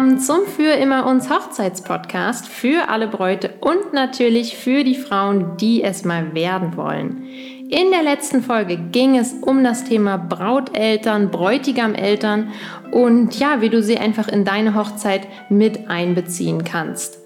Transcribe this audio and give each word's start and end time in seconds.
willkommen 0.00 0.18
zum 0.18 0.46
Für 0.46 0.72
immer 0.72 1.04
uns 1.04 1.28
Hochzeitspodcast 1.28 2.48
für 2.48 2.88
alle 2.88 3.06
Bräute 3.06 3.52
und 3.60 3.92
natürlich 3.92 4.56
für 4.56 4.82
die 4.82 4.94
Frauen, 4.94 5.58
die 5.58 5.82
es 5.82 6.06
mal 6.06 6.32
werden 6.32 6.74
wollen. 6.74 7.24
In 7.68 7.90
der 7.90 8.02
letzten 8.02 8.42
Folge 8.42 8.78
ging 8.78 9.18
es 9.18 9.34
um 9.34 9.62
das 9.62 9.84
Thema 9.84 10.16
Brauteltern, 10.16 11.30
Bräutigameltern 11.30 12.48
und 12.92 13.38
ja, 13.38 13.60
wie 13.60 13.68
du 13.68 13.82
sie 13.82 13.98
einfach 13.98 14.28
in 14.28 14.46
deine 14.46 14.74
Hochzeit 14.74 15.28
mit 15.50 15.90
einbeziehen 15.90 16.64
kannst. 16.64 17.18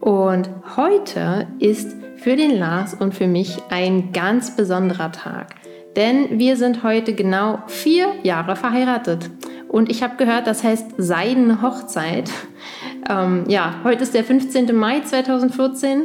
Und 0.00 0.50
heute 0.76 1.46
ist 1.60 1.94
für 2.16 2.34
den 2.34 2.58
Lars 2.58 2.94
und 2.94 3.14
für 3.14 3.28
mich 3.28 3.58
ein 3.70 4.12
ganz 4.12 4.56
besonderer 4.56 5.12
Tag, 5.12 5.54
denn 5.94 6.40
wir 6.40 6.56
sind 6.56 6.82
heute 6.82 7.14
genau 7.14 7.62
vier 7.68 8.08
Jahre 8.24 8.56
verheiratet. 8.56 9.30
Und 9.68 9.90
ich 9.90 10.02
habe 10.02 10.16
gehört, 10.16 10.46
das 10.46 10.64
heißt 10.64 10.94
Seidene 10.96 11.62
Hochzeit. 11.62 12.30
Ähm, 13.08 13.44
ja, 13.48 13.76
heute 13.84 14.02
ist 14.02 14.12
der 14.12 14.24
15. 14.24 14.74
Mai 14.76 15.00
2014 15.00 16.02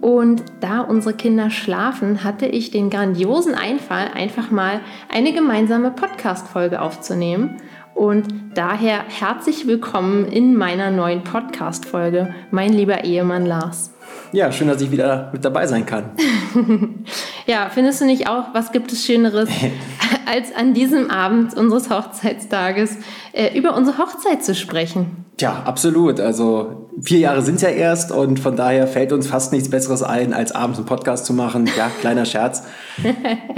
und 0.00 0.42
da 0.60 0.80
unsere 0.80 1.14
Kinder 1.14 1.50
schlafen, 1.50 2.22
hatte 2.22 2.46
ich 2.46 2.70
den 2.70 2.90
grandiosen 2.90 3.54
Einfall, 3.54 4.08
einfach 4.14 4.50
mal 4.50 4.80
eine 5.08 5.32
gemeinsame 5.32 5.90
Podcast-Folge 5.90 6.80
aufzunehmen. 6.80 7.56
Und 7.94 8.28
daher 8.54 9.04
herzlich 9.08 9.66
willkommen 9.66 10.26
in 10.26 10.56
meiner 10.56 10.90
neuen 10.90 11.24
Podcast-Folge, 11.24 12.34
mein 12.50 12.72
lieber 12.72 13.04
Ehemann 13.04 13.46
Lars. 13.46 13.93
Ja, 14.34 14.50
schön, 14.50 14.66
dass 14.66 14.82
ich 14.82 14.90
wieder 14.90 15.30
mit 15.32 15.44
dabei 15.44 15.66
sein 15.68 15.86
kann. 15.86 16.10
ja, 17.46 17.68
findest 17.70 18.00
du 18.00 18.04
nicht 18.04 18.28
auch, 18.28 18.52
was 18.52 18.72
gibt 18.72 18.92
es 18.92 19.04
Schöneres, 19.04 19.48
als 20.26 20.52
an 20.54 20.74
diesem 20.74 21.08
Abend 21.08 21.56
unseres 21.56 21.88
Hochzeitstages 21.88 22.96
äh, 23.32 23.56
über 23.56 23.76
unsere 23.76 23.98
Hochzeit 23.98 24.44
zu 24.44 24.56
sprechen? 24.56 25.24
Ja, 25.40 25.62
absolut. 25.64 26.18
Also 26.18 26.88
vier 27.00 27.20
Jahre 27.20 27.42
sind 27.42 27.62
ja 27.62 27.68
erst 27.68 28.10
und 28.10 28.40
von 28.40 28.56
daher 28.56 28.88
fällt 28.88 29.12
uns 29.12 29.28
fast 29.28 29.52
nichts 29.52 29.70
Besseres 29.70 30.02
ein, 30.02 30.32
als 30.32 30.52
abends 30.52 30.78
einen 30.78 30.86
Podcast 30.86 31.26
zu 31.26 31.32
machen. 31.32 31.70
Ja, 31.76 31.90
kleiner 32.00 32.24
Scherz. 32.24 32.64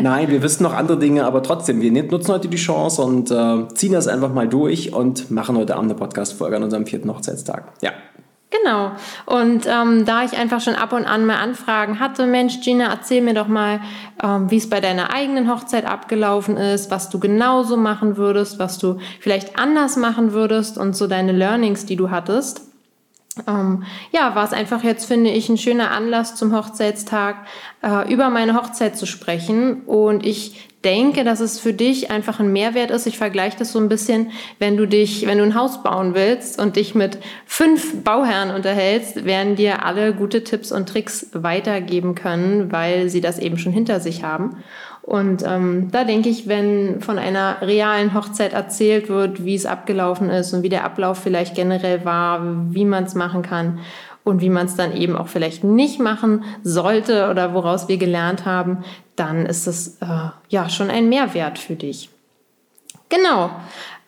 Nein, 0.00 0.28
wir 0.28 0.42
wissen 0.42 0.62
noch 0.62 0.74
andere 0.74 0.98
Dinge, 0.98 1.24
aber 1.24 1.42
trotzdem, 1.42 1.80
wir 1.80 1.90
nutzen 1.90 2.32
heute 2.32 2.48
die 2.48 2.56
Chance 2.58 3.00
und 3.00 3.30
äh, 3.30 3.68
ziehen 3.74 3.92
das 3.92 4.08
einfach 4.08 4.32
mal 4.32 4.48
durch 4.48 4.92
und 4.92 5.30
machen 5.30 5.56
heute 5.56 5.74
Abend 5.74 5.90
eine 5.90 5.98
Podcast-Folge 5.98 6.56
an 6.56 6.64
unserem 6.64 6.84
vierten 6.84 7.10
Hochzeitstag. 7.10 7.72
Ja. 7.80 7.92
Genau. 8.62 8.92
Und 9.26 9.66
ähm, 9.66 10.04
da 10.04 10.24
ich 10.24 10.36
einfach 10.36 10.60
schon 10.60 10.74
ab 10.74 10.92
und 10.92 11.04
an 11.04 11.26
mal 11.26 11.36
Anfragen 11.36 11.98
hatte, 11.98 12.26
Mensch, 12.26 12.60
Gina, 12.60 12.86
erzähl 12.86 13.20
mir 13.20 13.34
doch 13.34 13.48
mal, 13.48 13.80
ähm, 14.22 14.50
wie 14.50 14.56
es 14.56 14.70
bei 14.70 14.80
deiner 14.80 15.12
eigenen 15.12 15.50
Hochzeit 15.50 15.84
abgelaufen 15.84 16.56
ist, 16.56 16.90
was 16.90 17.10
du 17.10 17.18
genauso 17.18 17.76
machen 17.76 18.16
würdest, 18.16 18.58
was 18.58 18.78
du 18.78 18.98
vielleicht 19.20 19.58
anders 19.58 19.96
machen 19.96 20.32
würdest 20.32 20.78
und 20.78 20.96
so 20.96 21.06
deine 21.06 21.32
Learnings, 21.32 21.86
die 21.86 21.96
du 21.96 22.10
hattest. 22.10 22.62
Ähm, 23.46 23.84
ja, 24.12 24.34
war 24.34 24.44
es 24.44 24.52
einfach 24.52 24.82
jetzt, 24.82 25.06
finde 25.06 25.30
ich, 25.30 25.48
ein 25.48 25.58
schöner 25.58 25.90
Anlass 25.90 26.36
zum 26.36 26.56
Hochzeitstag, 26.56 27.46
äh, 27.82 28.10
über 28.10 28.30
meine 28.30 28.54
Hochzeit 28.54 28.96
zu 28.96 29.06
sprechen. 29.06 29.82
Und 29.82 30.24
ich 30.24 30.68
denke, 30.86 31.24
dass 31.24 31.40
es 31.40 31.58
für 31.58 31.72
dich 31.72 32.10
einfach 32.12 32.38
ein 32.38 32.52
Mehrwert 32.52 32.92
ist. 32.92 33.06
Ich 33.06 33.18
vergleiche 33.18 33.58
das 33.58 33.72
so 33.72 33.80
ein 33.80 33.88
bisschen, 33.88 34.30
wenn 34.60 34.76
du 34.76 34.86
dich, 34.86 35.26
wenn 35.26 35.38
du 35.38 35.44
ein 35.44 35.56
Haus 35.56 35.82
bauen 35.82 36.14
willst 36.14 36.60
und 36.60 36.76
dich 36.76 36.94
mit 36.94 37.18
fünf 37.44 38.04
Bauherren 38.04 38.54
unterhältst, 38.54 39.24
werden 39.24 39.56
dir 39.56 39.84
alle 39.84 40.14
gute 40.14 40.44
Tipps 40.44 40.70
und 40.70 40.88
Tricks 40.88 41.30
weitergeben 41.32 42.14
können, 42.14 42.70
weil 42.70 43.08
sie 43.08 43.20
das 43.20 43.40
eben 43.40 43.58
schon 43.58 43.72
hinter 43.72 43.98
sich 43.98 44.22
haben. 44.22 44.58
Und 45.02 45.44
ähm, 45.46 45.88
da 45.90 46.04
denke 46.04 46.28
ich, 46.28 46.48
wenn 46.48 47.00
von 47.00 47.18
einer 47.18 47.58
realen 47.62 48.14
Hochzeit 48.14 48.52
erzählt 48.52 49.08
wird, 49.08 49.44
wie 49.44 49.54
es 49.54 49.66
abgelaufen 49.66 50.30
ist 50.30 50.52
und 50.52 50.62
wie 50.62 50.68
der 50.68 50.84
Ablauf 50.84 51.18
vielleicht 51.18 51.54
generell 51.54 52.04
war, 52.04 52.40
wie 52.70 52.84
man 52.84 53.04
es 53.04 53.14
machen 53.14 53.42
kann 53.42 53.80
und 54.26 54.40
wie 54.40 54.50
man 54.50 54.66
es 54.66 54.74
dann 54.74 54.94
eben 54.94 55.16
auch 55.16 55.28
vielleicht 55.28 55.62
nicht 55.62 56.00
machen 56.00 56.42
sollte 56.64 57.30
oder 57.30 57.54
woraus 57.54 57.86
wir 57.86 57.96
gelernt 57.96 58.44
haben, 58.44 58.78
dann 59.14 59.46
ist 59.46 59.68
das 59.68 59.98
äh, 60.00 60.30
ja 60.48 60.68
schon 60.68 60.90
ein 60.90 61.08
Mehrwert 61.08 61.60
für 61.60 61.76
dich. 61.76 62.10
Genau. 63.08 63.50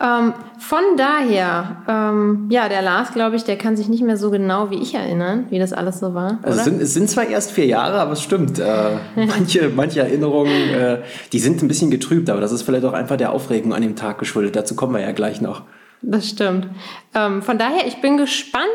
Ähm, 0.01 0.35
von 0.59 0.83
daher, 0.97 1.83
ähm, 1.89 2.49
ja, 2.51 2.69
der 2.69 2.83
Lars, 2.83 3.13
glaube 3.13 3.37
ich, 3.37 3.45
der 3.45 3.57
kann 3.57 3.77
sich 3.77 3.89
nicht 3.89 4.03
mehr 4.03 4.17
so 4.17 4.33
genau 4.33 4.71
wie 4.71 4.83
ich 4.83 4.95
erinnern, 4.97 5.47
wie 5.51 5.61
das 5.61 5.73
alles 5.73 6.01
so 6.01 6.15
war. 6.15 6.41
Also 6.43 6.59
es 6.59 6.65
sind, 6.65 6.83
es 6.83 6.95
sind 6.95 7.09
zwar 7.09 7.29
erst 7.29 7.53
vier 7.53 7.67
Jahre, 7.67 8.01
aber 8.01 8.13
es 8.13 8.23
stimmt. 8.23 8.59
Äh, 8.59 8.97
manche, 9.15 9.69
manche 9.69 10.01
Erinnerungen, 10.01 10.75
äh, 10.75 10.99
die 11.33 11.39
sind 11.39 11.63
ein 11.63 11.69
bisschen 11.69 11.93
getrübt, 11.93 12.29
aber 12.29 12.41
das 12.41 12.51
ist 12.51 12.63
vielleicht 12.63 12.85
auch 12.85 12.93
einfach 12.93 13.17
der 13.17 13.31
Aufregung 13.31 13.73
an 13.73 13.83
dem 13.83 13.95
Tag 13.95 14.19
geschuldet. 14.19 14.57
Dazu 14.57 14.75
kommen 14.75 14.95
wir 14.95 15.01
ja 15.01 15.13
gleich 15.13 15.41
noch. 15.41 15.63
Das 16.03 16.29
stimmt. 16.29 16.67
Ähm, 17.15 17.43
von 17.43 17.57
daher, 17.57 17.87
ich 17.87 18.01
bin 18.01 18.17
gespannt, 18.17 18.67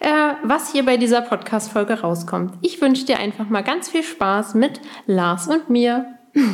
äh, 0.00 0.34
was 0.42 0.72
hier 0.72 0.84
bei 0.84 0.96
dieser 0.96 1.22
Podcast-Folge 1.22 2.00
rauskommt. 2.00 2.54
Ich 2.62 2.80
wünsche 2.80 3.06
dir 3.06 3.18
einfach 3.18 3.48
mal 3.48 3.62
ganz 3.62 3.88
viel 3.88 4.02
Spaß 4.02 4.54
mit 4.54 4.80
Lars 5.06 5.48
und 5.48 5.70
mir. 5.70 6.06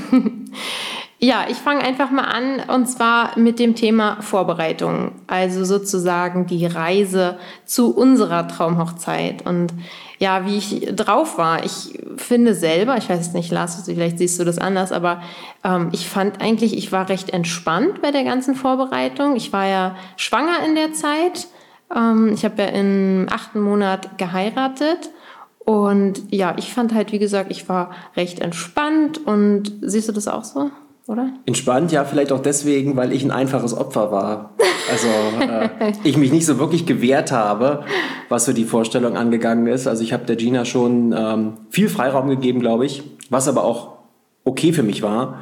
Ja, 1.25 1.45
ich 1.49 1.57
fange 1.59 1.83
einfach 1.83 2.11
mal 2.11 2.25
an 2.25 2.63
und 2.67 2.87
zwar 2.87 3.39
mit 3.39 3.61
dem 3.61 3.77
Thema 3.77 4.21
Vorbereitung, 4.23 5.13
also 5.29 5.65
sozusagen 5.65 6.47
die 6.47 6.67
Reise 6.67 7.39
zu 7.65 7.95
unserer 7.95 8.49
Traumhochzeit 8.49 9.47
und 9.47 9.73
ja, 10.19 10.47
wie 10.47 10.57
ich 10.57 10.97
drauf 10.97 11.39
war. 11.39 11.65
Ich 11.65 11.97
finde 12.17 12.57
selber, 12.57 12.97
ich 12.97 13.09
weiß 13.09 13.35
nicht, 13.35 13.53
Lars, 13.53 13.81
vielleicht 13.85 14.19
siehst 14.19 14.41
du 14.41 14.45
das 14.45 14.59
anders, 14.59 14.91
aber 14.91 15.23
ähm, 15.63 15.91
ich 15.93 16.09
fand 16.09 16.43
eigentlich, 16.43 16.77
ich 16.77 16.91
war 16.91 17.09
recht 17.09 17.31
entspannt 17.31 18.03
bei 18.03 18.11
der 18.11 18.25
ganzen 18.25 18.57
Vorbereitung. 18.57 19.37
Ich 19.37 19.53
war 19.53 19.69
ja 19.69 19.95
schwanger 20.17 20.65
in 20.67 20.75
der 20.75 20.93
Zeit. 20.93 21.47
Ähm, 21.95 22.33
ich 22.35 22.45
habe 22.45 22.63
ja 22.63 22.69
im 22.69 23.27
achten 23.31 23.61
Monat 23.61 24.19
geheiratet. 24.19 25.11
Und 25.59 26.23
ja, 26.31 26.55
ich 26.59 26.75
fand 26.75 26.93
halt, 26.93 27.13
wie 27.13 27.19
gesagt, 27.19 27.51
ich 27.51 27.69
war 27.69 27.91
recht 28.17 28.41
entspannt 28.41 29.25
und 29.25 29.73
siehst 29.81 30.09
du 30.09 30.13
das 30.13 30.27
auch 30.27 30.43
so? 30.43 30.71
oder? 31.07 31.33
Entspannt, 31.47 31.93
ja, 31.93 32.05
vielleicht 32.05 32.33
auch 32.33 32.41
deswegen, 32.41 32.97
weil 32.97 33.13
ich 33.13 33.25
ein 33.25 33.31
einfaches 33.31 33.77
Opfer 33.77 34.13
war. 34.13 34.51
Also 34.91 35.07
äh, 35.41 35.93
ich 36.05 36.17
mich 36.17 36.33
nicht 36.33 36.47
so 36.47 36.59
wirklich 36.59 36.87
gewehrt 36.87 37.33
habe, 37.33 37.85
was 38.29 38.45
so 38.45 38.53
die 38.53 38.65
Vorstellung 38.65 39.17
angegangen 39.17 39.67
ist. 39.67 39.87
Also 39.87 40.03
ich 40.03 40.13
habe 40.13 40.25
der 40.25 40.37
Gina 40.37 40.65
schon 40.65 41.15
ähm, 41.17 41.53
viel 41.71 41.89
Freiraum 41.89 42.29
gegeben, 42.29 42.61
glaube 42.61 42.87
ich, 42.87 43.03
was 43.31 43.49
aber 43.49 43.65
auch 43.65 43.99
okay 44.45 44.73
für 44.73 44.83
mich 44.83 45.03
war. 45.03 45.41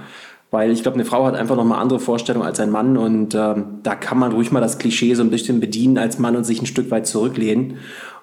Weil 0.50 0.72
ich 0.72 0.83
glaube, 0.83 0.97
eine 0.97 1.05
Frau 1.05 1.25
hat 1.27 1.37
einfach 1.37 1.55
noch 1.56 1.65
mal 1.65 1.78
andere 1.78 2.00
Vorstellungen 2.00 2.47
als 2.47 2.59
ein 2.59 2.71
Mann 2.71 2.97
und 2.97 3.34
ähm, 3.34 3.78
da 3.83 3.94
kann 3.94 4.19
man 4.19 4.33
ruhig 4.33 4.50
mal 4.50 4.61
das 4.61 4.78
Klischee 4.78 5.15
so 5.15 5.22
ein 5.22 5.31
bisschen 5.31 5.61
bedienen 5.61 5.97
als 5.97 6.19
Mann 6.19 6.34
und 6.34 6.44
sich 6.44 6.61
ein 6.61 6.66
Stück 6.66 6.91
weit 6.91 7.06
zurücklehnen 7.06 7.78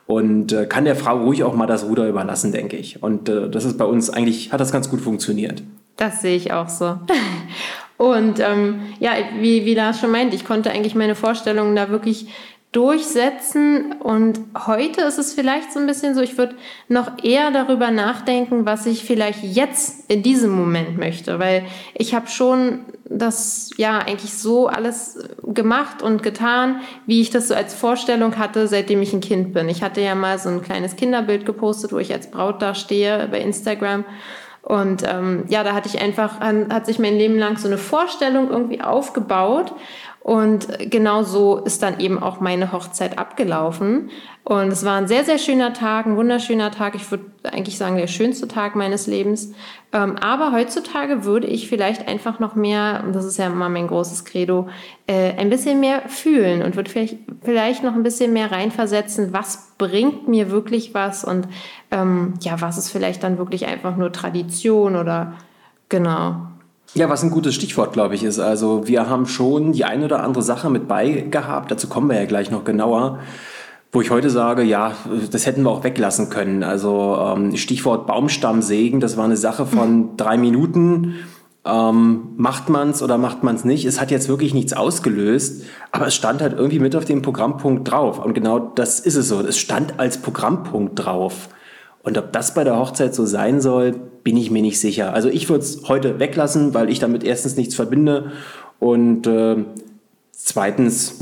und 0.07 0.53
äh, 0.53 0.65
kann 0.65 0.85
der 0.85 0.95
Frau 0.95 1.23
ruhig 1.23 1.43
auch 1.43 1.53
mal 1.53 1.67
das 1.67 1.85
Ruder 1.85 2.07
überlassen, 2.07 2.51
denke 2.51 2.77
ich. 2.77 3.03
Und 3.03 3.29
äh, 3.29 3.49
das 3.49 3.65
ist 3.65 3.77
bei 3.77 3.85
uns 3.85 4.09
eigentlich, 4.09 4.51
hat 4.51 4.59
das 4.59 4.71
ganz 4.71 4.89
gut 4.89 5.01
funktioniert. 5.01 5.63
Das 5.97 6.21
sehe 6.21 6.35
ich 6.35 6.53
auch 6.53 6.69
so. 6.69 6.97
Und 7.97 8.39
ähm, 8.39 8.81
ja, 8.99 9.13
wie, 9.39 9.65
wie 9.65 9.73
Lars 9.73 9.99
schon 9.99 10.11
meint, 10.11 10.33
ich 10.33 10.45
konnte 10.45 10.69
eigentlich 10.69 10.93
meine 10.93 11.15
Vorstellungen 11.15 11.75
da 11.75 11.89
wirklich 11.89 12.27
durchsetzen. 12.71 13.93
Und 13.93 14.39
heute 14.67 15.01
ist 15.01 15.17
es 15.17 15.33
vielleicht 15.33 15.71
so 15.71 15.79
ein 15.79 15.87
bisschen 15.87 16.15
so, 16.15 16.21
ich 16.21 16.37
würde 16.37 16.55
noch 16.89 17.23
eher 17.23 17.51
darüber 17.51 17.91
nachdenken, 17.91 18.65
was 18.65 18.85
ich 18.85 19.03
vielleicht 19.03 19.43
jetzt 19.43 20.09
in 20.11 20.21
diesem 20.21 20.51
Moment 20.51 20.97
möchte, 20.97 21.39
weil 21.39 21.65
ich 21.93 22.13
habe 22.13 22.27
schon 22.27 22.81
das 23.05 23.71
ja 23.77 23.99
eigentlich 23.99 24.33
so 24.33 24.67
alles 24.67 25.17
gemacht 25.43 26.01
und 26.01 26.23
getan, 26.23 26.81
wie 27.05 27.21
ich 27.21 27.29
das 27.29 27.47
so 27.47 27.55
als 27.55 27.73
Vorstellung 27.73 28.37
hatte, 28.37 28.67
seitdem 28.67 29.01
ich 29.01 29.13
ein 29.13 29.21
Kind 29.21 29.53
bin. 29.53 29.69
Ich 29.69 29.81
hatte 29.81 30.01
ja 30.01 30.13
mal 30.13 30.37
so 30.37 30.49
ein 30.49 30.61
kleines 30.61 30.97
Kinderbild 30.97 31.45
gepostet, 31.45 31.93
wo 31.93 31.99
ich 31.99 32.13
als 32.13 32.29
Braut 32.29 32.61
da 32.61 32.75
stehe 32.75 33.27
bei 33.31 33.39
Instagram. 33.39 34.03
Und 34.67 35.03
ähm, 35.07 35.45
ja, 35.47 35.63
da 35.63 35.73
hatte 35.73 35.87
ich 35.87 36.01
einfach, 36.01 36.41
hat 36.41 36.85
sich 36.85 36.99
mein 36.99 37.15
Leben 37.15 37.37
lang 37.37 37.57
so 37.57 37.69
eine 37.69 37.77
Vorstellung 37.77 38.49
irgendwie 38.49 38.81
aufgebaut. 38.81 39.73
Und 40.27 40.91
genau 40.91 41.23
so 41.23 41.55
ist 41.55 41.81
dann 41.83 42.01
eben 42.01 42.21
auch 42.21 42.41
meine 42.41 42.73
Hochzeit 42.73 43.17
abgelaufen. 43.17 44.09
Und 44.43 44.67
es 44.73 44.83
war 44.83 44.97
ein 44.97 45.07
sehr, 45.07 45.23
sehr 45.23 45.37
schöner 45.37 45.71
Tag, 45.71 46.05
ein 46.05 46.17
wunderschöner 46.17 46.69
Tag. 46.69 46.95
Ich 46.95 47.09
würde 47.09 47.23
eigentlich 47.49 47.77
sagen, 47.77 47.95
der 47.95 48.07
schönste 48.07 48.49
Tag 48.49 48.75
meines 48.75 49.07
Lebens. 49.07 49.53
Ähm, 49.93 50.17
aber 50.17 50.51
heutzutage 50.51 51.23
würde 51.23 51.47
ich 51.47 51.69
vielleicht 51.69 52.09
einfach 52.09 52.41
noch 52.41 52.55
mehr, 52.55 53.05
und 53.05 53.15
das 53.15 53.23
ist 53.23 53.37
ja 53.37 53.45
immer 53.45 53.69
mein 53.69 53.87
großes 53.87 54.25
Credo, 54.25 54.67
äh, 55.07 55.31
ein 55.37 55.49
bisschen 55.49 55.79
mehr 55.79 56.09
fühlen 56.09 56.61
und 56.61 56.75
würde 56.75 56.91
vielleicht, 56.91 57.19
vielleicht 57.41 57.83
noch 57.83 57.93
ein 57.93 58.03
bisschen 58.03 58.33
mehr 58.33 58.51
reinversetzen, 58.51 59.31
was 59.31 59.75
bringt 59.77 60.27
mir 60.27 60.51
wirklich 60.51 60.93
was 60.93 61.23
und 61.23 61.47
ähm, 61.89 62.33
ja, 62.41 62.59
was 62.59 62.77
ist 62.77 62.91
vielleicht 62.91 63.23
dann 63.23 63.37
wirklich 63.37 63.65
einfach 63.65 63.95
nur 63.95 64.11
Tradition 64.11 64.97
oder 64.97 65.35
genau. 65.87 66.47
Ja, 66.93 67.09
was 67.09 67.23
ein 67.23 67.31
gutes 67.31 67.53
Stichwort, 67.53 67.93
glaube 67.93 68.15
ich, 68.15 68.23
ist. 68.23 68.39
Also 68.39 68.87
wir 68.87 69.09
haben 69.09 69.25
schon 69.25 69.73
die 69.73 69.85
eine 69.85 70.05
oder 70.05 70.23
andere 70.23 70.43
Sache 70.43 70.69
mit 70.69 70.87
beigehabt, 70.87 71.69
dazu 71.69 71.87
kommen 71.87 72.09
wir 72.09 72.19
ja 72.19 72.25
gleich 72.25 72.49
noch 72.49 72.63
genauer, 72.63 73.19
wo 73.91 74.01
ich 74.01 74.09
heute 74.09 74.29
sage, 74.29 74.63
ja, 74.63 74.93
das 75.31 75.45
hätten 75.45 75.63
wir 75.63 75.69
auch 75.69 75.83
weglassen 75.83 76.29
können. 76.29 76.63
Also 76.63 77.17
ähm, 77.19 77.55
Stichwort 77.55 78.07
Baumstammsägen, 78.07 78.99
das 78.99 79.17
war 79.17 79.25
eine 79.25 79.37
Sache 79.37 79.65
von 79.65 80.17
drei 80.17 80.37
Minuten. 80.37 81.15
Ähm, 81.65 82.29
macht 82.37 82.69
man 82.69 82.91
es 82.91 83.03
oder 83.03 83.17
macht 83.17 83.43
man 83.43 83.55
es 83.55 83.65
nicht? 83.65 83.85
Es 83.85 83.99
hat 83.99 84.09
jetzt 84.09 84.29
wirklich 84.29 84.53
nichts 84.53 84.71
ausgelöst, 84.71 85.65
aber 85.91 86.07
es 86.07 86.15
stand 86.15 86.41
halt 86.41 86.53
irgendwie 86.53 86.79
mit 86.79 86.95
auf 86.95 87.03
dem 87.03 87.21
Programmpunkt 87.21 87.91
drauf. 87.91 88.23
Und 88.23 88.33
genau 88.33 88.59
das 88.59 89.01
ist 89.01 89.15
es 89.15 89.27
so. 89.27 89.41
Es 89.41 89.57
stand 89.57 89.99
als 89.99 90.17
Programmpunkt 90.19 91.03
drauf. 91.03 91.49
Und 92.07 92.17
ob 92.17 92.31
das 92.31 92.53
bei 92.53 92.63
der 92.63 92.79
Hochzeit 92.79 93.13
so 93.13 93.25
sein 93.25 93.59
soll, 93.59 93.91
bin 94.23 94.37
ich 94.37 94.49
mir 94.49 94.61
nicht 94.61 94.79
sicher. 94.79 95.13
Also 95.13 95.27
ich 95.27 95.49
würde 95.49 95.65
es 95.65 95.89
heute 95.89 96.19
weglassen, 96.19 96.73
weil 96.73 96.89
ich 96.89 96.99
damit 96.99 97.25
erstens 97.25 97.57
nichts 97.57 97.75
verbinde 97.75 98.31
und 98.79 99.27
äh, 99.27 99.57
zweitens 100.31 101.19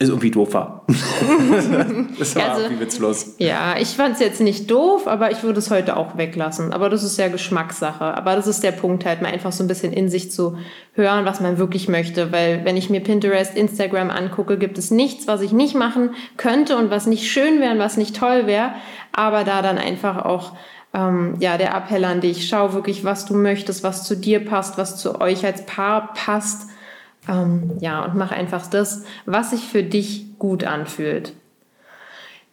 ist 0.00 0.08
irgendwie 0.08 0.30
doof 0.30 0.54
war. 0.54 0.86
das 2.18 2.34
war 2.34 2.50
also, 2.50 2.62
irgendwie 2.62 2.80
witzlos. 2.80 3.34
Ja, 3.36 3.76
ich 3.78 3.88
fand 3.88 4.14
es 4.14 4.20
jetzt 4.20 4.40
nicht 4.40 4.70
doof, 4.70 5.06
aber 5.06 5.30
ich 5.30 5.42
würde 5.42 5.58
es 5.58 5.70
heute 5.70 5.98
auch 5.98 6.16
weglassen. 6.16 6.72
Aber 6.72 6.88
das 6.88 7.04
ist 7.04 7.18
ja 7.18 7.28
Geschmackssache. 7.28 8.04
Aber 8.04 8.34
das 8.34 8.46
ist 8.46 8.62
der 8.62 8.72
Punkt 8.72 9.04
halt, 9.04 9.20
mal 9.20 9.30
einfach 9.30 9.52
so 9.52 9.62
ein 9.62 9.68
bisschen 9.68 9.92
in 9.92 10.08
sich 10.08 10.32
zu 10.32 10.56
hören, 10.94 11.26
was 11.26 11.40
man 11.40 11.58
wirklich 11.58 11.86
möchte. 11.86 12.32
Weil 12.32 12.64
wenn 12.64 12.78
ich 12.78 12.88
mir 12.88 13.00
Pinterest, 13.00 13.54
Instagram 13.54 14.08
angucke, 14.08 14.56
gibt 14.56 14.78
es 14.78 14.90
nichts, 14.90 15.26
was 15.26 15.42
ich 15.42 15.52
nicht 15.52 15.74
machen 15.74 16.14
könnte 16.38 16.78
und 16.78 16.90
was 16.90 17.06
nicht 17.06 17.30
schön 17.30 17.60
wäre 17.60 17.72
und 17.72 17.78
was 17.78 17.98
nicht 17.98 18.16
toll 18.16 18.46
wäre. 18.46 18.72
Aber 19.12 19.44
da 19.44 19.60
dann 19.60 19.76
einfach 19.76 20.24
auch 20.24 20.54
ähm, 20.94 21.34
ja, 21.40 21.58
der 21.58 21.74
Appell 21.74 22.06
an 22.06 22.22
dich, 22.22 22.48
schau 22.48 22.72
wirklich, 22.72 23.04
was 23.04 23.26
du 23.26 23.34
möchtest, 23.34 23.84
was 23.84 24.04
zu 24.04 24.16
dir 24.16 24.42
passt, 24.42 24.78
was 24.78 24.96
zu 24.96 25.20
euch 25.20 25.44
als 25.44 25.66
Paar 25.66 26.14
passt 26.14 26.69
ähm, 27.30 27.76
ja, 27.80 28.04
und 28.04 28.16
mach 28.16 28.32
einfach 28.32 28.66
das, 28.66 29.04
was 29.24 29.50
sich 29.50 29.60
für 29.60 29.82
dich 29.82 30.38
gut 30.38 30.64
anfühlt. 30.64 31.32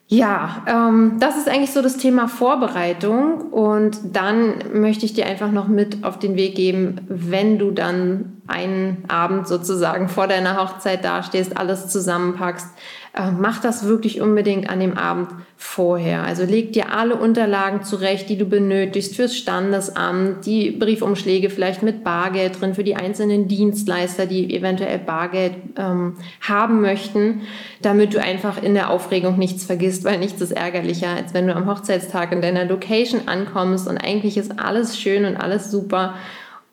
Ja, 0.09 0.63
ähm, 0.67 1.17
das 1.19 1.35
ist 1.35 1.49
eigentlich 1.49 1.73
so 1.73 1.81
das 1.81 1.97
Thema 1.97 2.29
Vorbereitung. 2.29 3.41
Und 3.51 3.99
dann 4.15 4.59
möchte 4.73 5.05
ich 5.05 5.13
dir 5.13 5.25
einfach 5.25 5.51
noch 5.51 5.67
mit 5.67 6.05
auf 6.05 6.17
den 6.17 6.37
Weg 6.37 6.55
geben, 6.55 7.01
wenn 7.09 7.59
du 7.59 7.71
dann 7.71 8.41
einen 8.47 9.03
Abend 9.09 9.49
sozusagen 9.49 10.07
vor 10.07 10.27
deiner 10.27 10.61
Hochzeit 10.61 11.03
dastehst, 11.03 11.57
alles 11.57 11.89
zusammenpackst, 11.89 12.67
äh, 13.17 13.31
mach 13.31 13.59
das 13.59 13.85
wirklich 13.85 14.21
unbedingt 14.21 14.69
an 14.69 14.79
dem 14.79 14.95
Abend 14.95 15.29
vorher. 15.55 16.23
Also 16.23 16.43
leg 16.43 16.73
dir 16.73 16.93
alle 16.93 17.15
Unterlagen 17.15 17.83
zurecht, 17.83 18.29
die 18.29 18.37
du 18.37 18.45
benötigst 18.45 19.15
fürs 19.15 19.35
Standesamt, 19.35 20.45
die 20.45 20.69
Briefumschläge 20.69 21.49
vielleicht 21.49 21.81
mit 21.81 22.03
Bargeld 22.03 22.61
drin 22.61 22.75
für 22.75 22.83
die 22.83 22.95
einzelnen 22.95 23.47
Dienstleister, 23.47 24.27
die 24.27 24.55
eventuell 24.55 24.99
Bargeld 24.99 25.55
ähm, 25.77 26.17
haben 26.41 26.81
möchten, 26.81 27.41
damit 27.81 28.13
du 28.13 28.21
einfach 28.21 28.61
in 28.61 28.75
der 28.75 28.91
Aufregung 28.91 29.39
nichts 29.39 29.65
vergisst, 29.65 30.03
weil 30.03 30.19
nichts 30.19 30.39
ist 30.39 30.51
ärgerlicher, 30.51 31.09
als 31.09 31.33
wenn 31.33 31.47
du 31.47 31.55
am 31.55 31.67
Hochzeitstag 31.67 32.31
in 32.31 32.41
deiner 32.41 32.65
Location 32.65 33.21
ankommst 33.27 33.87
und 33.87 33.97
eigentlich 33.97 34.37
ist 34.37 34.59
alles 34.59 34.99
schön 34.99 35.25
und 35.25 35.37
alles 35.37 35.71
super. 35.71 36.13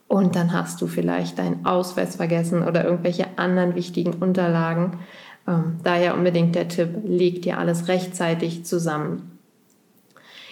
Und 0.07 0.37
dann 0.37 0.53
hast 0.53 0.83
du 0.83 0.87
vielleicht 0.87 1.39
deinen 1.39 1.65
Ausweis 1.65 2.17
vergessen 2.17 2.63
oder 2.63 2.85
irgendwelche 2.85 3.27
anderen 3.37 3.75
wichtigen 3.75 4.13
Unterlagen. 4.13 4.99
Ähm, 5.47 5.79
daher 5.83 6.15
unbedingt 6.15 6.55
der 6.55 6.69
Tipp, 6.69 6.91
leg 7.05 7.43
dir 7.43 7.59
alles 7.59 7.89
rechtzeitig 7.89 8.65
zusammen. 8.65 9.39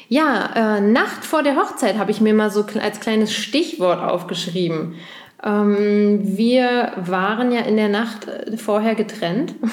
Ja, 0.08 0.76
äh, 0.76 0.80
Nacht 0.80 1.24
vor 1.24 1.42
der 1.42 1.56
Hochzeit 1.56 1.96
habe 1.96 2.10
ich 2.10 2.20
mir 2.20 2.34
mal 2.34 2.50
so 2.50 2.66
als 2.82 3.00
kleines 3.00 3.32
Stichwort 3.32 4.00
aufgeschrieben. 4.00 4.94
Ähm, 5.42 6.36
wir 6.36 6.92
waren 6.96 7.50
ja 7.50 7.60
in 7.60 7.76
der 7.76 7.88
Nacht 7.88 8.28
äh, 8.28 8.56
vorher 8.56 8.94
getrennt. 8.94 9.54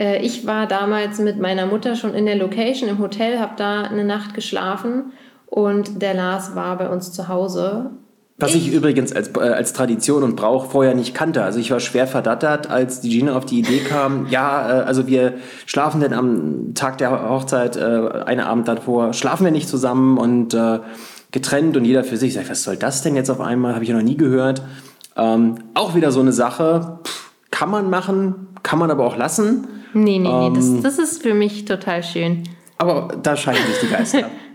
Äh, 0.00 0.24
ich 0.24 0.46
war 0.46 0.68
damals 0.68 1.18
mit 1.18 1.40
meiner 1.40 1.66
Mutter 1.66 1.96
schon 1.96 2.14
in 2.14 2.24
der 2.24 2.36
Location 2.36 2.88
im 2.88 3.00
Hotel, 3.00 3.40
habe 3.40 3.54
da 3.56 3.82
eine 3.82 4.04
Nacht 4.04 4.32
geschlafen 4.32 5.12
und 5.46 6.00
der 6.00 6.14
Lars 6.14 6.54
war 6.54 6.78
bei 6.78 6.88
uns 6.88 7.12
zu 7.12 7.26
Hause 7.26 7.90
was 8.38 8.54
ich, 8.54 8.68
ich 8.68 8.74
übrigens 8.74 9.12
als, 9.12 9.30
äh, 9.36 9.40
als 9.40 9.72
Tradition 9.72 10.22
und 10.22 10.36
Brauch 10.36 10.70
vorher 10.70 10.94
nicht 10.94 11.12
kannte. 11.12 11.42
Also 11.42 11.58
ich 11.58 11.72
war 11.72 11.80
schwer 11.80 12.06
verdattert, 12.06 12.70
als 12.70 13.00
die 13.00 13.10
Gina 13.10 13.36
auf 13.36 13.44
die 13.44 13.58
Idee 13.58 13.80
kam, 13.80 14.26
ja, 14.30 14.80
äh, 14.80 14.82
also 14.84 15.08
wir 15.08 15.34
schlafen 15.66 16.00
denn 16.00 16.12
am 16.12 16.74
Tag 16.74 16.98
der 16.98 17.28
Hochzeit, 17.28 17.76
äh, 17.76 17.80
einen 17.80 18.40
Abend 18.40 18.68
davor, 18.68 19.12
schlafen 19.12 19.44
wir 19.44 19.50
nicht 19.50 19.68
zusammen 19.68 20.18
und 20.18 20.54
äh, 20.54 20.78
getrennt 21.32 21.76
und 21.76 21.84
jeder 21.84 22.04
für 22.04 22.16
sich. 22.16 22.34
Sag 22.34 22.44
ich, 22.44 22.50
was 22.50 22.62
soll 22.62 22.76
das 22.76 23.02
denn 23.02 23.16
jetzt 23.16 23.28
auf 23.28 23.40
einmal? 23.40 23.74
Habe 23.74 23.82
ich 23.82 23.90
ja 23.90 23.96
noch 23.96 24.04
nie 24.04 24.16
gehört. 24.16 24.62
Ähm, 25.16 25.56
auch 25.74 25.96
wieder 25.96 26.12
so 26.12 26.20
eine 26.20 26.32
Sache, 26.32 27.00
Pff, 27.04 27.32
kann 27.50 27.70
man 27.70 27.90
machen, 27.90 28.48
kann 28.62 28.78
man 28.78 28.90
aber 28.92 29.04
auch 29.04 29.16
lassen. 29.16 29.66
Nee, 29.94 30.20
nee, 30.20 30.28
ähm, 30.28 30.52
nee, 30.52 30.58
das, 30.58 30.68
ähm, 30.68 30.82
das 30.84 30.98
ist 31.00 31.22
für 31.22 31.34
mich 31.34 31.64
total 31.64 32.04
schön. 32.04 32.44
Aber 32.78 33.08
da 33.20 33.34
scheiden 33.34 33.66
sich 33.66 33.80
die 33.80 33.88
Geister. 33.88 34.30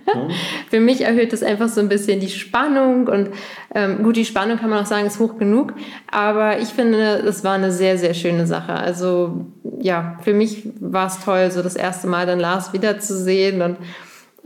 Für 0.69 0.79
mich 0.79 1.01
erhöht 1.01 1.33
das 1.33 1.43
einfach 1.43 1.69
so 1.69 1.81
ein 1.81 1.89
bisschen 1.89 2.19
die 2.19 2.29
Spannung 2.29 3.07
und 3.07 3.29
ähm, 3.75 4.03
gut, 4.03 4.15
die 4.15 4.25
Spannung 4.25 4.57
kann 4.57 4.69
man 4.69 4.79
auch 4.83 4.85
sagen, 4.85 5.05
ist 5.05 5.19
hoch 5.19 5.37
genug, 5.37 5.73
aber 6.11 6.59
ich 6.59 6.69
finde, 6.69 7.23
es 7.25 7.43
war 7.43 7.53
eine 7.53 7.71
sehr, 7.71 7.97
sehr 7.97 8.13
schöne 8.13 8.47
Sache. 8.47 8.73
Also 8.73 9.45
ja, 9.79 10.17
für 10.21 10.33
mich 10.33 10.67
war 10.79 11.07
es 11.07 11.23
toll, 11.23 11.51
so 11.51 11.61
das 11.61 11.75
erste 11.75 12.07
Mal 12.07 12.25
dann 12.25 12.39
Lars 12.39 12.73
wiederzusehen 12.73 13.61
und 13.61 13.77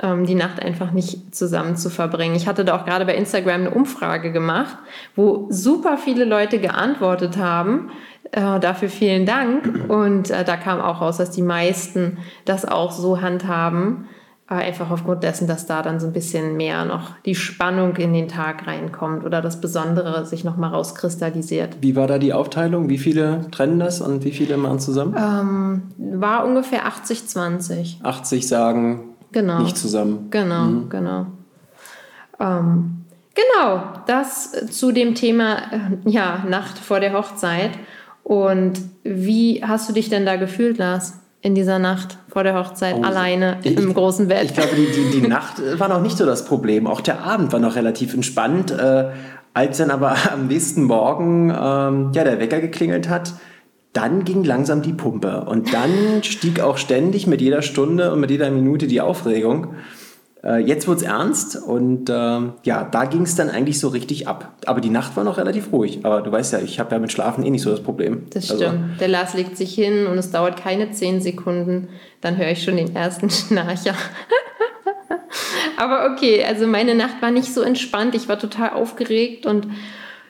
ähm, 0.01 0.25
die 0.25 0.35
Nacht 0.35 0.61
einfach 0.61 0.91
nicht 0.91 1.35
zusammen 1.35 1.75
zu 1.75 1.89
verbringen. 1.89 2.35
Ich 2.35 2.47
hatte 2.47 2.63
da 2.63 2.77
auch 2.77 2.85
gerade 2.85 3.05
bei 3.05 3.15
Instagram 3.15 3.61
eine 3.61 3.71
Umfrage 3.71 4.31
gemacht, 4.31 4.77
wo 5.15 5.47
super 5.49 5.97
viele 5.97 6.25
Leute 6.25 6.59
geantwortet 6.59 7.37
haben. 7.37 7.89
Äh, 8.31 8.59
dafür 8.59 8.89
vielen 8.89 9.25
Dank. 9.25 9.89
Und 9.89 10.29
äh, 10.29 10.43
da 10.43 10.57
kam 10.57 10.81
auch 10.81 11.01
raus, 11.01 11.17
dass 11.17 11.31
die 11.31 11.41
meisten 11.41 12.17
das 12.45 12.65
auch 12.65 12.91
so 12.91 13.21
handhaben 13.21 14.07
Einfach 14.49 14.91
aufgrund 14.91 15.23
dessen, 15.23 15.45
dass 15.45 15.65
da 15.65 15.81
dann 15.81 15.99
so 15.99 16.07
ein 16.07 16.13
bisschen 16.13 16.55
mehr 16.55 16.85
noch 16.85 17.19
die 17.25 17.35
Spannung 17.35 17.97
in 17.97 18.13
den 18.13 18.29
Tag 18.29 18.65
reinkommt 18.65 19.25
oder 19.25 19.41
das 19.41 19.59
Besondere 19.59 20.25
sich 20.25 20.45
nochmal 20.45 20.69
rauskristallisiert. 20.69 21.77
Wie 21.81 21.97
war 21.97 22.07
da 22.07 22.17
die 22.17 22.31
Aufteilung? 22.31 22.87
Wie 22.87 22.97
viele 22.97 23.51
trennen 23.51 23.77
das 23.77 23.99
und 23.99 24.23
wie 24.23 24.31
viele 24.31 24.55
machen 24.55 24.79
zusammen? 24.79 25.15
Ähm, 25.17 26.21
war 26.21 26.45
ungefähr 26.45 26.87
80-20. 26.87 28.01
80 28.03 28.47
sagen 28.47 29.15
genau. 29.33 29.59
nicht 29.59 29.77
zusammen. 29.77 30.27
Genau, 30.29 30.63
mhm. 30.63 30.89
genau. 30.89 31.25
Ähm, 32.39 33.05
genau, 33.35 33.83
das 34.05 34.51
zu 34.71 34.93
dem 34.93 35.13
Thema 35.13 35.57
äh, 35.73 36.09
ja, 36.09 36.45
Nacht 36.47 36.77
vor 36.77 37.01
der 37.01 37.11
Hochzeit. 37.11 37.71
Und 38.23 38.79
wie 39.03 39.61
hast 39.61 39.89
du 39.89 39.93
dich 39.93 40.07
denn 40.07 40.25
da 40.25 40.37
gefühlt, 40.37 40.77
Lars? 40.77 41.19
In 41.41 41.55
dieser 41.55 41.79
Nacht 41.79 42.17
vor 42.29 42.43
der 42.43 42.55
Hochzeit 42.55 42.95
oh, 42.97 43.03
alleine 43.03 43.57
ich, 43.63 43.77
im 43.77 43.93
großen 43.93 44.27
Bett. 44.27 44.45
Ich 44.45 44.53
glaube, 44.53 44.75
die, 44.75 44.87
die, 44.87 45.21
die 45.21 45.27
Nacht 45.27 45.61
war 45.79 45.87
noch 45.87 46.01
nicht 46.01 46.17
so 46.17 46.25
das 46.25 46.45
Problem. 46.45 46.87
Auch 46.87 47.01
der 47.01 47.23
Abend 47.23 47.53
war 47.53 47.59
noch 47.59 47.75
relativ 47.75 48.13
entspannt. 48.13 48.71
Äh, 48.71 49.11
als 49.53 49.77
dann 49.77 49.91
aber 49.91 50.15
am 50.31 50.47
nächsten 50.47 50.83
Morgen 50.83 51.49
ähm, 51.49 52.11
ja, 52.13 52.23
der 52.23 52.39
Wecker 52.39 52.59
geklingelt 52.59 53.09
hat, 53.09 53.33
dann 53.93 54.23
ging 54.23 54.43
langsam 54.43 54.81
die 54.81 54.93
Pumpe. 54.93 55.45
Und 55.45 55.73
dann 55.73 56.21
stieg 56.23 56.59
auch 56.59 56.77
ständig 56.77 57.25
mit 57.25 57.41
jeder 57.41 57.61
Stunde 57.61 58.11
und 58.11 58.19
mit 58.19 58.29
jeder 58.29 58.51
Minute 58.51 58.87
die 58.87 59.01
Aufregung. 59.01 59.75
Äh, 60.43 60.59
jetzt 60.59 60.87
es 60.87 61.01
ernst 61.01 61.55
und 61.55 62.09
äh, 62.09 62.39
ja, 62.63 62.83
da 62.83 63.05
ging 63.05 63.23
es 63.23 63.35
dann 63.35 63.49
eigentlich 63.49 63.79
so 63.79 63.87
richtig 63.87 64.27
ab. 64.27 64.53
Aber 64.65 64.81
die 64.81 64.89
Nacht 64.89 65.17
war 65.17 65.23
noch 65.23 65.37
relativ 65.37 65.71
ruhig. 65.71 65.99
Aber 66.03 66.21
du 66.21 66.31
weißt 66.31 66.53
ja, 66.53 66.59
ich 66.59 66.79
habe 66.79 66.93
ja 66.93 66.99
mit 66.99 67.11
Schlafen 67.11 67.43
eh 67.43 67.49
nicht 67.49 67.63
so 67.63 67.71
das 67.71 67.81
Problem. 67.81 68.27
Das 68.29 68.51
also 68.51 68.63
stimmt. 68.63 68.83
Also. 68.83 68.99
Der 68.99 69.07
Lars 69.07 69.33
legt 69.33 69.57
sich 69.57 69.73
hin 69.73 70.05
und 70.05 70.17
es 70.17 70.31
dauert 70.31 70.57
keine 70.57 70.91
zehn 70.91 71.21
Sekunden. 71.21 71.89
Dann 72.21 72.37
höre 72.37 72.51
ich 72.51 72.63
schon 72.63 72.77
den 72.77 72.95
ersten 72.95 73.29
Schnarcher. 73.31 73.95
Aber 75.77 76.11
okay, 76.11 76.43
also 76.43 76.67
meine 76.67 76.95
Nacht 76.95 77.21
war 77.21 77.31
nicht 77.31 77.53
so 77.53 77.61
entspannt. 77.61 78.13
Ich 78.15 78.29
war 78.29 78.37
total 78.37 78.71
aufgeregt 78.71 79.45
und 79.45 79.67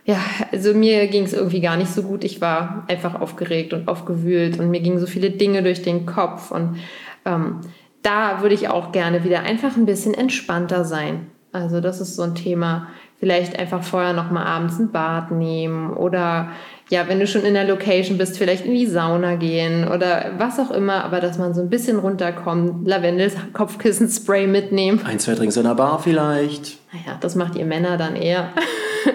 ja, 0.05 0.19
also 0.53 0.73
mir 0.73 1.07
ging 1.07 1.25
es 1.25 1.33
irgendwie 1.33 1.59
gar 1.59 1.75
nicht 1.75 1.91
so 1.91 2.01
gut. 2.03 2.23
Ich 2.23 2.39
war 2.39 2.85
einfach 2.87 3.19
aufgeregt 3.19 3.73
und 3.73 3.89
aufgewühlt 3.89 4.57
und 4.57 4.69
mir 4.71 4.79
gingen 4.79 4.99
so 4.99 5.05
viele 5.05 5.31
Dinge 5.31 5.63
durch 5.63 5.81
den 5.81 6.05
Kopf 6.05 6.51
und 6.51 6.77
ähm, 7.25 7.59
da 8.07 8.41
würde 8.41 8.55
ich 8.55 8.69
auch 8.69 8.93
gerne 8.93 9.25
wieder 9.25 9.41
einfach 9.41 9.75
ein 9.75 9.85
bisschen 9.85 10.13
entspannter 10.13 10.85
sein. 10.85 11.29
Also 11.51 11.81
das 11.81 11.99
ist 11.99 12.15
so 12.15 12.23
ein 12.23 12.35
Thema. 12.35 12.87
Vielleicht 13.19 13.59
einfach 13.59 13.83
vorher 13.83 14.13
noch 14.13 14.31
mal 14.31 14.45
abends 14.45 14.79
ein 14.79 14.91
Bad 14.91 15.31
nehmen 15.31 15.91
oder 15.91 16.51
ja, 16.89 17.09
wenn 17.09 17.19
du 17.19 17.27
schon 17.27 17.41
in 17.41 17.53
der 17.53 17.65
Location 17.65 18.17
bist, 18.17 18.37
vielleicht 18.37 18.65
in 18.65 18.75
die 18.75 18.85
Sauna 18.85 19.35
gehen 19.35 19.85
oder 19.89 20.31
was 20.37 20.57
auch 20.57 20.71
immer, 20.71 21.03
aber 21.03 21.19
dass 21.19 21.37
man 21.37 21.53
so 21.53 21.59
ein 21.61 21.69
bisschen 21.69 21.99
runterkommt, 21.99 22.87
Lavendel, 22.87 23.29
Kopfkissenspray 23.51 24.47
mitnehmen. 24.47 25.01
Ein, 25.03 25.19
zwei 25.19 25.33
Drinks 25.33 25.57
in 25.57 25.63
der 25.63 25.75
Bar 25.75 25.99
vielleicht. 26.01 26.77
Naja, 26.93 27.17
das 27.19 27.35
macht 27.35 27.55
ihr 27.55 27.65
Männer 27.65 27.97
dann 27.97 28.15
eher. 28.15 28.53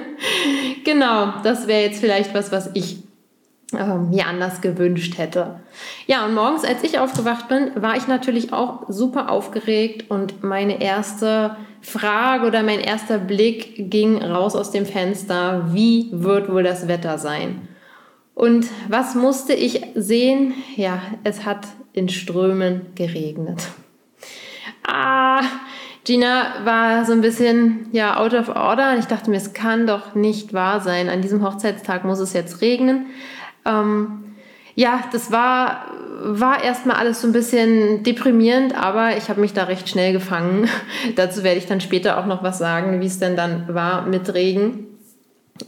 genau, 0.85 1.33
das 1.45 1.67
wäre 1.67 1.83
jetzt 1.83 2.01
vielleicht 2.01 2.35
was, 2.35 2.53
was 2.53 2.71
ich 2.75 2.99
ähm, 3.73 4.11
mir 4.11 4.27
anders 4.27 4.61
gewünscht 4.61 5.19
hätte. 5.19 5.61
Ja, 6.07 6.25
und 6.25 6.35
morgens, 6.35 6.65
als 6.65 6.83
ich 6.85 6.99
aufgewacht 6.99 7.49
bin, 7.49 7.71
war 7.75 7.97
ich 7.97 8.07
natürlich 8.07 8.53
auch 8.53 8.85
super 8.89 9.31
aufgeregt 9.31 10.11
und 10.11 10.43
meine 10.43 10.81
erste 10.81 11.57
Frage 11.81 12.47
oder 12.47 12.63
mein 12.63 12.81
erster 12.81 13.19
Blick 13.19 13.91
ging 13.91 14.23
raus 14.23 14.55
aus 14.55 14.71
dem 14.71 14.87
Fenster, 14.87 15.69
wie 15.73 16.09
wird 16.13 16.51
wohl 16.53 16.63
das 16.63 16.87
Wetter 16.87 17.19
sein? 17.19 17.69
Und 18.35 18.67
was 18.89 19.15
musste 19.15 19.53
ich 19.53 19.83
sehen? 19.95 20.55
Ja, 20.77 21.03
es 21.25 21.45
hat 21.45 21.67
in 21.93 22.09
Strömen 22.09 22.87
geregnet. 22.95 23.69
Ah, 24.87 25.43
Gina 26.05 26.65
war 26.65 27.05
so 27.05 27.13
ein 27.13 27.21
bisschen 27.21 27.89
ja 27.93 28.19
out 28.19 28.35
of 28.35 28.49
order 28.49 28.93
und 28.93 28.99
ich 28.99 29.07
dachte 29.07 29.31
mir, 29.31 29.37
es 29.37 29.53
kann 29.53 29.87
doch 29.87 30.15
nicht 30.15 30.53
wahr 30.53 30.81
sein. 30.81 31.09
An 31.09 31.23
diesem 31.23 31.45
Hochzeitstag 31.45 32.05
muss 32.05 32.19
es 32.19 32.33
jetzt 32.33 32.61
regnen. 32.61 33.07
Ähm, 33.65 34.35
ja, 34.75 35.01
das 35.13 35.31
war, 35.31 35.87
war 36.23 36.63
erstmal 36.63 36.97
alles 36.97 37.21
so 37.21 37.29
ein 37.29 37.33
bisschen 37.33 38.03
deprimierend, 38.03 38.75
aber 38.75 39.17
ich 39.17 39.29
habe 39.29 39.41
mich 39.41 39.53
da 39.53 39.65
recht 39.65 39.89
schnell 39.89 40.13
gefangen. 40.13 40.69
Dazu 41.17 41.43
werde 41.43 41.59
ich 41.59 41.67
dann 41.67 41.81
später 41.81 42.19
auch 42.19 42.27
noch 42.27 42.43
was 42.43 42.59
sagen, 42.59 43.01
wie 43.01 43.07
es 43.07 43.19
denn 43.19 43.37
dann 43.37 43.73
war 43.75 44.07
mit 44.07 44.33
Regen. 44.33 44.87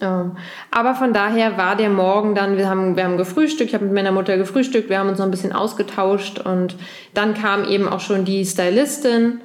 Ähm, 0.00 0.36
aber 0.70 0.94
von 0.94 1.12
daher 1.12 1.56
war 1.58 1.76
der 1.76 1.90
Morgen 1.90 2.34
dann, 2.34 2.56
wir 2.56 2.68
haben, 2.68 2.96
wir 2.96 3.04
haben 3.04 3.18
gefrühstückt, 3.18 3.68
ich 3.68 3.74
habe 3.74 3.84
mit 3.84 3.94
meiner 3.94 4.12
Mutter 4.12 4.36
gefrühstückt, 4.36 4.88
wir 4.88 4.98
haben 4.98 5.08
uns 5.08 5.18
noch 5.18 5.26
ein 5.26 5.30
bisschen 5.30 5.52
ausgetauscht 5.52 6.38
und 6.38 6.76
dann 7.12 7.34
kam 7.34 7.64
eben 7.64 7.88
auch 7.88 8.00
schon 8.00 8.24
die 8.24 8.44
Stylistin 8.44 9.40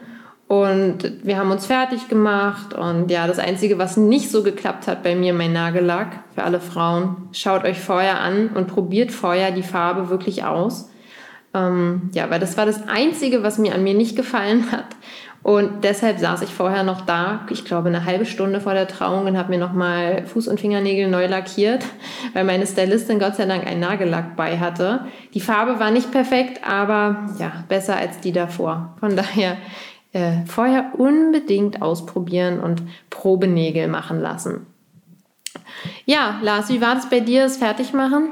und 0.50 0.98
wir 1.22 1.38
haben 1.38 1.52
uns 1.52 1.68
fertig 1.68 2.08
gemacht 2.08 2.74
und 2.74 3.12
ja, 3.12 3.28
das 3.28 3.38
Einzige, 3.38 3.78
was 3.78 3.98
nicht 3.98 4.32
so 4.32 4.42
geklappt 4.42 4.88
hat 4.88 5.04
bei 5.04 5.16
mir, 5.16 5.32
mein 5.32 5.54
Nagellack 5.54 6.24
für 6.34 6.42
alle 6.42 6.60
Frauen. 6.60 7.30
Schaut 7.34 7.66
euch 7.66 7.80
vorher 7.80 8.20
an 8.20 8.50
und 8.56 8.66
probiert 8.66 9.12
vorher 9.12 9.52
die 9.52 9.62
Farbe 9.62 10.10
wirklich 10.10 10.44
aus. 10.44 10.90
Ähm, 11.54 12.10
ja, 12.14 12.32
weil 12.32 12.40
das 12.40 12.58
war 12.58 12.66
das 12.66 12.88
Einzige, 12.88 13.44
was 13.44 13.60
mir 13.60 13.76
an 13.76 13.84
mir 13.84 13.94
nicht 13.94 14.16
gefallen 14.16 14.72
hat. 14.72 14.88
Und 15.44 15.84
deshalb 15.84 16.18
saß 16.20 16.42
ich 16.42 16.50
vorher 16.50 16.84
noch 16.84 17.02
da, 17.02 17.46
ich 17.50 17.64
glaube 17.64 17.88
eine 17.88 18.04
halbe 18.04 18.26
Stunde 18.26 18.60
vor 18.60 18.74
der 18.74 18.88
Trauung 18.88 19.26
und 19.26 19.38
habe 19.38 19.52
mir 19.52 19.60
nochmal 19.60 20.26
Fuß 20.26 20.48
und 20.48 20.60
Fingernägel 20.60 21.08
neu 21.10 21.28
lackiert, 21.28 21.86
weil 22.34 22.44
meine 22.44 22.66
Stylistin 22.66 23.20
Gott 23.20 23.36
sei 23.36 23.46
Dank 23.46 23.68
einen 23.68 23.80
Nagellack 23.80 24.36
bei 24.36 24.58
hatte. 24.58 25.06
Die 25.36 25.42
Farbe 25.42 25.80
war 25.80 25.92
nicht 25.92 26.12
perfekt, 26.12 26.68
aber 26.68 27.30
ja, 27.38 27.64
besser 27.70 27.96
als 27.96 28.20
die 28.20 28.32
davor. 28.32 28.96
Von 29.00 29.16
daher 29.16 29.58
äh, 30.14 30.46
vorher 30.46 30.94
unbedingt 30.98 31.82
ausprobieren 31.82 32.60
und 32.60 32.82
Probenägel 33.10 33.88
machen 33.88 34.20
lassen. 34.20 34.66
Ja, 36.06 36.40
Lars, 36.42 36.70
wie 36.70 36.82
war 36.82 36.96
das 36.96 37.10
bei 37.10 37.20
dir, 37.20 37.44
das 37.44 37.58
Fertigmachen? 37.58 38.30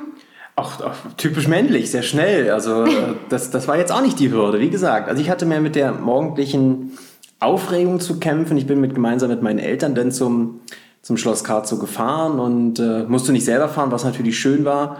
Auch, 0.55 0.81
auch, 0.81 0.95
typisch 1.17 1.47
männlich, 1.47 1.91
sehr 1.91 2.01
schnell. 2.01 2.49
Also 2.49 2.85
äh, 2.85 3.13
das, 3.29 3.51
das 3.51 3.67
war 3.67 3.77
jetzt 3.77 3.91
auch 3.91 4.01
nicht 4.01 4.19
die 4.19 4.31
Hürde, 4.31 4.59
wie 4.59 4.71
gesagt. 4.71 5.07
Also 5.07 5.21
ich 5.21 5.29
hatte 5.29 5.45
mehr 5.45 5.61
mit 5.61 5.75
der 5.75 5.91
morgendlichen 5.91 6.97
Aufregung 7.39 7.99
zu 7.99 8.19
kämpfen. 8.19 8.57
Ich 8.57 8.65
bin 8.65 8.81
mit, 8.81 8.95
gemeinsam 8.95 9.29
mit 9.29 9.43
meinen 9.43 9.59
Eltern 9.59 9.93
dann 9.93 10.11
zum, 10.11 10.61
zum 11.03 11.17
Schloss 11.17 11.43
Karzow 11.43 11.79
gefahren 11.79 12.39
und 12.39 12.79
äh, 12.79 13.03
musste 13.07 13.31
nicht 13.31 13.45
selber 13.45 13.69
fahren, 13.69 13.91
was 13.91 14.03
natürlich 14.03 14.39
schön 14.39 14.65
war. 14.65 14.97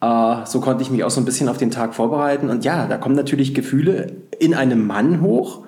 Äh, 0.00 0.46
so 0.46 0.60
konnte 0.60 0.82
ich 0.82 0.90
mich 0.90 1.04
auch 1.04 1.10
so 1.10 1.20
ein 1.20 1.24
bisschen 1.24 1.48
auf 1.48 1.58
den 1.58 1.70
Tag 1.70 1.94
vorbereiten. 1.94 2.50
Und 2.50 2.64
ja, 2.64 2.86
da 2.88 2.96
kommen 2.96 3.14
natürlich 3.14 3.54
Gefühle 3.54 4.16
in 4.40 4.52
einem 4.52 4.84
Mann 4.84 5.20
hoch, 5.20 5.64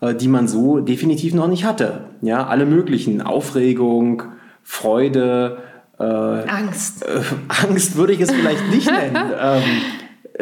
die 0.00 0.28
man 0.28 0.48
so 0.48 0.80
definitiv 0.80 1.34
noch 1.34 1.48
nicht 1.48 1.64
hatte. 1.64 2.04
Ja, 2.22 2.46
alle 2.46 2.66
möglichen. 2.66 3.20
Aufregung, 3.22 4.22
Freude, 4.62 5.58
äh, 5.98 6.02
Angst. 6.04 7.04
Äh, 7.04 7.20
Angst 7.66 7.96
würde 7.96 8.12
ich 8.12 8.20
es 8.20 8.30
vielleicht 8.30 8.70
nicht 8.70 8.90
nennen. 8.90 9.32
ähm, 9.40 9.62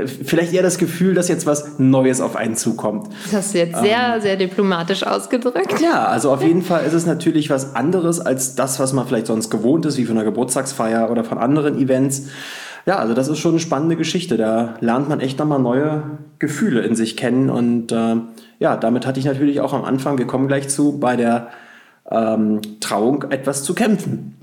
vielleicht 0.07 0.53
eher 0.53 0.63
das 0.63 0.77
Gefühl, 0.79 1.15
dass 1.15 1.29
jetzt 1.29 1.47
was 1.47 1.79
Neues 1.79 2.21
auf 2.21 2.37
einen 2.37 2.55
zukommt. 2.55 3.09
Das 3.25 3.33
hast 3.33 3.55
du 3.55 3.59
jetzt 3.59 3.81
sehr, 3.81 4.17
ähm, 4.17 4.21
sehr 4.21 4.37
diplomatisch 4.37 5.07
ausgedrückt. 5.07 5.81
Ja, 5.81 6.07
also 6.07 6.33
auf 6.33 6.43
jeden 6.43 6.63
Fall 6.63 6.85
ist 6.85 6.93
es 6.93 7.07
natürlich 7.07 7.49
was 7.49 7.75
anderes 7.75 8.21
als 8.21 8.55
das, 8.57 8.79
was 8.79 8.93
man 8.93 9.07
vielleicht 9.07 9.27
sonst 9.27 9.49
gewohnt 9.49 9.87
ist, 9.87 9.97
wie 9.97 10.05
von 10.05 10.17
einer 10.17 10.25
Geburtstagsfeier 10.25 11.11
oder 11.11 11.25
von 11.25 11.39
anderen 11.39 11.79
Events. 11.79 12.25
Ja, 12.87 12.99
also 12.99 13.15
das 13.15 13.27
ist 13.27 13.39
schon 13.39 13.53
eine 13.53 13.61
spannende 13.61 13.97
Geschichte. 13.97 14.37
Da 14.37 14.77
lernt 14.81 15.09
man 15.09 15.21
echt 15.21 15.39
nochmal 15.41 15.59
neue 15.59 16.05
Gefühle 16.39 16.83
in 16.83 16.95
sich 16.95 17.17
kennen. 17.17 17.51
Und 17.51 17.91
äh, 17.91 18.17
ja, 18.61 18.77
damit 18.77 19.07
hatte 19.07 19.19
ich 19.19 19.27
natürlich 19.27 19.61
auch 19.61 19.73
am 19.73 19.85
Anfang, 19.85 20.19
wir 20.19 20.27
kommen 20.29 20.47
gleich 20.47 20.69
zu, 20.69 21.01
bei 21.01 21.17
der 21.17 21.49
ähm, 22.09 22.61
Trauung 22.79 23.25
etwas 23.31 23.65
zu 23.65 23.75
kämpfen. 23.75 24.37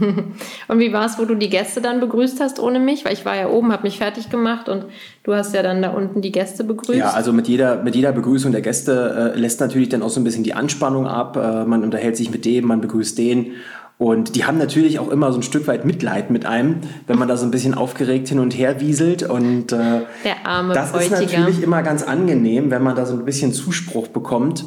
und 0.68 0.78
wie 0.78 0.92
war 0.92 1.04
es, 1.04 1.18
wo 1.18 1.26
du 1.26 1.34
die 1.34 1.50
Gäste 1.50 1.82
dann 1.82 2.00
begrüßt 2.00 2.40
hast 2.40 2.58
ohne 2.58 2.80
mich? 2.80 3.04
Weil 3.04 3.12
ich 3.12 3.26
war 3.26 3.36
ja 3.36 3.48
oben, 3.50 3.70
habe 3.72 3.82
mich 3.82 3.98
fertig 3.98 4.30
gemacht 4.30 4.70
und 4.70 4.86
du 5.24 5.34
hast 5.34 5.54
ja 5.54 5.62
dann 5.62 5.82
da 5.82 5.90
unten 5.90 6.22
die 6.22 6.32
Gäste 6.32 6.64
begrüßt. 6.64 6.98
Ja, 6.98 7.10
also 7.10 7.34
mit 7.34 7.48
jeder, 7.48 7.82
mit 7.82 7.94
jeder 7.94 8.12
Begrüßung 8.12 8.52
der 8.52 8.62
Gäste 8.62 9.34
äh, 9.34 9.38
lässt 9.38 9.60
natürlich 9.60 9.90
dann 9.90 10.02
auch 10.02 10.08
so 10.08 10.20
ein 10.20 10.24
bisschen 10.24 10.44
die 10.44 10.54
Anspannung 10.54 11.06
ab. 11.06 11.36
Äh, 11.36 11.66
man 11.66 11.84
unterhält 11.84 12.16
sich 12.16 12.30
mit 12.30 12.46
dem, 12.46 12.66
man 12.66 12.80
begrüßt 12.80 13.18
den. 13.18 13.52
Und 14.00 14.34
die 14.34 14.46
haben 14.46 14.56
natürlich 14.56 14.98
auch 14.98 15.10
immer 15.10 15.30
so 15.30 15.38
ein 15.38 15.42
Stück 15.42 15.66
weit 15.66 15.84
Mitleid 15.84 16.30
mit 16.30 16.46
einem, 16.46 16.76
wenn 17.06 17.18
man 17.18 17.28
da 17.28 17.36
so 17.36 17.44
ein 17.44 17.50
bisschen 17.50 17.74
aufgeregt 17.74 18.28
hin 18.28 18.38
und 18.38 18.56
her 18.56 18.80
wieselt. 18.80 19.22
Und 19.22 19.72
äh, 19.72 20.00
der 20.24 20.46
arme 20.46 20.72
das 20.72 20.92
Bräutigam. 20.92 21.22
ist 21.22 21.32
natürlich 21.32 21.62
immer 21.62 21.82
ganz 21.82 22.02
angenehm, 22.02 22.70
wenn 22.70 22.82
man 22.82 22.96
da 22.96 23.04
so 23.04 23.12
ein 23.12 23.26
bisschen 23.26 23.52
Zuspruch 23.52 24.08
bekommt. 24.08 24.64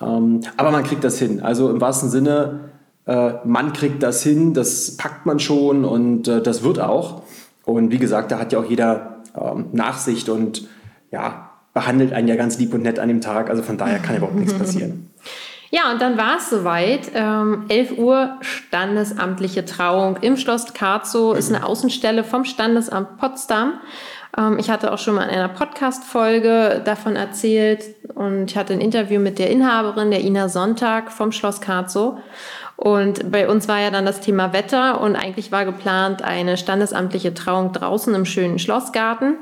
Ähm, 0.00 0.40
aber 0.56 0.72
man 0.72 0.82
kriegt 0.82 1.04
das 1.04 1.20
hin. 1.20 1.40
Also 1.40 1.70
im 1.70 1.80
wahrsten 1.80 2.10
Sinne, 2.10 2.70
äh, 3.06 3.34
man 3.44 3.72
kriegt 3.74 4.02
das 4.02 4.24
hin, 4.24 4.54
das 4.54 4.96
packt 4.96 5.24
man 5.24 5.38
schon 5.38 5.84
und 5.84 6.26
äh, 6.26 6.42
das 6.42 6.64
wird 6.64 6.80
auch. 6.80 7.22
Und 7.64 7.92
wie 7.92 7.98
gesagt, 7.98 8.32
da 8.32 8.40
hat 8.40 8.52
ja 8.52 8.58
auch 8.58 8.68
jeder 8.68 9.18
ähm, 9.40 9.66
Nachsicht 9.70 10.28
und 10.28 10.66
ja, 11.12 11.52
behandelt 11.74 12.12
einen 12.12 12.26
ja 12.26 12.34
ganz 12.34 12.58
lieb 12.58 12.74
und 12.74 12.82
nett 12.82 12.98
an 12.98 13.06
dem 13.06 13.20
Tag. 13.20 13.50
Also 13.50 13.62
von 13.62 13.78
daher 13.78 14.00
kann 14.00 14.16
überhaupt 14.16 14.34
nichts 14.34 14.54
passieren. 14.58 15.10
Ja, 15.70 15.90
und 15.90 16.00
dann 16.00 16.16
war 16.16 16.36
es 16.36 16.50
soweit. 16.50 17.10
Ähm, 17.14 17.66
11 17.68 17.98
Uhr 17.98 18.36
standesamtliche 18.40 19.64
Trauung 19.64 20.18
im 20.18 20.36
Schloss 20.36 20.72
Karzow 20.72 21.36
ist 21.36 21.52
eine 21.52 21.66
Außenstelle 21.66 22.24
vom 22.24 22.44
Standesamt 22.44 23.18
Potsdam. 23.18 23.74
Ähm, 24.36 24.58
ich 24.58 24.70
hatte 24.70 24.92
auch 24.92 24.98
schon 24.98 25.14
mal 25.14 25.24
in 25.24 25.30
einer 25.30 25.48
Podcast-Folge 25.48 26.82
davon 26.84 27.16
erzählt 27.16 27.84
und 28.14 28.50
ich 28.50 28.56
hatte 28.56 28.72
ein 28.72 28.80
Interview 28.80 29.20
mit 29.20 29.38
der 29.38 29.50
Inhaberin, 29.50 30.10
der 30.10 30.20
Ina 30.20 30.48
Sonntag 30.48 31.10
vom 31.10 31.32
Schloss 31.32 31.60
Karzow. 31.60 32.18
Und 32.76 33.30
bei 33.30 33.48
uns 33.48 33.68
war 33.68 33.80
ja 33.80 33.90
dann 33.90 34.04
das 34.04 34.20
Thema 34.20 34.52
Wetter 34.52 35.00
und 35.00 35.14
eigentlich 35.14 35.52
war 35.52 35.64
geplant 35.64 36.22
eine 36.22 36.56
standesamtliche 36.56 37.32
Trauung 37.32 37.72
draußen 37.72 38.12
im 38.14 38.24
schönen 38.24 38.58
Schlossgarten. 38.58 39.36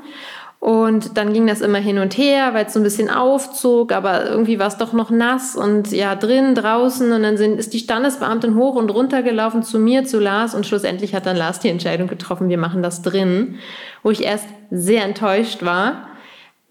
Und 0.63 1.17
dann 1.17 1.33
ging 1.33 1.45
das 1.45 1.59
immer 1.59 1.79
hin 1.79 1.97
und 1.97 2.17
her, 2.17 2.53
weil 2.53 2.67
es 2.67 2.71
so 2.71 2.79
ein 2.79 2.83
bisschen 2.83 3.09
aufzog, 3.09 3.91
aber 3.91 4.29
irgendwie 4.29 4.59
war 4.59 4.67
es 4.67 4.77
doch 4.77 4.93
noch 4.93 5.09
nass 5.09 5.57
und 5.57 5.91
ja, 5.91 6.15
drin, 6.15 6.55
draußen. 6.55 7.11
Und 7.11 7.21
dann 7.21 7.35
sind, 7.35 7.59
ist 7.59 7.73
die 7.73 7.79
Standesbeamtin 7.79 8.55
hoch 8.55 8.75
und 8.75 8.89
runter 8.89 9.23
gelaufen 9.23 9.63
zu 9.63 9.77
mir, 9.77 10.05
zu 10.05 10.21
Lars. 10.21 10.55
Und 10.55 10.65
schlussendlich 10.65 11.13
hat 11.13 11.25
dann 11.25 11.35
Lars 11.35 11.59
die 11.59 11.67
Entscheidung 11.67 12.07
getroffen, 12.07 12.47
wir 12.47 12.57
machen 12.57 12.81
das 12.81 13.01
drin, 13.01 13.55
wo 14.03 14.11
ich 14.11 14.23
erst 14.23 14.45
sehr 14.71 15.03
enttäuscht 15.03 15.65
war. 15.65 16.07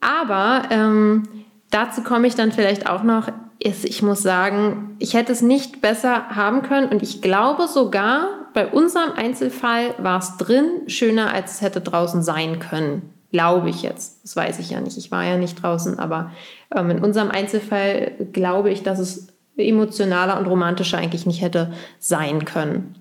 Aber 0.01 0.63
ähm, 0.71 1.25
dazu 1.71 2.01
komme 2.01 2.27
ich 2.27 2.35
dann 2.35 2.51
vielleicht 2.51 2.89
auch 2.89 3.03
noch. 3.03 3.29
Ich 3.59 4.03
muss 4.03 4.23
sagen, 4.23 4.97
ich 5.01 5.13
hätte 5.13 5.33
es 5.33 5.43
nicht 5.43 5.83
besser 5.83 6.31
haben 6.31 6.63
können. 6.63 6.89
Und 6.89 7.03
ich 7.03 7.21
glaube 7.21 7.69
sogar, 7.69 8.29
bei 8.55 8.67
unserem 8.69 9.13
Einzelfall 9.13 9.95
war 9.99 10.19
es 10.19 10.39
drin 10.39 10.65
schöner, 10.87 11.35
als 11.35 11.57
es 11.57 11.61
hätte 11.61 11.83
draußen 11.83 12.23
sein 12.23 12.59
können. 12.59 13.12
Glaube 13.33 13.71
ich 13.71 13.83
jetzt. 13.83 14.23
Das 14.23 14.37
weiß 14.37 14.59
ich 14.59 14.71
ja 14.71 14.81
nicht. 14.81 14.99
Ich 14.99 15.11
war 15.11 15.25
ja 15.25 15.39
nicht 15.39 15.63
draußen, 15.63 15.99
aber 15.99 16.31
ähm, 16.75 16.91
in 16.91 17.03
unserem 17.03 17.31
Einzelfall 17.31 18.13
glaube 18.33 18.71
ich, 18.71 18.83
dass 18.83 18.99
es 18.99 19.29
emotionaler 19.57 20.39
und 20.39 20.47
romantischer 20.47 20.99
eigentlich 20.99 21.27
nicht 21.27 21.43
hätte 21.43 21.73
sein 21.99 22.45
können. 22.45 22.95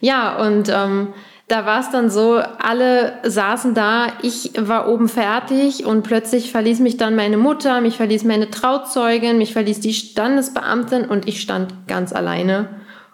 Ja, 0.00 0.36
und 0.44 0.68
ähm, 0.68 1.08
da 1.46 1.66
war 1.66 1.80
es 1.80 1.90
dann 1.90 2.10
so, 2.10 2.40
alle 2.58 3.14
saßen 3.24 3.74
da, 3.74 4.06
ich 4.22 4.52
war 4.56 4.88
oben 4.88 5.08
fertig 5.08 5.84
und 5.84 6.02
plötzlich 6.02 6.52
verließ 6.52 6.80
mich 6.80 6.96
dann 6.96 7.16
meine 7.16 7.36
Mutter, 7.36 7.80
mich 7.80 7.96
verließ 7.96 8.24
meine 8.24 8.50
Trauzeugin, 8.50 9.38
mich 9.38 9.52
verließ 9.52 9.80
die 9.80 9.92
Standesbeamtin 9.94 11.04
und 11.06 11.26
ich 11.26 11.40
stand 11.40 11.88
ganz 11.88 12.12
alleine 12.12 12.68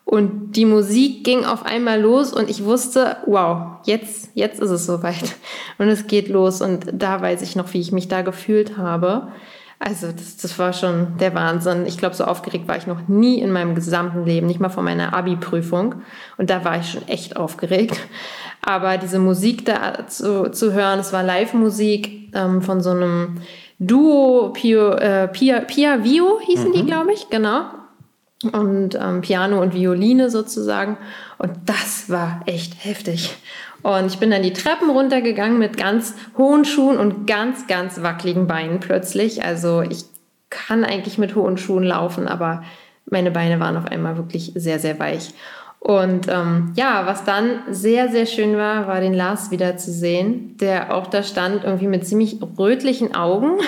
und 0.07 0.53
die 0.53 0.67
Musik 0.67 1.25
ging 1.25 1.45
auf 1.45 1.67
einmal 1.67 2.01
los 2.01 2.33
und 2.33 2.49
ich 2.49 2.63
wusste, 2.63 3.17
wow, 3.27 3.79
jetzt, 3.87 4.31
jetzt 4.35 4.61
ist 4.61 4.71
es 4.71 4.87
soweit. 4.87 5.35
Und 5.79 5.89
es 5.89 6.07
geht 6.07 6.29
los. 6.29 6.63
Und 6.63 6.87
da 6.93 7.21
weiß 7.21 7.43
ich 7.43 7.57
noch, 7.57 7.75
wie 7.75 7.81
ich 7.81 7.91
mich 7.91 8.07
da 8.07 8.23
gefühlt 8.23 8.79
habe. 8.79 9.33
Also 9.81 10.13
das, 10.13 10.37
das 10.37 10.61
war 10.61 10.73
schon 10.73 11.19
der 11.19 11.35
Wahnsinn. 11.35 11.87
Ich 11.87 11.99
glaube, 11.99 12.15
so 12.15 12.23
aufgeregt 12.23 12.69
war 12.69 12.77
ich 12.77 12.87
noch 12.87 13.09
nie 13.09 13.41
in 13.41 13.51
meinem 13.51 13.75
gesamten 13.75 14.25
Leben, 14.25 14.47
nicht 14.47 14.61
mal 14.61 14.69
vor 14.69 14.85
meiner 14.85 15.13
Abi-Prüfung. 15.13 15.97
Und 16.37 16.51
da 16.51 16.65
war 16.65 16.79
ich 16.79 16.89
schon 16.89 17.07
echt 17.09 17.37
aufgeregt. 17.37 17.99
Aber 18.63 18.99
diese 18.99 19.19
Musik 19.19 19.67
da 19.67 20.07
zu, 20.07 20.53
zu 20.53 20.73
hören, 20.73 21.01
es 21.01 21.13
war 21.13 21.25
Live-Musik 21.25 22.33
ähm, 22.33 22.63
von 22.63 22.81
so 22.81 22.91
einem 22.91 23.41
Duo, 23.81 24.51
Pio, 24.51 24.93
äh, 24.93 25.27
Pia, 25.27 25.63
Pia 25.63 26.05
Vio 26.05 26.39
hießen 26.47 26.69
mhm. 26.69 26.75
die, 26.75 26.87
glaube 26.87 27.13
ich, 27.13 27.29
genau 27.29 27.65
und 28.43 28.95
ähm, 28.95 29.21
Piano 29.23 29.61
und 29.61 29.75
Violine 29.75 30.31
sozusagen. 30.31 30.99
Und 31.39 31.53
das 31.67 32.11
war 32.11 32.43
echt 32.47 32.85
heftig. 32.85 33.35
Und 33.83 34.07
ich 34.07 34.19
bin 34.19 34.31
dann 34.31 34.43
die 34.43 34.53
Treppen 34.53 34.91
runtergegangen 34.91 35.59
mit 35.59 35.77
ganz 35.77 36.15
hohen 36.37 36.65
Schuhen 36.65 36.99
und 36.99 37.27
ganz, 37.27 37.67
ganz 37.67 38.03
wackeligen 38.03 38.47
Beinen 38.47 38.81
plötzlich. 38.81 39.45
Also 39.45 39.83
ich 39.83 40.05
kann 40.51 40.85
eigentlich 40.85 41.19
mit 41.19 41.35
hohen 41.35 41.57
Schuhen 41.57 41.85
laufen, 41.85 42.29
aber 42.29 42.63
meine 43.09 43.31
Beine 43.31 43.61
waren 43.61 43.77
auf 43.77 43.87
einmal 43.87 44.17
wirklich 44.17 44.53
sehr, 44.55 44.79
sehr 44.79 44.99
weich. 44.99 45.33
Und 45.79 46.27
ähm, 46.29 46.73
ja, 46.75 47.07
was 47.07 47.25
dann 47.25 47.61
sehr, 47.71 48.09
sehr 48.09 48.27
schön 48.27 48.57
war, 48.57 48.89
war 48.89 49.01
den 49.01 49.15
Lars 49.15 49.51
wieder 49.51 49.77
zu 49.77 49.93
sehen, 49.93 50.57
der 50.59 50.93
auch 50.93 51.07
da 51.07 51.23
stand, 51.23 51.63
irgendwie 51.63 51.87
mit 51.87 52.07
ziemlich 52.07 52.39
rötlichen 52.59 53.15
Augen 53.15 53.59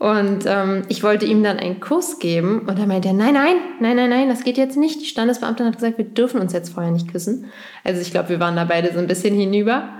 Und 0.00 0.44
ähm, 0.46 0.84
ich 0.88 1.02
wollte 1.02 1.26
ihm 1.26 1.44
dann 1.44 1.58
einen 1.58 1.78
Kuss 1.78 2.18
geben 2.18 2.60
und 2.60 2.78
er 2.78 2.86
meinte, 2.86 3.12
nein, 3.12 3.34
nein, 3.34 3.56
nein, 3.80 3.96
nein, 3.96 4.08
nein, 4.08 4.28
das 4.30 4.44
geht 4.44 4.56
jetzt 4.56 4.78
nicht. 4.78 4.98
Die 5.02 5.04
Standesbeamtin 5.04 5.66
hat 5.66 5.74
gesagt, 5.74 5.98
wir 5.98 6.06
dürfen 6.06 6.40
uns 6.40 6.54
jetzt 6.54 6.72
vorher 6.72 6.90
nicht 6.90 7.12
küssen. 7.12 7.44
Also 7.84 8.00
ich 8.00 8.10
glaube, 8.10 8.30
wir 8.30 8.40
waren 8.40 8.56
da 8.56 8.64
beide 8.64 8.94
so 8.94 8.98
ein 8.98 9.06
bisschen 9.06 9.34
hinüber. 9.34 9.90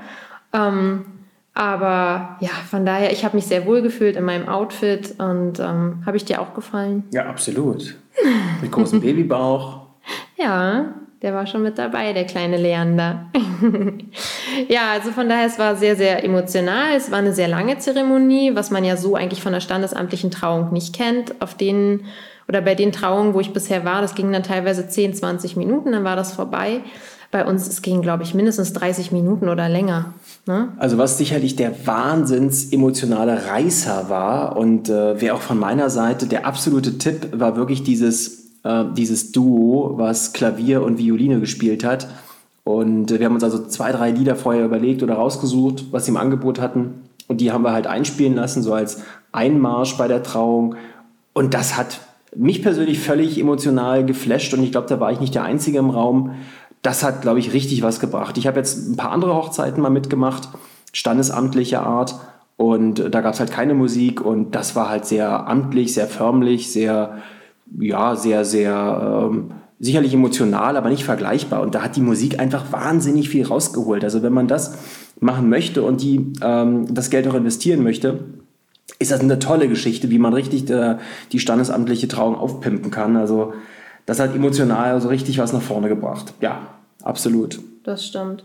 Ähm, 0.54 1.04
aber 1.52 2.38
ja, 2.40 2.48
von 2.70 2.86
daher, 2.86 3.12
ich 3.12 3.26
habe 3.26 3.36
mich 3.36 3.44
sehr 3.44 3.66
wohl 3.66 3.82
gefühlt 3.82 4.16
in 4.16 4.24
meinem 4.24 4.48
Outfit 4.48 5.16
und 5.18 5.60
ähm, 5.60 6.02
habe 6.06 6.16
ich 6.16 6.24
dir 6.24 6.40
auch 6.40 6.54
gefallen? 6.54 7.04
Ja, 7.10 7.26
absolut. 7.26 7.98
Mit 8.62 8.72
großem 8.72 9.00
Babybauch. 9.02 9.82
Ja, 10.38 10.94
der 11.22 11.34
war 11.34 11.46
schon 11.46 11.62
mit 11.62 11.76
dabei, 11.76 12.12
der 12.12 12.24
kleine 12.24 12.56
Leander. 12.56 13.26
ja, 14.68 14.92
also 14.92 15.10
von 15.10 15.28
daher, 15.28 15.46
es 15.46 15.58
war 15.58 15.76
sehr, 15.76 15.94
sehr 15.94 16.24
emotional. 16.24 16.96
Es 16.96 17.10
war 17.10 17.18
eine 17.18 17.34
sehr 17.34 17.48
lange 17.48 17.78
Zeremonie, 17.78 18.54
was 18.54 18.70
man 18.70 18.84
ja 18.84 18.96
so 18.96 19.16
eigentlich 19.16 19.42
von 19.42 19.52
der 19.52 19.60
standesamtlichen 19.60 20.30
Trauung 20.30 20.72
nicht 20.72 20.94
kennt. 20.94 21.40
Auf 21.42 21.54
denen 21.54 22.06
oder 22.48 22.62
bei 22.62 22.74
den 22.74 22.90
Trauungen, 22.90 23.34
wo 23.34 23.40
ich 23.40 23.52
bisher 23.52 23.84
war, 23.84 24.00
das 24.00 24.14
ging 24.14 24.32
dann 24.32 24.42
teilweise 24.42 24.88
10, 24.88 25.14
20 25.14 25.56
Minuten, 25.56 25.92
dann 25.92 26.04
war 26.04 26.16
das 26.16 26.32
vorbei. 26.32 26.80
Bei 27.30 27.44
uns, 27.44 27.68
es 27.68 27.80
ging, 27.80 28.02
glaube 28.02 28.24
ich, 28.24 28.34
mindestens 28.34 28.72
30 28.72 29.12
Minuten 29.12 29.48
oder 29.48 29.68
länger. 29.68 30.14
Ne? 30.46 30.70
Also 30.78 30.98
was 30.98 31.16
sicherlich 31.16 31.54
der 31.54 31.86
wahnsinns 31.86 32.72
emotionale 32.72 33.46
Reißer 33.46 34.06
war 34.08 34.56
und 34.56 34.88
äh, 34.88 35.20
wäre 35.20 35.36
auch 35.36 35.40
von 35.40 35.60
meiner 35.60 35.90
Seite 35.90 36.26
der 36.26 36.44
absolute 36.44 36.98
Tipp, 36.98 37.28
war 37.38 37.54
wirklich 37.54 37.84
dieses 37.84 38.39
äh, 38.64 38.84
dieses 38.96 39.32
Duo, 39.32 39.94
was 39.96 40.32
Klavier 40.32 40.82
und 40.82 40.98
Violine 40.98 41.40
gespielt 41.40 41.84
hat. 41.84 42.08
Und 42.64 43.10
äh, 43.10 43.18
wir 43.18 43.26
haben 43.26 43.34
uns 43.34 43.44
also 43.44 43.66
zwei, 43.66 43.92
drei 43.92 44.10
Lieder 44.10 44.36
vorher 44.36 44.64
überlegt 44.64 45.02
oder 45.02 45.14
rausgesucht, 45.14 45.86
was 45.92 46.04
sie 46.04 46.10
im 46.10 46.16
Angebot 46.16 46.60
hatten. 46.60 47.02
Und 47.28 47.40
die 47.40 47.52
haben 47.52 47.62
wir 47.62 47.72
halt 47.72 47.86
einspielen 47.86 48.34
lassen, 48.34 48.62
so 48.62 48.74
als 48.74 49.02
Einmarsch 49.32 49.96
bei 49.96 50.08
der 50.08 50.22
Trauung. 50.22 50.74
Und 51.32 51.54
das 51.54 51.76
hat 51.76 52.00
mich 52.34 52.62
persönlich 52.62 52.98
völlig 52.98 53.38
emotional 53.38 54.04
geflasht. 54.04 54.52
Und 54.54 54.62
ich 54.62 54.72
glaube, 54.72 54.88
da 54.88 55.00
war 55.00 55.12
ich 55.12 55.20
nicht 55.20 55.34
der 55.34 55.44
Einzige 55.44 55.78
im 55.78 55.90
Raum. 55.90 56.32
Das 56.82 57.02
hat, 57.02 57.22
glaube 57.22 57.38
ich, 57.38 57.52
richtig 57.52 57.82
was 57.82 58.00
gebracht. 58.00 58.38
Ich 58.38 58.46
habe 58.46 58.58
jetzt 58.58 58.88
ein 58.88 58.96
paar 58.96 59.12
andere 59.12 59.34
Hochzeiten 59.34 59.82
mal 59.82 59.90
mitgemacht, 59.90 60.48
standesamtlicher 60.92 61.84
Art. 61.84 62.16
Und 62.56 63.14
da 63.14 63.20
gab 63.20 63.34
es 63.34 63.40
halt 63.40 63.50
keine 63.50 63.74
Musik. 63.74 64.20
Und 64.20 64.54
das 64.54 64.76
war 64.76 64.88
halt 64.88 65.06
sehr 65.06 65.48
amtlich, 65.48 65.94
sehr 65.94 66.06
förmlich, 66.06 66.72
sehr 66.72 67.18
ja, 67.78 68.16
sehr, 68.16 68.44
sehr 68.44 69.28
ähm, 69.30 69.52
sicherlich 69.78 70.12
emotional, 70.12 70.76
aber 70.76 70.90
nicht 70.90 71.04
vergleichbar. 71.04 71.62
Und 71.62 71.74
da 71.74 71.82
hat 71.82 71.96
die 71.96 72.00
Musik 72.00 72.38
einfach 72.38 72.70
wahnsinnig 72.72 73.28
viel 73.28 73.46
rausgeholt. 73.46 74.04
Also 74.04 74.22
wenn 74.22 74.32
man 74.32 74.48
das 74.48 74.78
machen 75.20 75.48
möchte 75.48 75.82
und 75.82 76.02
die, 76.02 76.32
ähm, 76.42 76.92
das 76.94 77.10
Geld 77.10 77.26
auch 77.28 77.34
investieren 77.34 77.82
möchte, 77.82 78.20
ist 78.98 79.10
das 79.10 79.20
eine 79.20 79.38
tolle 79.38 79.68
Geschichte, 79.68 80.10
wie 80.10 80.18
man 80.18 80.34
richtig 80.34 80.66
der, 80.66 80.98
die 81.32 81.38
standesamtliche 81.38 82.08
Trauung 82.08 82.36
aufpimpen 82.36 82.90
kann. 82.90 83.16
Also 83.16 83.54
das 84.06 84.20
hat 84.20 84.34
emotional 84.34 85.00
so 85.00 85.08
richtig 85.08 85.38
was 85.38 85.52
nach 85.52 85.62
vorne 85.62 85.88
gebracht. 85.88 86.34
Ja, 86.40 86.60
absolut. 87.02 87.60
Das 87.84 88.04
stimmt. 88.04 88.44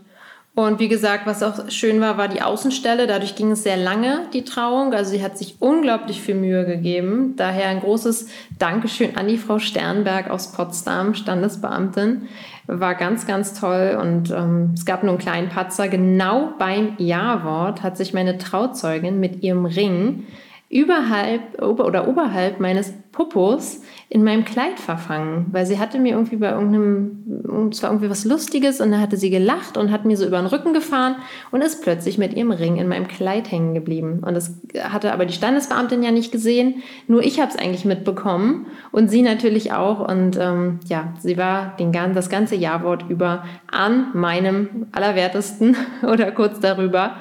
Und 0.56 0.80
wie 0.80 0.88
gesagt, 0.88 1.26
was 1.26 1.42
auch 1.42 1.70
schön 1.70 2.00
war, 2.00 2.16
war 2.16 2.28
die 2.28 2.40
Außenstelle. 2.40 3.06
Dadurch 3.06 3.34
ging 3.34 3.50
es 3.50 3.62
sehr 3.62 3.76
lange, 3.76 4.22
die 4.32 4.42
Trauung. 4.42 4.94
Also 4.94 5.10
sie 5.10 5.22
hat 5.22 5.36
sich 5.36 5.56
unglaublich 5.60 6.22
viel 6.22 6.34
Mühe 6.34 6.64
gegeben. 6.64 7.34
Daher 7.36 7.68
ein 7.68 7.80
großes 7.80 8.28
Dankeschön 8.58 9.18
an 9.18 9.28
die 9.28 9.36
Frau 9.36 9.58
Sternberg 9.58 10.30
aus 10.30 10.52
Potsdam, 10.52 11.12
Standesbeamtin. 11.12 12.22
War 12.68 12.94
ganz, 12.94 13.26
ganz 13.26 13.52
toll. 13.52 13.98
Und 14.00 14.30
ähm, 14.30 14.70
es 14.74 14.86
gab 14.86 15.02
nur 15.02 15.12
einen 15.12 15.20
kleinen 15.20 15.48
Patzer. 15.50 15.88
Genau 15.88 16.54
beim 16.58 16.94
Ja-Wort 16.96 17.82
hat 17.82 17.98
sich 17.98 18.14
meine 18.14 18.38
Trauzeugin 18.38 19.20
mit 19.20 19.42
ihrem 19.42 19.66
Ring 19.66 20.24
überhalb 20.68 21.62
oder 21.62 22.08
oberhalb 22.08 22.58
meines 22.58 22.92
Popos 23.12 23.80
in 24.10 24.24
meinem 24.24 24.44
Kleid 24.44 24.78
verfangen, 24.78 25.46
weil 25.52 25.64
sie 25.64 25.78
hatte 25.78 25.98
mir 25.98 26.12
irgendwie 26.12 26.36
bei 26.36 26.50
irgendeinem, 26.50 27.70
es 27.70 27.82
war 27.82 27.90
irgendwie 27.90 28.10
was 28.10 28.24
Lustiges 28.24 28.80
und 28.80 28.90
da 28.90 28.98
hatte 28.98 29.16
sie 29.16 29.30
gelacht 29.30 29.78
und 29.78 29.90
hat 29.90 30.04
mir 30.04 30.16
so 30.16 30.26
über 30.26 30.38
den 30.38 30.46
Rücken 30.46 30.74
gefahren 30.74 31.16
und 31.50 31.62
ist 31.62 31.82
plötzlich 31.82 32.18
mit 32.18 32.34
ihrem 32.34 32.50
Ring 32.50 32.76
in 32.76 32.88
meinem 32.88 33.08
Kleid 33.08 33.50
hängen 33.50 33.74
geblieben. 33.74 34.22
Und 34.26 34.34
das 34.34 34.60
hatte 34.78 35.12
aber 35.12 35.24
die 35.24 35.32
Standesbeamtin 35.32 36.02
ja 36.02 36.10
nicht 36.10 36.30
gesehen, 36.30 36.82
nur 37.06 37.22
ich 37.22 37.40
habe 37.40 37.50
es 37.50 37.56
eigentlich 37.56 37.86
mitbekommen 37.86 38.66
und 38.92 39.08
sie 39.08 39.22
natürlich 39.22 39.72
auch. 39.72 40.06
Und 40.06 40.36
ähm, 40.38 40.80
ja, 40.86 41.14
sie 41.20 41.38
war 41.38 41.74
den, 41.78 41.92
das 41.92 42.28
ganze 42.28 42.56
Jawort 42.56 43.08
über 43.08 43.44
an 43.70 44.08
meinem 44.14 44.88
Allerwertesten 44.92 45.76
oder 46.02 46.32
kurz 46.32 46.60
darüber 46.60 47.16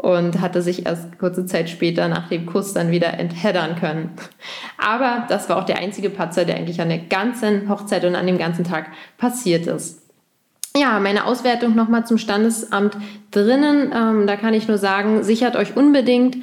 und 0.00 0.40
hatte 0.40 0.62
sich 0.62 0.86
erst 0.86 1.18
kurze 1.18 1.44
Zeit 1.44 1.68
später 1.68 2.08
nach 2.08 2.28
dem 2.28 2.46
Kuss 2.46 2.72
dann 2.72 2.90
wieder 2.90 3.18
entheddern 3.18 3.76
können. 3.76 4.12
Aber 4.78 5.26
das 5.28 5.50
war 5.50 5.58
auch 5.58 5.64
der 5.64 5.78
einzige 5.78 6.08
Patzer, 6.08 6.46
der 6.46 6.56
eigentlich 6.56 6.80
an 6.80 6.88
der 6.88 6.98
ganzen 6.98 7.68
Hochzeit 7.68 8.04
und 8.04 8.14
an 8.14 8.26
dem 8.26 8.38
ganzen 8.38 8.64
Tag 8.64 8.86
passiert 9.18 9.66
ist. 9.66 10.00
Ja, 10.74 11.00
meine 11.00 11.26
Auswertung 11.26 11.74
nochmal 11.74 12.06
zum 12.06 12.16
Standesamt 12.16 12.96
drinnen. 13.30 13.92
Ähm, 13.94 14.26
da 14.26 14.36
kann 14.36 14.54
ich 14.54 14.68
nur 14.68 14.78
sagen, 14.78 15.22
sichert 15.22 15.56
euch 15.56 15.76
unbedingt 15.76 16.38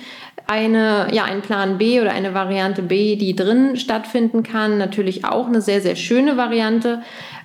eine, 0.45 1.07
ja, 1.11 1.23
einen 1.23 1.41
Plan 1.41 1.77
B 1.77 1.99
oder 1.99 2.11
eine 2.11 2.33
Variante 2.33 2.83
B, 2.83 3.15
die 3.15 3.35
drinnen 3.35 3.77
stattfinden 3.77 4.43
kann. 4.43 4.77
Natürlich 4.77 5.25
auch 5.25 5.47
eine 5.47 5.61
sehr, 5.61 5.81
sehr 5.81 5.95
schöne 5.95 6.37
Variante. 6.37 7.01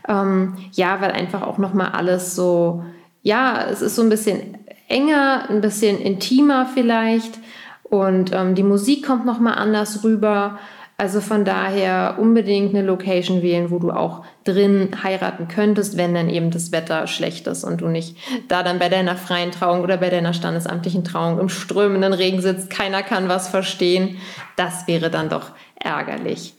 Ähm, 0.08 0.56
ja, 0.72 1.00
weil 1.00 1.12
einfach 1.12 1.42
auch 1.42 1.56
nochmal 1.56 1.92
alles 1.92 2.34
so, 2.34 2.84
ja, 3.22 3.64
es 3.70 3.80
ist 3.80 3.94
so 3.94 4.02
ein 4.02 4.08
bisschen 4.08 4.58
enger, 4.92 5.48
ein 5.48 5.60
bisschen 5.60 6.00
intimer 6.00 6.66
vielleicht 6.72 7.38
und 7.82 8.32
ähm, 8.32 8.54
die 8.54 8.62
Musik 8.62 9.06
kommt 9.06 9.26
nochmal 9.26 9.54
anders 9.54 10.04
rüber. 10.04 10.58
Also 10.98 11.20
von 11.20 11.44
daher 11.44 12.16
unbedingt 12.18 12.74
eine 12.74 12.86
Location 12.86 13.42
wählen, 13.42 13.72
wo 13.72 13.78
du 13.80 13.90
auch 13.90 14.24
drin 14.44 14.90
heiraten 15.02 15.48
könntest, 15.48 15.96
wenn 15.96 16.14
dann 16.14 16.28
eben 16.28 16.52
das 16.52 16.70
Wetter 16.70 17.08
schlecht 17.08 17.48
ist 17.48 17.64
und 17.64 17.80
du 17.80 17.88
nicht 17.88 18.16
da 18.46 18.62
dann 18.62 18.78
bei 18.78 18.88
deiner 18.88 19.16
freien 19.16 19.50
Trauung 19.50 19.80
oder 19.80 19.96
bei 19.96 20.10
deiner 20.10 20.32
standesamtlichen 20.32 21.02
Trauung 21.02 21.40
im 21.40 21.48
strömenden 21.48 22.12
Regen 22.12 22.40
sitzt, 22.40 22.70
keiner 22.70 23.02
kann 23.02 23.28
was 23.28 23.48
verstehen. 23.48 24.18
Das 24.56 24.86
wäre 24.86 25.10
dann 25.10 25.28
doch 25.28 25.50
ärgerlich 25.74 26.54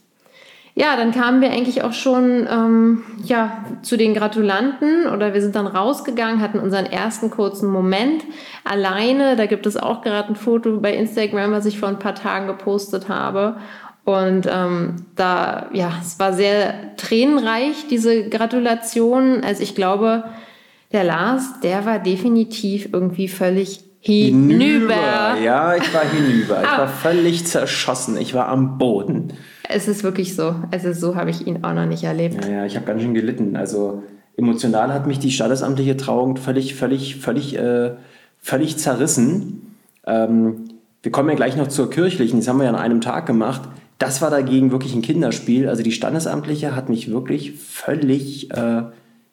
ja, 0.76 0.96
dann 0.96 1.12
kamen 1.12 1.40
wir 1.40 1.52
eigentlich 1.52 1.84
auch 1.84 1.92
schon 1.92 2.48
ähm, 2.50 3.04
ja, 3.22 3.64
zu 3.82 3.96
den 3.96 4.12
Gratulanten 4.12 5.06
oder 5.06 5.32
wir 5.32 5.40
sind 5.40 5.54
dann 5.54 5.68
rausgegangen, 5.68 6.40
hatten 6.40 6.58
unseren 6.58 6.86
ersten 6.86 7.30
kurzen 7.30 7.70
Moment 7.70 8.24
alleine. 8.64 9.36
Da 9.36 9.46
gibt 9.46 9.66
es 9.66 9.76
auch 9.76 10.02
gerade 10.02 10.30
ein 10.30 10.36
Foto 10.36 10.80
bei 10.80 10.92
Instagram, 10.92 11.52
was 11.52 11.66
ich 11.66 11.78
vor 11.78 11.88
ein 11.88 12.00
paar 12.00 12.16
Tagen 12.16 12.48
gepostet 12.48 13.08
habe. 13.08 13.56
Und 14.02 14.48
ähm, 14.52 14.96
da, 15.14 15.68
ja, 15.72 15.92
es 16.02 16.18
war 16.18 16.32
sehr 16.32 16.96
tränenreich, 16.96 17.86
diese 17.88 18.28
Gratulation. 18.28 19.44
Also 19.44 19.62
ich 19.62 19.76
glaube, 19.76 20.24
der 20.92 21.04
Lars, 21.04 21.60
der 21.62 21.86
war 21.86 22.00
definitiv 22.00 22.88
irgendwie 22.92 23.28
völlig 23.28 23.84
hinüber. 24.00 24.64
hinüber. 24.64 25.40
Ja, 25.40 25.76
ich 25.76 25.94
war 25.94 26.02
hinüber. 26.02 26.62
Ich 26.64 26.78
war 26.78 26.88
völlig 26.88 27.46
zerschossen. 27.46 28.16
Ich 28.16 28.34
war 28.34 28.48
am 28.48 28.76
Boden. 28.76 29.34
Es 29.68 29.88
ist 29.88 30.04
wirklich 30.04 30.36
so. 30.36 30.54
Also 30.70 30.92
so 30.92 31.16
habe 31.16 31.30
ich 31.30 31.46
ihn 31.46 31.64
auch 31.64 31.72
noch 31.72 31.86
nicht 31.86 32.04
erlebt. 32.04 32.44
Ja, 32.44 32.50
ja, 32.50 32.64
ich 32.66 32.76
habe 32.76 32.86
ganz 32.86 33.02
schön 33.02 33.14
gelitten. 33.14 33.56
Also 33.56 34.02
emotional 34.36 34.92
hat 34.92 35.06
mich 35.06 35.18
die 35.18 35.30
standesamtliche 35.30 35.96
Trauung 35.96 36.36
völlig, 36.36 36.74
völlig, 36.74 37.16
völlig, 37.16 37.56
äh, 37.56 37.92
völlig 38.40 38.76
zerrissen. 38.76 39.76
Ähm, 40.06 40.68
wir 41.02 41.12
kommen 41.12 41.28
ja 41.28 41.34
gleich 41.34 41.56
noch 41.56 41.68
zur 41.68 41.90
kirchlichen, 41.90 42.40
das 42.40 42.48
haben 42.48 42.58
wir 42.58 42.64
ja 42.64 42.70
an 42.70 42.76
einem 42.76 43.00
Tag 43.00 43.26
gemacht. 43.26 43.62
Das 43.98 44.22
war 44.22 44.30
dagegen 44.30 44.72
wirklich 44.72 44.94
ein 44.94 45.02
Kinderspiel. 45.02 45.68
Also 45.68 45.82
die 45.82 45.92
Standesamtliche 45.92 46.74
hat 46.74 46.88
mich 46.88 47.10
wirklich 47.10 47.52
völlig, 47.52 48.50
äh, 48.50 48.82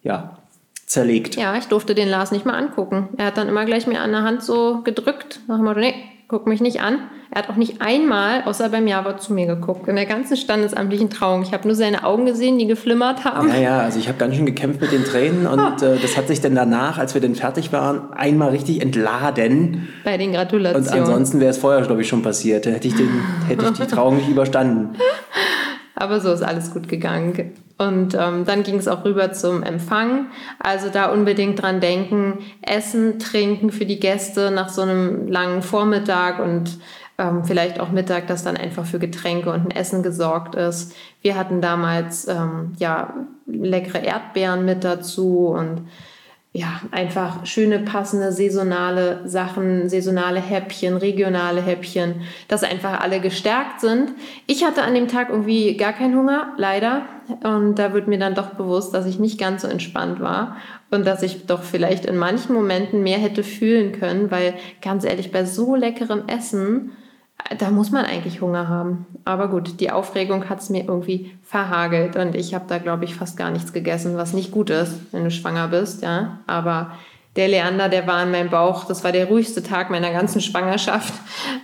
ja, 0.02 0.38
zerlegt. 0.86 1.36
Ja, 1.36 1.56
ich 1.56 1.66
durfte 1.66 1.94
den 1.94 2.08
Lars 2.08 2.32
nicht 2.32 2.44
mal 2.44 2.54
angucken. 2.54 3.08
Er 3.16 3.26
hat 3.26 3.38
dann 3.38 3.48
immer 3.48 3.64
gleich 3.64 3.86
mir 3.86 4.00
an 4.00 4.12
der 4.12 4.22
Hand 4.22 4.42
so 4.42 4.82
gedrückt, 4.82 5.40
nach 5.48 5.56
dem 5.56 5.64
Motto, 5.64 5.80
nee, 5.80 5.94
guck 6.28 6.46
mich 6.46 6.60
nicht 6.60 6.80
an. 6.80 6.98
Er 7.34 7.40
hat 7.40 7.48
auch 7.48 7.56
nicht 7.56 7.80
einmal, 7.80 8.42
außer 8.44 8.68
beim 8.68 8.86
Jawort, 8.86 9.22
zu 9.22 9.32
mir 9.32 9.46
geguckt. 9.46 9.88
In 9.88 9.96
der 9.96 10.04
ganzen 10.04 10.36
standesamtlichen 10.36 11.08
Trauung. 11.08 11.40
Ich 11.40 11.54
habe 11.54 11.66
nur 11.66 11.74
seine 11.74 12.04
Augen 12.04 12.26
gesehen, 12.26 12.58
die 12.58 12.66
geflimmert 12.66 13.24
haben. 13.24 13.48
Ja, 13.48 13.56
ja, 13.56 13.78
also 13.78 13.98
ich 13.98 14.08
habe 14.08 14.18
ganz 14.18 14.36
schön 14.36 14.44
gekämpft 14.44 14.82
mit 14.82 14.92
den 14.92 15.02
Tränen 15.02 15.46
und 15.46 15.80
äh, 15.82 15.96
das 15.96 16.18
hat 16.18 16.28
sich 16.28 16.42
dann 16.42 16.54
danach, 16.54 16.98
als 16.98 17.14
wir 17.14 17.22
dann 17.22 17.34
fertig 17.34 17.72
waren, 17.72 18.12
einmal 18.12 18.50
richtig 18.50 18.82
entladen. 18.82 19.88
Bei 20.04 20.18
den 20.18 20.32
Gratulationen. 20.32 20.86
Und 20.86 20.92
ansonsten 20.92 21.40
wäre 21.40 21.52
es 21.52 21.56
vorher, 21.56 21.80
glaube 21.80 22.02
ich, 22.02 22.08
schon 22.08 22.20
passiert. 22.20 22.66
Hätte 22.66 22.86
ich, 22.86 22.96
den, 22.96 23.08
hätte 23.48 23.64
ich 23.64 23.78
die 23.78 23.86
Trauung 23.86 24.16
nicht 24.16 24.28
überstanden. 24.28 24.98
Aber 25.94 26.20
so 26.20 26.32
ist 26.32 26.42
alles 26.42 26.74
gut 26.74 26.88
gegangen. 26.88 27.52
Und 27.78 28.14
ähm, 28.14 28.44
dann 28.44 28.62
ging 28.62 28.76
es 28.76 28.88
auch 28.88 29.04
rüber 29.04 29.32
zum 29.32 29.62
Empfang. 29.62 30.26
Also 30.58 30.88
da 30.88 31.10
unbedingt 31.10 31.62
dran 31.62 31.80
denken, 31.80 32.38
Essen, 32.60 33.18
Trinken 33.18 33.70
für 33.70 33.86
die 33.86 34.00
Gäste 34.00 34.50
nach 34.50 34.68
so 34.68 34.82
einem 34.82 35.28
langen 35.28 35.62
Vormittag 35.62 36.38
und 36.38 36.78
ähm, 37.18 37.44
vielleicht 37.44 37.80
auch 37.80 37.90
Mittag, 37.90 38.26
dass 38.26 38.44
dann 38.44 38.56
einfach 38.56 38.86
für 38.86 38.98
Getränke 38.98 39.52
und 39.52 39.66
ein 39.66 39.70
Essen 39.70 40.02
gesorgt 40.02 40.54
ist. 40.54 40.94
Wir 41.20 41.36
hatten 41.36 41.60
damals 41.60 42.26
ähm, 42.26 42.72
ja 42.78 43.14
leckere 43.46 44.02
Erdbeeren 44.02 44.64
mit 44.64 44.84
dazu 44.84 45.48
und 45.48 45.82
ja, 46.54 46.82
einfach 46.90 47.46
schöne, 47.46 47.78
passende, 47.78 48.30
saisonale 48.30 49.26
Sachen, 49.26 49.88
saisonale 49.88 50.38
Häppchen, 50.38 50.98
regionale 50.98 51.62
Häppchen, 51.62 52.22
dass 52.46 52.62
einfach 52.62 53.00
alle 53.00 53.20
gestärkt 53.20 53.80
sind. 53.80 54.10
Ich 54.46 54.62
hatte 54.62 54.82
an 54.82 54.94
dem 54.94 55.08
Tag 55.08 55.30
irgendwie 55.30 55.78
gar 55.78 55.94
keinen 55.94 56.14
Hunger, 56.14 56.52
leider. 56.58 57.06
Und 57.42 57.76
da 57.76 57.94
wird 57.94 58.06
mir 58.06 58.18
dann 58.18 58.34
doch 58.34 58.50
bewusst, 58.50 58.92
dass 58.92 59.06
ich 59.06 59.18
nicht 59.18 59.40
ganz 59.40 59.62
so 59.62 59.68
entspannt 59.68 60.20
war 60.20 60.58
und 60.90 61.06
dass 61.06 61.22
ich 61.22 61.46
doch 61.46 61.62
vielleicht 61.62 62.04
in 62.04 62.18
manchen 62.18 62.54
Momenten 62.54 63.02
mehr 63.02 63.18
hätte 63.18 63.44
fühlen 63.44 63.92
können, 63.92 64.30
weil 64.30 64.52
ganz 64.82 65.04
ehrlich, 65.04 65.32
bei 65.32 65.46
so 65.46 65.74
leckerem 65.74 66.28
Essen, 66.28 66.92
da 67.58 67.70
muss 67.70 67.90
man 67.90 68.04
eigentlich 68.04 68.40
Hunger 68.40 68.68
haben. 68.68 69.06
Aber 69.24 69.48
gut, 69.48 69.80
die 69.80 69.90
Aufregung 69.90 70.48
hat 70.48 70.60
es 70.60 70.70
mir 70.70 70.84
irgendwie 70.84 71.32
verhagelt 71.42 72.16
und 72.16 72.34
ich 72.34 72.54
habe 72.54 72.64
da, 72.68 72.78
glaube 72.78 73.04
ich, 73.04 73.14
fast 73.14 73.36
gar 73.36 73.50
nichts 73.50 73.72
gegessen, 73.72 74.16
was 74.16 74.32
nicht 74.32 74.50
gut 74.50 74.70
ist, 74.70 75.12
wenn 75.12 75.24
du 75.24 75.30
schwanger 75.30 75.68
bist, 75.68 76.02
ja. 76.02 76.38
Aber 76.46 76.92
der 77.36 77.48
Leander, 77.48 77.88
der 77.88 78.06
war 78.06 78.22
in 78.22 78.30
meinem 78.30 78.50
Bauch, 78.50 78.84
das 78.84 79.04
war 79.04 79.12
der 79.12 79.26
ruhigste 79.26 79.62
Tag 79.62 79.90
meiner 79.90 80.12
ganzen 80.12 80.40
Schwangerschaft. 80.40 81.14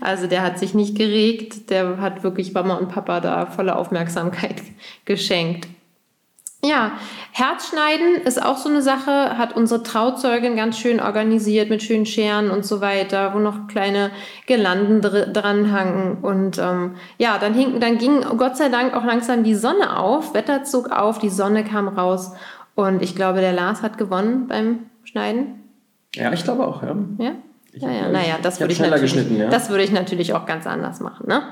Also 0.00 0.26
der 0.26 0.42
hat 0.42 0.58
sich 0.58 0.72
nicht 0.74 0.96
geregt, 0.96 1.70
der 1.70 1.98
hat 1.98 2.22
wirklich 2.22 2.54
Mama 2.54 2.74
und 2.74 2.88
Papa 2.88 3.20
da 3.20 3.46
volle 3.46 3.76
Aufmerksamkeit 3.76 4.62
geschenkt. 5.04 5.68
Ja, 6.64 6.92
Herzschneiden 7.30 8.16
ist 8.24 8.44
auch 8.44 8.56
so 8.56 8.68
eine 8.68 8.82
Sache, 8.82 9.38
hat 9.38 9.54
unsere 9.54 9.84
Trauzeugin 9.84 10.56
ganz 10.56 10.76
schön 10.76 10.98
organisiert 10.98 11.70
mit 11.70 11.84
schönen 11.84 12.04
Scheren 12.04 12.50
und 12.50 12.66
so 12.66 12.80
weiter, 12.80 13.32
wo 13.32 13.38
noch 13.38 13.68
kleine 13.68 14.10
Gelanden 14.46 15.00
dr 15.00 15.26
dran 15.26 15.70
hangen. 15.70 16.18
Und 16.20 16.58
ähm, 16.58 16.96
ja, 17.16 17.38
dann, 17.38 17.54
hing, 17.54 17.78
dann 17.78 17.98
ging 17.98 18.22
Gott 18.36 18.56
sei 18.56 18.70
Dank 18.70 18.94
auch 18.94 19.04
langsam 19.04 19.44
die 19.44 19.54
Sonne 19.54 19.96
auf, 19.96 20.34
Wetter 20.34 20.64
zog 20.64 20.90
auf, 20.90 21.20
die 21.20 21.30
Sonne 21.30 21.62
kam 21.62 21.86
raus. 21.86 22.32
Und 22.74 23.02
ich 23.02 23.14
glaube, 23.14 23.40
der 23.40 23.52
Lars 23.52 23.82
hat 23.82 23.96
gewonnen 23.96 24.48
beim 24.48 24.86
Schneiden. 25.04 25.62
Ja, 26.16 26.32
ich 26.32 26.42
glaube 26.42 26.66
auch, 26.66 26.82
ja. 26.82 26.96
Ja? 27.18 27.32
Ich 27.72 27.82
ja, 27.82 27.90
ja, 27.90 28.08
naja, 28.08 28.34
das 28.42 28.58
würde 28.58 28.72
ich, 28.72 28.80
natürlich, 28.80 29.30
ja. 29.30 29.48
das 29.48 29.70
würde 29.70 29.84
ich 29.84 29.92
natürlich 29.92 30.34
auch 30.34 30.46
ganz 30.46 30.66
anders 30.66 30.98
machen, 30.98 31.28
ne? 31.28 31.42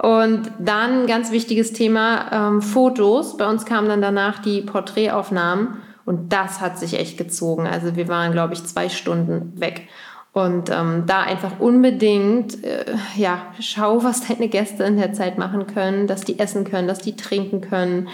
Und 0.00 0.52
dann 0.60 1.08
ganz 1.08 1.32
wichtiges 1.32 1.72
Thema 1.72 2.30
ähm, 2.30 2.62
Fotos. 2.62 3.36
Bei 3.36 3.48
uns 3.48 3.64
kamen 3.64 3.88
dann 3.88 4.00
danach 4.00 4.38
die 4.38 4.62
Porträtaufnahmen 4.62 5.78
und 6.04 6.32
das 6.32 6.60
hat 6.60 6.78
sich 6.78 6.96
echt 6.96 7.18
gezogen. 7.18 7.66
Also 7.66 7.96
wir 7.96 8.06
waren, 8.06 8.30
glaube 8.30 8.54
ich, 8.54 8.64
zwei 8.64 8.88
Stunden 8.88 9.60
weg. 9.60 9.88
Und 10.32 10.70
ähm, 10.70 11.04
da 11.06 11.22
einfach 11.22 11.58
unbedingt, 11.58 12.62
äh, 12.62 12.84
ja, 13.16 13.42
schau, 13.58 14.04
was 14.04 14.28
deine 14.28 14.48
Gäste 14.48 14.84
in 14.84 14.98
der 14.98 15.14
Zeit 15.14 15.36
machen 15.36 15.66
können, 15.66 16.06
dass 16.06 16.20
die 16.20 16.38
essen 16.38 16.62
können, 16.62 16.86
dass 16.86 17.00
die 17.00 17.16
trinken 17.16 17.60
können, 17.60 18.08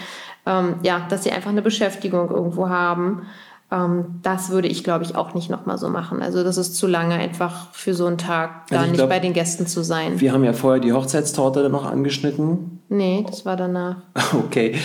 ähm, 0.47 0.77
ja, 0.81 1.05
dass 1.09 1.23
sie 1.23 1.31
einfach 1.31 1.51
eine 1.51 1.61
Beschäftigung 1.61 2.31
irgendwo 2.31 2.67
haben. 2.67 3.27
Ähm, 3.71 4.19
das 4.21 4.49
würde 4.49 4.67
ich, 4.67 4.83
glaube 4.83 5.03
ich, 5.03 5.15
auch 5.15 5.33
nicht 5.33 5.49
nochmal 5.49 5.77
so 5.77 5.89
machen. 5.89 6.21
Also 6.21 6.43
das 6.43 6.57
ist 6.57 6.75
zu 6.75 6.87
lange 6.87 7.15
einfach 7.15 7.71
für 7.73 7.93
so 7.93 8.05
einen 8.05 8.17
Tag, 8.17 8.67
da 8.69 8.77
also 8.77 8.87
nicht 8.87 8.97
glaub, 8.97 9.09
bei 9.09 9.19
den 9.19 9.33
Gästen 9.33 9.65
zu 9.65 9.83
sein. 9.83 10.19
Wir 10.19 10.33
haben 10.33 10.43
ja 10.43 10.53
vorher 10.53 10.79
die 10.79 10.93
Hochzeitstorte 10.93 11.63
dann 11.63 11.71
noch 11.71 11.85
angeschnitten. 11.85 12.79
Nee, 12.89 13.25
das 13.27 13.45
war 13.45 13.55
danach. 13.57 13.97
Okay, 14.45 14.75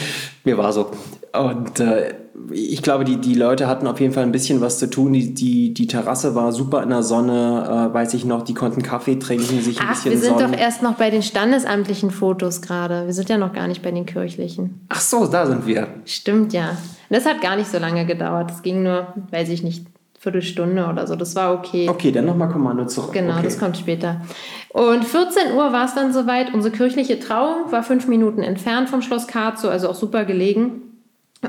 mir 0.44 0.56
war 0.56 0.72
so. 0.72 0.90
Und 1.32 1.80
äh, 1.80 2.14
ich 2.50 2.82
glaube, 2.82 3.04
die, 3.04 3.18
die 3.18 3.34
Leute 3.34 3.66
hatten 3.66 3.86
auf 3.86 4.00
jeden 4.00 4.12
Fall 4.12 4.22
ein 4.22 4.32
bisschen 4.32 4.60
was 4.60 4.78
zu 4.78 4.88
tun. 4.88 5.12
Die, 5.12 5.34
die, 5.34 5.74
die 5.74 5.86
Terrasse 5.86 6.34
war 6.34 6.52
super 6.52 6.82
in 6.82 6.88
der 6.88 7.02
Sonne, 7.02 7.90
äh, 7.90 7.94
weiß 7.94 8.14
ich 8.14 8.24
noch. 8.24 8.42
Die 8.42 8.54
konnten 8.54 8.82
Kaffee 8.82 9.18
trinken, 9.18 9.60
sich 9.60 9.80
ein 9.80 9.86
Ach, 9.88 9.94
bisschen 9.94 10.12
wir 10.12 10.18
sind 10.18 10.38
sonnen. 10.38 10.52
doch 10.52 10.58
erst 10.58 10.82
noch 10.82 10.94
bei 10.94 11.10
den 11.10 11.22
standesamtlichen 11.22 12.10
Fotos 12.10 12.62
gerade. 12.62 13.06
Wir 13.06 13.12
sind 13.12 13.28
ja 13.28 13.38
noch 13.38 13.52
gar 13.52 13.68
nicht 13.68 13.82
bei 13.82 13.90
den 13.90 14.06
kirchlichen. 14.06 14.80
Ach 14.88 15.00
so, 15.00 15.26
da 15.26 15.46
sind 15.46 15.66
wir. 15.66 15.88
Stimmt, 16.04 16.52
ja. 16.52 16.76
Das 17.10 17.26
hat 17.26 17.40
gar 17.40 17.56
nicht 17.56 17.70
so 17.70 17.78
lange 17.78 18.06
gedauert. 18.06 18.50
Das 18.50 18.62
ging 18.62 18.82
nur, 18.82 19.12
weiß 19.30 19.48
ich 19.50 19.62
nicht, 19.62 19.84
Viertelstunde 20.18 20.86
oder 20.86 21.06
so. 21.06 21.16
Das 21.16 21.34
war 21.34 21.54
okay. 21.54 21.88
Okay, 21.88 22.12
dann 22.12 22.26
nochmal 22.26 22.50
Kommando 22.50 22.86
zurück. 22.86 23.12
Genau, 23.12 23.34
okay. 23.34 23.42
das 23.44 23.58
kommt 23.58 23.76
später. 23.76 24.20
Und 24.68 25.04
14 25.04 25.52
Uhr 25.52 25.72
war 25.72 25.86
es 25.86 25.94
dann 25.94 26.12
soweit. 26.12 26.54
Unsere 26.54 26.74
kirchliche 26.74 27.18
Trauung 27.18 27.72
war 27.72 27.82
fünf 27.82 28.06
Minuten 28.06 28.42
entfernt 28.42 28.88
vom 28.88 29.02
Schloss 29.02 29.26
Karzow, 29.26 29.70
also 29.70 29.88
auch 29.88 29.94
super 29.94 30.24
gelegen. 30.24 30.82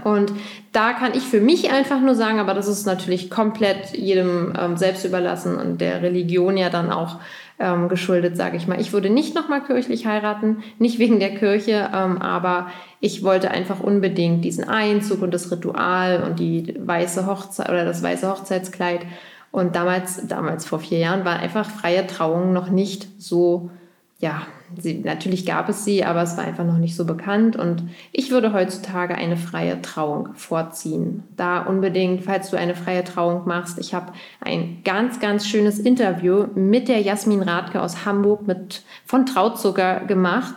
Und 0.06 0.32
da 0.72 0.94
kann 0.94 1.14
ich 1.14 1.24
für 1.24 1.42
mich 1.42 1.70
einfach 1.70 2.00
nur 2.00 2.16
sagen, 2.16 2.40
aber 2.40 2.54
das 2.54 2.70
ist 2.70 2.86
natürlich 2.86 3.30
komplett 3.30 3.90
jedem 3.94 4.54
ähm, 4.58 4.78
selbst 4.78 5.04
überlassen 5.04 5.58
und 5.58 5.82
der 5.82 6.02
Religion 6.02 6.56
ja 6.56 6.70
dann 6.70 6.92
auch 6.92 7.18
ähm, 7.62 7.88
geschuldet, 7.88 8.36
sage 8.36 8.58
ich 8.58 8.68
mal. 8.68 8.82
Ich 8.82 8.92
würde 8.92 9.10
nicht 9.10 9.36
nochmal 9.36 9.64
kirchlich 9.64 10.06
heiraten, 10.06 10.64
nicht 10.80 11.00
wegen 11.00 11.20
der 11.20 11.36
Kirche, 11.36 11.90
ähm, 11.94 12.22
aber 12.22 12.68
ich 13.00 13.24
wollte 13.24 13.52
einfach 13.52 13.80
unbedingt 13.80 14.44
diesen 14.44 14.64
Einzug 14.68 15.22
und 15.22 15.34
das 15.34 15.52
Ritual 15.52 16.24
und 16.24 16.40
die 16.40 16.76
weiße 16.80 17.28
Hochzeit 17.28 17.70
oder 17.70 17.86
das 17.86 18.02
weiße 18.02 18.30
Hochzeitskleid. 18.30 19.06
Und 19.52 19.76
damals, 19.76 20.28
damals 20.28 20.66
vor 20.66 20.80
vier 20.80 21.00
Jahren, 21.00 21.26
war 21.26 21.38
einfach 21.40 21.70
freie 21.70 22.08
Trauung 22.08 22.54
noch 22.54 22.70
nicht 22.70 23.08
so 23.22 23.70
ja, 24.22 24.44
sie, 24.78 25.00
natürlich 25.00 25.48
gab 25.48 25.68
es 25.68 25.84
sie, 25.84 26.06
aber 26.06 26.22
es 26.22 26.38
war 26.38 26.44
einfach 26.44 26.64
noch 26.64 26.78
nicht 26.78 26.96
so 26.96 27.06
bekannt. 27.06 27.56
Und 27.56 27.90
ich 28.12 28.30
würde 28.30 28.54
heutzutage 28.54 29.16
eine 29.16 29.36
freie 29.36 29.82
Trauung 29.82 30.30
vorziehen. 30.36 31.24
Da 31.36 31.62
unbedingt, 31.62 32.24
falls 32.24 32.52
du 32.52 32.58
eine 32.58 32.76
freie 32.76 33.04
Trauung 33.04 33.48
machst, 33.48 33.80
ich 33.80 33.96
habe 33.96 34.14
ein 34.40 34.82
ganz, 34.86 35.20
ganz 35.20 35.48
schönes 35.48 35.80
Interview 35.80 36.46
mit 36.54 36.88
der 36.88 37.02
Jasmin 37.02 37.42
Radke 37.42 37.82
aus 37.82 38.06
Hamburg 38.06 38.48
mit, 38.48 38.84
von 39.06 39.26
Trauzucker 39.26 40.02
gemacht. 40.02 40.54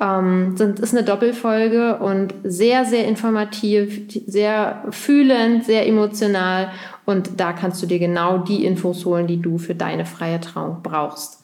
Ähm, 0.00 0.56
sind, 0.56 0.80
ist 0.80 0.94
eine 0.94 1.04
Doppelfolge 1.04 1.98
und 1.98 2.34
sehr, 2.44 2.86
sehr 2.86 3.06
informativ, 3.06 4.00
sehr 4.26 4.84
fühlend, 4.88 5.64
sehr 5.64 5.86
emotional. 5.86 6.70
Und 7.04 7.38
da 7.38 7.52
kannst 7.52 7.82
du 7.82 7.86
dir 7.86 7.98
genau 7.98 8.38
die 8.38 8.64
Infos 8.64 9.04
holen, 9.04 9.26
die 9.26 9.42
du 9.42 9.58
für 9.58 9.74
deine 9.74 10.06
freie 10.06 10.40
Trauung 10.40 10.78
brauchst. 10.82 11.41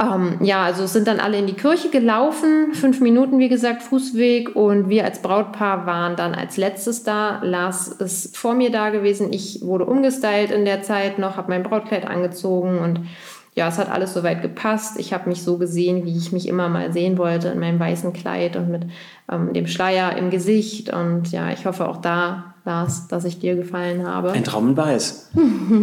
Ähm, 0.00 0.38
ja, 0.40 0.62
also 0.62 0.86
sind 0.86 1.08
dann 1.08 1.18
alle 1.18 1.38
in 1.38 1.48
die 1.48 1.54
Kirche 1.54 1.90
gelaufen, 1.90 2.72
fünf 2.72 3.00
Minuten, 3.00 3.40
wie 3.40 3.48
gesagt, 3.48 3.82
Fußweg 3.82 4.54
und 4.54 4.88
wir 4.88 5.04
als 5.04 5.22
Brautpaar 5.22 5.86
waren 5.86 6.14
dann 6.14 6.34
als 6.34 6.56
letztes 6.56 7.02
da. 7.02 7.40
Lars 7.42 7.88
ist 7.88 8.36
vor 8.36 8.54
mir 8.54 8.70
da 8.70 8.90
gewesen. 8.90 9.32
Ich 9.32 9.60
wurde 9.62 9.86
umgestylt 9.86 10.52
in 10.52 10.64
der 10.64 10.82
Zeit 10.82 11.18
noch, 11.18 11.36
habe 11.36 11.50
mein 11.50 11.64
Brautkleid 11.64 12.06
angezogen 12.06 12.78
und 12.78 13.00
ja, 13.56 13.66
es 13.66 13.78
hat 13.78 13.90
alles 13.90 14.14
soweit 14.14 14.40
gepasst. 14.40 15.00
Ich 15.00 15.12
habe 15.12 15.28
mich 15.28 15.42
so 15.42 15.58
gesehen, 15.58 16.04
wie 16.04 16.16
ich 16.16 16.30
mich 16.30 16.46
immer 16.46 16.68
mal 16.68 16.92
sehen 16.92 17.18
wollte, 17.18 17.48
in 17.48 17.58
meinem 17.58 17.80
weißen 17.80 18.12
Kleid 18.12 18.54
und 18.54 18.70
mit 18.70 18.84
ähm, 19.28 19.52
dem 19.52 19.66
Schleier 19.66 20.16
im 20.16 20.30
Gesicht. 20.30 20.92
Und 20.92 21.32
ja, 21.32 21.50
ich 21.50 21.66
hoffe 21.66 21.88
auch 21.88 21.96
da, 21.96 22.54
Lars, 22.68 23.08
dass 23.08 23.24
ich 23.24 23.38
dir 23.38 23.56
gefallen 23.56 24.06
habe. 24.06 24.32
Ein 24.32 24.44
Traum 24.44 24.68
in 24.68 24.76
Weiß. 24.76 25.30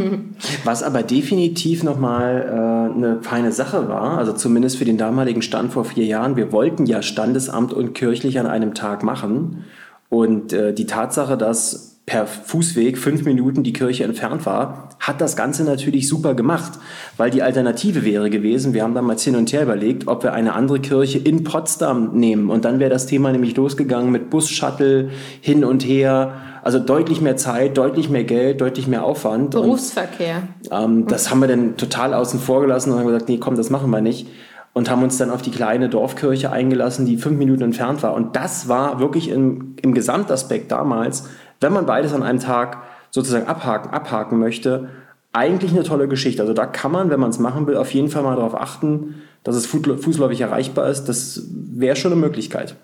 Was 0.63 0.83
aber 0.83 1.01
definitiv 1.01 1.83
nochmal 1.83 2.45
äh, 2.47 2.95
eine 2.95 3.19
feine 3.23 3.51
Sache 3.51 3.89
war, 3.89 4.19
also 4.19 4.33
zumindest 4.33 4.77
für 4.77 4.85
den 4.85 4.97
damaligen 4.97 5.41
Stand 5.41 5.73
vor 5.73 5.83
vier 5.83 6.05
Jahren. 6.05 6.35
Wir 6.35 6.51
wollten 6.51 6.85
ja 6.85 7.01
Standesamt 7.01 7.73
und 7.73 7.93
kirchlich 7.93 8.39
an 8.39 8.45
einem 8.45 8.75
Tag 8.75 9.03
machen. 9.03 9.65
Und 10.09 10.53
äh, 10.53 10.73
die 10.73 10.85
Tatsache, 10.85 11.37
dass 11.37 11.94
per 12.05 12.27
Fußweg 12.27 12.99
fünf 12.99 13.25
Minuten 13.25 13.63
die 13.63 13.73
Kirche 13.73 14.03
entfernt 14.03 14.45
war, 14.45 14.89
hat 14.99 15.21
das 15.21 15.35
Ganze 15.35 15.63
natürlich 15.63 16.07
super 16.07 16.35
gemacht, 16.35 16.73
weil 17.17 17.31
die 17.31 17.41
Alternative 17.41 18.05
wäre 18.05 18.29
gewesen, 18.29 18.73
wir 18.75 18.83
haben 18.83 18.93
damals 18.93 19.23
hin 19.23 19.35
und 19.35 19.51
her 19.51 19.63
überlegt, 19.63 20.07
ob 20.07 20.21
wir 20.21 20.33
eine 20.33 20.53
andere 20.53 20.79
Kirche 20.79 21.17
in 21.17 21.43
Potsdam 21.43 22.11
nehmen 22.13 22.51
und 22.51 22.63
dann 22.63 22.79
wäre 22.79 22.91
das 22.91 23.07
Thema 23.07 23.31
nämlich 23.31 23.55
losgegangen 23.55 24.11
mit 24.11 24.29
Bus, 24.29 24.49
Shuttle, 24.49 25.09
hin 25.41 25.65
und 25.65 25.83
her, 25.83 26.35
also 26.63 26.77
deutlich 26.77 27.21
mehr 27.21 27.37
Zeit, 27.37 27.75
deutlich 27.77 28.09
mehr 28.09 28.23
Geld, 28.23 28.61
deutlich 28.61 28.87
mehr 28.87 29.03
Aufwand. 29.03 29.51
Berufsverkehr. 29.51 30.43
Und, 30.69 30.83
ähm, 30.83 31.07
das 31.07 31.31
haben 31.31 31.39
wir 31.39 31.47
dann 31.47 31.75
total 31.75 32.13
außen 32.13 32.39
vor 32.39 32.61
gelassen 32.61 32.91
und 32.91 32.99
haben 32.99 33.07
gesagt, 33.07 33.29
nee, 33.29 33.39
komm, 33.39 33.55
das 33.55 33.71
machen 33.71 33.89
wir 33.89 34.01
nicht 34.01 34.27
und 34.75 34.89
haben 34.89 35.03
uns 35.03 35.17
dann 35.17 35.31
auf 35.31 35.41
die 35.41 35.51
kleine 35.51 35.87
Dorfkirche 35.87 36.51
eingelassen, 36.51 37.05
die 37.05 37.15
fünf 37.15 37.37
Minuten 37.37 37.63
entfernt 37.63 38.03
war. 38.03 38.13
Und 38.13 38.35
das 38.35 38.67
war 38.67 38.99
wirklich 38.99 39.29
im, 39.29 39.77
im 39.81 39.93
Gesamtaspekt 39.93 40.69
damals 40.69 41.29
wenn 41.59 41.73
man 41.73 41.85
beides 41.85 42.13
an 42.13 42.23
einem 42.23 42.39
Tag 42.39 42.83
sozusagen 43.11 43.47
abhaken, 43.47 43.91
abhaken 43.91 44.39
möchte, 44.39 44.89
eigentlich 45.33 45.71
eine 45.71 45.83
tolle 45.83 46.07
Geschichte. 46.07 46.41
Also 46.41 46.53
da 46.53 46.65
kann 46.65 46.91
man, 46.91 47.09
wenn 47.09 47.19
man 47.19 47.29
es 47.29 47.39
machen 47.39 47.67
will, 47.67 47.77
auf 47.77 47.93
jeden 47.93 48.09
Fall 48.09 48.23
mal 48.23 48.35
darauf 48.35 48.55
achten, 48.55 49.21
dass 49.43 49.55
es 49.55 49.65
fußläufig 49.65 50.41
erreichbar 50.41 50.89
ist. 50.89 51.05
Das 51.05 51.43
wäre 51.51 51.95
schon 51.95 52.11
eine 52.11 52.21
Möglichkeit. 52.21 52.75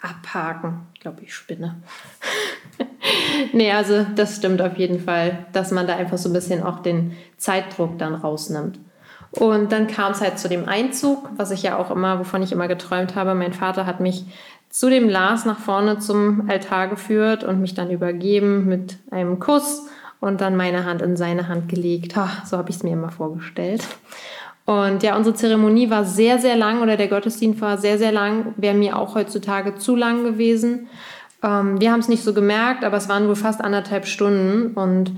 Abhaken, 0.00 0.86
glaube, 1.00 1.22
ich 1.22 1.34
spinne. 1.34 1.76
nee, 3.52 3.72
also 3.72 4.06
das 4.14 4.36
stimmt 4.36 4.62
auf 4.62 4.76
jeden 4.76 5.00
Fall, 5.00 5.46
dass 5.52 5.70
man 5.72 5.86
da 5.86 5.96
einfach 5.96 6.18
so 6.18 6.28
ein 6.28 6.32
bisschen 6.32 6.62
auch 6.62 6.80
den 6.80 7.16
Zeitdruck 7.36 7.98
dann 7.98 8.14
rausnimmt. 8.14 8.78
Und 9.32 9.70
dann 9.70 9.86
kam 9.86 10.12
es 10.12 10.20
halt 10.20 10.38
zu 10.38 10.48
dem 10.48 10.68
Einzug, 10.68 11.28
was 11.36 11.52
ich 11.52 11.62
ja 11.62 11.78
auch 11.78 11.90
immer, 11.90 12.18
wovon 12.18 12.42
ich 12.42 12.50
immer 12.50 12.66
geträumt 12.66 13.14
habe. 13.14 13.34
Mein 13.34 13.52
Vater 13.52 13.86
hat 13.86 14.00
mich 14.00 14.24
zu 14.70 14.88
dem 14.88 15.08
Lars 15.08 15.44
nach 15.44 15.58
vorne 15.58 15.98
zum 15.98 16.48
Altar 16.48 16.88
geführt 16.88 17.44
und 17.44 17.60
mich 17.60 17.74
dann 17.74 17.90
übergeben 17.90 18.66
mit 18.66 18.98
einem 19.10 19.38
Kuss 19.40 19.86
und 20.20 20.40
dann 20.40 20.56
meine 20.56 20.84
Hand 20.84 21.02
in 21.02 21.16
seine 21.16 21.48
Hand 21.48 21.68
gelegt. 21.68 22.16
Ach, 22.16 22.46
so 22.46 22.56
habe 22.56 22.70
ich 22.70 22.76
es 22.76 22.82
mir 22.82 22.92
immer 22.92 23.10
vorgestellt. 23.10 23.82
Und 24.66 25.02
ja, 25.02 25.16
unsere 25.16 25.34
Zeremonie 25.34 25.90
war 25.90 26.04
sehr, 26.04 26.38
sehr 26.38 26.56
lang 26.56 26.82
oder 26.82 26.96
der 26.96 27.08
Gottesdienst 27.08 27.60
war 27.60 27.78
sehr, 27.78 27.98
sehr 27.98 28.12
lang. 28.12 28.54
Wäre 28.56 28.76
mir 28.76 28.96
auch 28.96 29.16
heutzutage 29.16 29.74
zu 29.74 29.96
lang 29.96 30.22
gewesen. 30.22 30.86
Ähm, 31.42 31.80
wir 31.80 31.90
haben 31.90 32.00
es 32.00 32.08
nicht 32.08 32.22
so 32.22 32.32
gemerkt, 32.32 32.84
aber 32.84 32.96
es 32.96 33.08
waren 33.08 33.26
wohl 33.26 33.36
fast 33.36 33.60
anderthalb 33.60 34.06
Stunden 34.06 34.74
und 34.74 35.12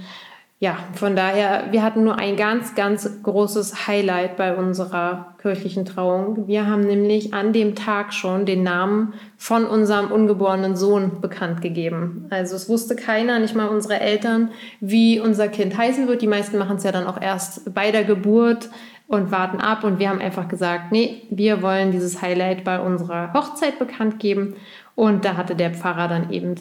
ja, 0.63 0.79
von 0.95 1.17
daher, 1.17 1.73
wir 1.73 1.83
hatten 1.83 2.05
nur 2.05 2.21
ein 2.21 2.37
ganz, 2.37 2.77
ganz 2.77 3.21
großes 3.25 3.89
Highlight 3.89 4.37
bei 4.37 4.55
unserer 4.55 5.35
kirchlichen 5.43 5.85
Trauung. 5.85 6.47
Wir 6.47 6.69
haben 6.69 6.83
nämlich 6.83 7.35
an 7.35 7.53
dem 7.53 7.75
Tag 7.75 8.15
schon 8.15 8.47
den 8.47 8.63
Namen 8.63 9.15
von 9.37 9.65
unserem 9.65 10.13
ungeborenen 10.13 10.77
Sohn 10.77 11.21
bekannt 11.21 11.63
gegeben. 11.63 12.29
Also 12.31 12.55
es 12.55 12.69
wusste 12.69 12.95
keiner, 12.95 13.41
nicht 13.41 13.57
mal 13.57 13.67
unsere 13.67 13.99
Eltern, 13.99 14.51
wie 14.79 15.19
unser 15.19 15.49
Kind 15.49 15.77
heißen 15.77 16.07
wird. 16.07 16.23
Die 16.23 16.29
meisten 16.29 16.59
machen 16.59 16.77
es 16.77 16.85
ja 16.85 16.93
dann 16.93 17.09
auch 17.09 17.21
erst 17.21 17.75
bei 17.75 17.91
der 17.91 18.05
Geburt 18.05 18.71
und 19.09 19.33
warten 19.33 19.59
ab. 19.59 19.83
Und 19.83 19.99
wir 19.99 20.11
haben 20.11 20.21
einfach 20.21 20.47
gesagt, 20.47 20.93
nee, 20.93 21.23
wir 21.29 21.61
wollen 21.63 21.91
dieses 21.91 22.23
Highlight 22.23 22.63
bei 22.63 22.79
unserer 22.79 23.33
Hochzeit 23.33 23.81
bekannt 23.81 24.21
geben. 24.21 24.55
Und 24.95 25.25
da 25.25 25.37
hatte 25.37 25.57
der 25.57 25.75
Pfarrer 25.75 26.07
dann 26.07 26.31
eben 26.31 26.55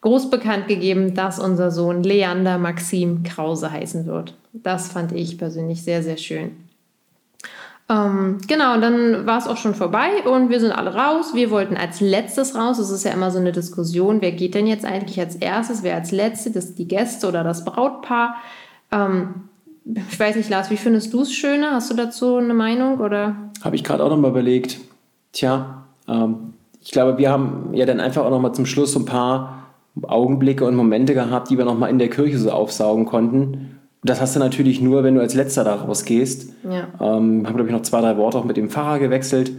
groß 0.00 0.30
bekannt 0.30 0.68
gegeben, 0.68 1.14
dass 1.14 1.38
unser 1.38 1.70
Sohn 1.70 2.02
Leander 2.02 2.58
Maxim 2.58 3.22
Krause 3.22 3.70
heißen 3.70 4.06
wird. 4.06 4.34
Das 4.52 4.88
fand 4.88 5.12
ich 5.12 5.38
persönlich 5.38 5.82
sehr, 5.82 6.02
sehr 6.02 6.16
schön. 6.16 6.52
Ähm, 7.90 8.38
genau, 8.46 8.74
und 8.74 8.82
dann 8.82 9.26
war 9.26 9.38
es 9.38 9.48
auch 9.48 9.56
schon 9.56 9.74
vorbei 9.74 10.22
und 10.24 10.48
wir 10.48 10.60
sind 10.60 10.70
alle 10.70 10.94
raus. 10.94 11.34
Wir 11.34 11.50
wollten 11.50 11.76
als 11.76 12.00
letztes 12.00 12.54
raus. 12.54 12.78
Es 12.78 12.90
ist 12.90 13.04
ja 13.04 13.10
immer 13.10 13.32
so 13.32 13.38
eine 13.38 13.52
Diskussion, 13.52 14.22
wer 14.22 14.32
geht 14.32 14.54
denn 14.54 14.68
jetzt 14.68 14.84
eigentlich 14.84 15.18
als 15.18 15.34
erstes, 15.34 15.82
wer 15.82 15.96
als 15.96 16.12
letztes, 16.12 16.52
das 16.52 16.74
die 16.76 16.86
Gäste 16.86 17.26
oder 17.28 17.42
das 17.42 17.64
Brautpaar. 17.64 18.36
Ähm, 18.92 19.48
ich 19.84 20.20
weiß 20.20 20.36
nicht, 20.36 20.48
Lars, 20.50 20.70
wie 20.70 20.76
findest 20.76 21.12
du 21.12 21.22
es 21.22 21.32
schöner? 21.32 21.72
Hast 21.72 21.90
du 21.90 21.96
dazu 21.96 22.36
eine 22.36 22.54
Meinung? 22.54 22.98
Habe 23.00 23.74
ich 23.74 23.82
gerade 23.82 24.04
auch 24.04 24.10
nochmal 24.10 24.30
überlegt. 24.30 24.78
Tja, 25.32 25.84
ähm, 26.06 26.54
ich 26.80 26.92
glaube, 26.92 27.18
wir 27.18 27.30
haben 27.30 27.74
ja 27.74 27.86
dann 27.86 27.98
einfach 27.98 28.24
auch 28.24 28.30
nochmal 28.30 28.54
zum 28.54 28.66
Schluss 28.66 28.92
so 28.92 29.00
ein 29.00 29.04
paar 29.04 29.59
Augenblicke 30.02 30.64
und 30.64 30.74
Momente 30.74 31.14
gehabt, 31.14 31.50
die 31.50 31.58
wir 31.58 31.64
nochmal 31.64 31.90
in 31.90 31.98
der 31.98 32.08
Kirche 32.08 32.38
so 32.38 32.50
aufsaugen 32.50 33.06
konnten. 33.06 33.78
Das 34.02 34.20
hast 34.20 34.34
du 34.34 34.40
natürlich 34.40 34.80
nur, 34.80 35.02
wenn 35.04 35.14
du 35.14 35.20
als 35.20 35.34
Letzter 35.34 35.64
da 35.64 35.74
rausgehst. 35.74 36.54
Ja. 36.64 36.88
Ähm, 37.00 37.46
haben, 37.46 37.56
glaube 37.56 37.66
ich, 37.66 37.72
noch 37.72 37.82
zwei, 37.82 38.00
drei 38.00 38.16
Worte 38.16 38.38
auch 38.38 38.44
mit 38.44 38.56
dem 38.56 38.70
Pfarrer 38.70 38.98
gewechselt. 38.98 39.52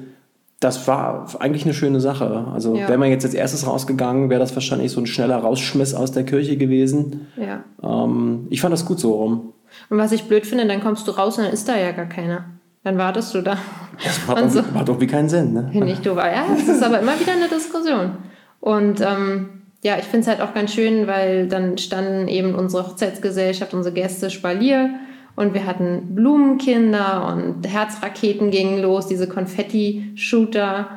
Das 0.60 0.88
war 0.88 1.28
eigentlich 1.40 1.66
eine 1.66 1.74
schöne 1.74 2.00
Sache. 2.00 2.46
Also, 2.54 2.76
ja. 2.76 2.88
wäre 2.88 2.98
man 2.98 3.10
jetzt 3.10 3.26
als 3.26 3.34
erstes 3.34 3.68
rausgegangen, 3.68 4.30
wäre 4.30 4.40
das 4.40 4.56
wahrscheinlich 4.56 4.92
so 4.92 5.02
ein 5.02 5.08
schneller 5.08 5.38
Rausschmiss 5.38 5.94
aus 5.94 6.12
der 6.12 6.24
Kirche 6.24 6.58
gewesen. 6.58 7.28
Ja. 7.38 7.64
Ähm, 7.84 8.48
ich 8.50 8.62
fand 8.62 8.74
das 8.74 8.86
gut 8.86 9.00
so 9.00 9.14
rum. 9.14 9.54
Und 9.90 9.98
was 9.98 10.12
ich 10.12 10.24
blöd 10.24 10.46
finde, 10.46 10.68
dann 10.68 10.82
kommst 10.82 11.08
du 11.08 11.12
raus 11.12 11.38
und 11.38 11.46
dann 11.46 11.54
ist 11.54 11.68
da 11.68 11.78
ja 11.78 11.92
gar 11.92 12.08
keiner. 12.08 12.46
Dann 12.84 12.98
wartest 12.98 13.34
du 13.36 13.42
da. 13.42 13.58
Das 14.04 14.28
macht, 14.28 14.52
so. 14.52 14.64
macht 14.74 14.88
irgendwie 14.88 15.08
keinen 15.08 15.30
Sinn, 15.30 15.54
ne? 15.54 15.70
Nicht 15.72 16.04
du, 16.04 16.16
ja, 16.16 16.46
es 16.56 16.68
ist 16.68 16.84
aber 16.84 17.00
immer 17.00 17.20
wieder 17.20 17.34
eine 17.34 17.48
Diskussion. 17.48 18.14
Und 18.60 19.02
ähm, 19.02 19.61
ja, 19.84 19.98
ich 19.98 20.06
finde 20.06 20.22
es 20.22 20.28
halt 20.28 20.42
auch 20.42 20.54
ganz 20.54 20.74
schön, 20.74 21.08
weil 21.08 21.48
dann 21.48 21.78
standen 21.78 22.28
eben 22.28 22.56
unsere 22.56 22.88
Hochzeitsgesellschaft, 22.88 23.74
unsere 23.74 23.94
Gäste 23.94 24.30
Spalier 24.30 24.92
und 25.36 25.54
wir 25.54 25.66
hatten 25.66 26.14
Blumenkinder 26.14 27.28
und 27.28 27.68
Herzraketen 27.68 28.52
gingen 28.52 28.82
los, 28.82 29.08
diese 29.08 29.28
Konfetti-Shooter. 29.28 30.88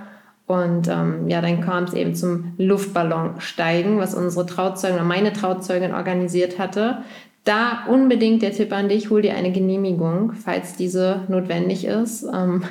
Und 0.47 0.88
ähm, 0.88 1.29
ja, 1.29 1.40
dann 1.40 1.62
kam 1.62 1.85
es 1.85 1.94
eben 1.94 2.14
zum 2.14 2.53
Luftballonsteigen, 2.59 3.99
was 3.99 4.14
unsere 4.14 4.44
Trauzeugin 4.44 4.97
oder 4.97 5.05
meine 5.05 5.33
Trauzeugin 5.33 5.94
organisiert 5.94 6.59
hatte. 6.59 6.99
Da 7.44 7.85
unbedingt 7.88 8.42
der 8.42 8.53
Tipp 8.53 8.73
an 8.73 8.88
dich, 8.88 9.09
hol 9.09 9.23
dir 9.23 9.35
eine 9.35 9.53
Genehmigung, 9.53 10.33
falls 10.33 10.77
diese 10.77 11.23
notwendig 11.29 11.87
ist. 11.87 12.25
Ähm, 12.25 12.64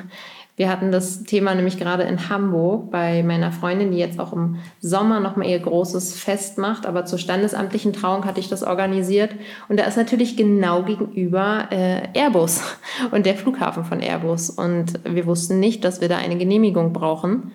wir 0.56 0.68
hatten 0.68 0.92
das 0.92 1.24
Thema 1.24 1.52
nämlich 1.56 1.78
gerade 1.78 2.04
in 2.04 2.28
Hamburg 2.28 2.92
bei 2.92 3.24
meiner 3.24 3.50
Freundin, 3.50 3.90
die 3.90 3.98
jetzt 3.98 4.20
auch 4.20 4.32
im 4.32 4.58
Sommer 4.78 5.18
nochmal 5.18 5.48
ihr 5.48 5.58
großes 5.58 6.16
Fest 6.16 6.58
macht. 6.58 6.86
Aber 6.86 7.04
zur 7.06 7.18
standesamtlichen 7.18 7.92
Trauung 7.92 8.24
hatte 8.24 8.38
ich 8.38 8.48
das 8.48 8.62
organisiert. 8.62 9.34
Und 9.68 9.80
da 9.80 9.84
ist 9.84 9.96
natürlich 9.96 10.36
genau 10.36 10.84
gegenüber 10.84 11.66
äh, 11.70 12.02
Airbus 12.14 12.62
und 13.10 13.26
der 13.26 13.34
Flughafen 13.34 13.84
von 13.84 14.00
Airbus. 14.00 14.48
Und 14.50 15.00
wir 15.04 15.26
wussten 15.26 15.58
nicht, 15.58 15.84
dass 15.84 16.00
wir 16.00 16.08
da 16.08 16.18
eine 16.18 16.38
Genehmigung 16.38 16.92
brauchen. 16.92 17.50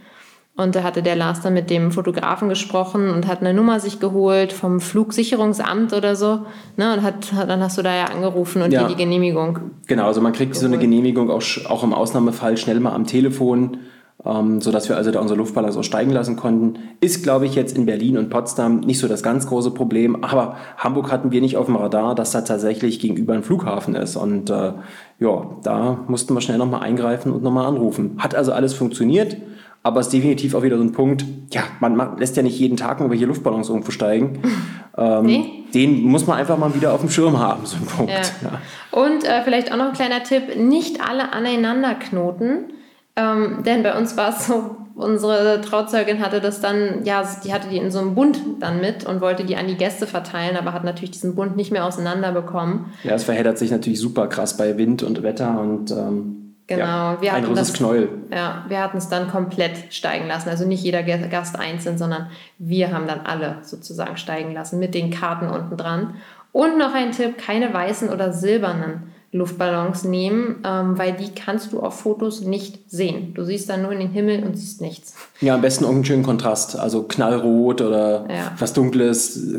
Und 0.60 0.76
da 0.76 0.84
hatte 0.84 1.02
der 1.02 1.16
Lars 1.16 1.40
dann 1.40 1.54
mit 1.54 1.70
dem 1.70 1.90
Fotografen 1.90 2.50
gesprochen 2.50 3.12
und 3.12 3.28
hat 3.28 3.40
eine 3.40 3.54
Nummer 3.54 3.80
sich 3.80 4.02
geholt 4.02 4.52
vom 4.52 4.82
Flugsicherungsamt 4.82 5.94
oder 5.94 6.18
so. 6.18 6.42
Ne? 6.76 6.94
Und 6.94 7.02
hat, 7.02 7.32
dann 7.48 7.62
hast 7.62 7.78
du 7.78 7.82
da 7.82 7.96
ja 7.96 8.06
angerufen 8.06 8.62
und 8.62 8.74
ja. 8.74 8.86
die 8.86 8.96
Genehmigung. 8.96 9.60
Genau, 9.88 10.08
also 10.08 10.20
man 10.20 10.34
kriegt 10.34 10.52
geholt. 10.52 10.62
so 10.62 10.68
eine 10.68 10.78
Genehmigung 10.78 11.32
auch, 11.32 11.42
auch 11.70 11.84
im 11.86 11.94
Ausnahmefall 11.94 12.58
schnell 12.58 12.82
mal 12.82 12.92
am 12.92 13.08
Telefon, 13.08 13.78
ähm, 14.26 14.60
sodass 14.60 14.90
wir 14.90 14.98
also 14.98 15.12
da 15.12 15.22
unsere 15.22 15.38
Luftballons 15.38 15.78
auch 15.78 15.84
steigen 15.84 16.12
lassen 16.12 16.36
konnten. 16.36 16.80
Ist, 17.00 17.24
glaube 17.24 17.46
ich, 17.46 17.56
jetzt 17.56 17.78
in 17.78 17.86
Berlin 17.86 18.18
und 18.18 18.30
Potsdam 18.30 18.82
nicht 18.82 19.00
so 19.00 19.08
das 19.08 19.24
ganz 19.24 19.48
große 19.48 19.72
Problem. 19.72 20.26
Aber 20.26 20.58
Hamburg 20.76 21.10
hatten 21.10 21.32
wir 21.32 21.40
nicht 21.40 21.56
auf 21.56 21.68
dem 21.68 21.78
Radar, 21.78 22.16
dass 22.16 22.32
da 22.32 22.42
tatsächlich 22.42 23.00
gegenüber 23.00 23.34
ein 23.34 23.44
Flughafen 23.44 23.96
ist. 23.96 24.18
Und 24.18 24.50
äh, 24.50 24.74
ja, 25.20 25.50
da 25.64 26.00
mussten 26.10 26.34
wir 26.34 26.42
schnell 26.42 26.58
nochmal 26.58 26.82
eingreifen 26.82 27.32
und 27.32 27.44
nochmal 27.44 27.66
anrufen. 27.66 28.18
Hat 28.18 28.36
also 28.36 28.52
alles 28.52 28.74
funktioniert. 28.74 29.38
Aber 29.82 30.02
es 30.02 30.08
ist 30.08 30.14
definitiv 30.14 30.56
auch 30.56 30.64
wieder 30.64 30.78
so 30.78 30.84
ein 30.84 30.92
Punkt, 30.92 31.26
ja, 31.52 31.64
man 31.80 31.96
macht, 31.96 32.20
lässt 32.20 32.36
ja 32.36 32.44
nicht 32.44 32.60
jeden 32.60 32.78
Tag 32.78 33.00
irgendwelche 33.00 33.26
Luftballons 33.26 33.70
irgendwo 33.70 33.92
steigen. 33.92 34.42
Ähm, 34.98 35.26
nee. 35.26 35.64
Den 35.74 36.04
muss 36.04 36.28
man 36.28 36.40
einfach 36.40 36.58
mal 36.58 36.76
wieder 36.76 36.92
auf 36.94 37.00
dem 37.00 37.10
Schirm 37.10 37.40
haben, 37.40 37.66
so 37.66 37.78
ein 37.78 37.86
Punkt. 37.86 38.12
Ja. 38.12 38.50
Ja. 38.50 38.62
Und 38.92 39.24
äh, 39.24 39.44
vielleicht 39.44 39.72
auch 39.72 39.78
noch 39.78 39.90
ein 39.90 39.94
kleiner 39.94 40.24
Tipp, 40.24 40.58
nicht 40.58 41.00
alle 41.08 41.32
aneinander 41.32 41.96
knoten. 41.96 42.74
Ähm, 43.16 43.64
denn 43.66 43.82
bei 43.82 43.98
uns 43.98 44.18
war 44.18 44.30
es 44.32 44.48
so, 44.48 44.76
unsere 44.96 45.62
Trauzeugin 45.62 46.20
hatte 46.20 46.42
das 46.42 46.60
dann, 46.60 47.06
ja, 47.06 47.24
die 47.46 47.54
hatte 47.54 47.70
die 47.70 47.78
in 47.78 47.92
so 47.92 48.00
einem 48.00 48.14
Bund 48.14 48.40
dann 48.60 48.82
mit 48.82 49.06
und 49.06 49.22
wollte 49.22 49.46
die 49.46 49.56
an 49.56 49.68
die 49.68 49.78
Gäste 49.78 50.06
verteilen, 50.06 50.58
aber 50.58 50.74
hat 50.74 50.84
natürlich 50.84 51.12
diesen 51.12 51.36
Bund 51.36 51.56
nicht 51.56 51.72
mehr 51.72 51.86
auseinander 51.86 52.34
bekommen. 52.34 52.92
Ja, 53.04 53.14
es 53.14 53.24
verheddert 53.24 53.58
sich 53.58 53.72
natürlich 53.72 54.02
super 54.02 54.28
krass 54.28 54.58
bei 54.58 54.78
Wind 54.78 55.02
und 55.04 55.24
Wetter 55.24 55.62
und 55.62 55.92
ähm 55.92 56.49
Genau, 56.70 56.84
ja, 56.84 57.18
wir 57.20 57.32
hatten 57.32 57.46
ein 57.46 57.48
großes 57.48 57.68
das, 57.70 57.78
Knäuel. 57.78 58.10
Ja, 58.32 58.64
wir 58.68 58.80
hatten 58.80 58.98
es 58.98 59.10
dann 59.10 59.28
komplett 59.28 59.92
steigen 59.92 60.28
lassen. 60.28 60.50
Also 60.50 60.68
nicht 60.68 60.84
jeder 60.84 61.02
Gast 61.02 61.58
einzeln, 61.58 61.98
sondern 61.98 62.28
wir 62.60 62.92
haben 62.94 63.08
dann 63.08 63.22
alle 63.22 63.58
sozusagen 63.64 64.18
steigen 64.18 64.54
lassen 64.54 64.78
mit 64.78 64.94
den 64.94 65.10
Karten 65.10 65.48
unten 65.48 65.78
dran. 65.78 66.14
Und 66.52 66.78
noch 66.78 66.94
ein 66.94 67.12
Tipp: 67.12 67.40
keine 67.40 67.74
weißen 67.74 68.10
oder 68.10 68.32
silbernen 68.32 69.12
Luftballons 69.32 70.04
nehmen, 70.04 70.64
ähm, 70.64 70.96
weil 70.98 71.14
die 71.14 71.32
kannst 71.34 71.74
du 71.74 71.80
auf 71.80 72.02
Fotos 72.02 72.42
nicht 72.42 72.90
sehen. 72.90 73.34
Du 73.34 73.44
siehst 73.44 73.68
dann 73.68 73.82
nur 73.82 73.92
in 73.92 74.00
den 74.00 74.12
Himmel 74.12 74.44
und 74.44 74.56
siehst 74.56 74.80
nichts. 74.80 75.16
Ja, 75.42 75.56
am 75.56 75.62
besten 75.62 75.86
irgendeinen 75.86 76.06
schönen 76.06 76.24
Kontrast, 76.24 76.78
also 76.78 77.02
knallrot 77.04 77.82
oder 77.82 78.28
ja. 78.30 78.52
was 78.60 78.74
Dunkles. 78.74 79.56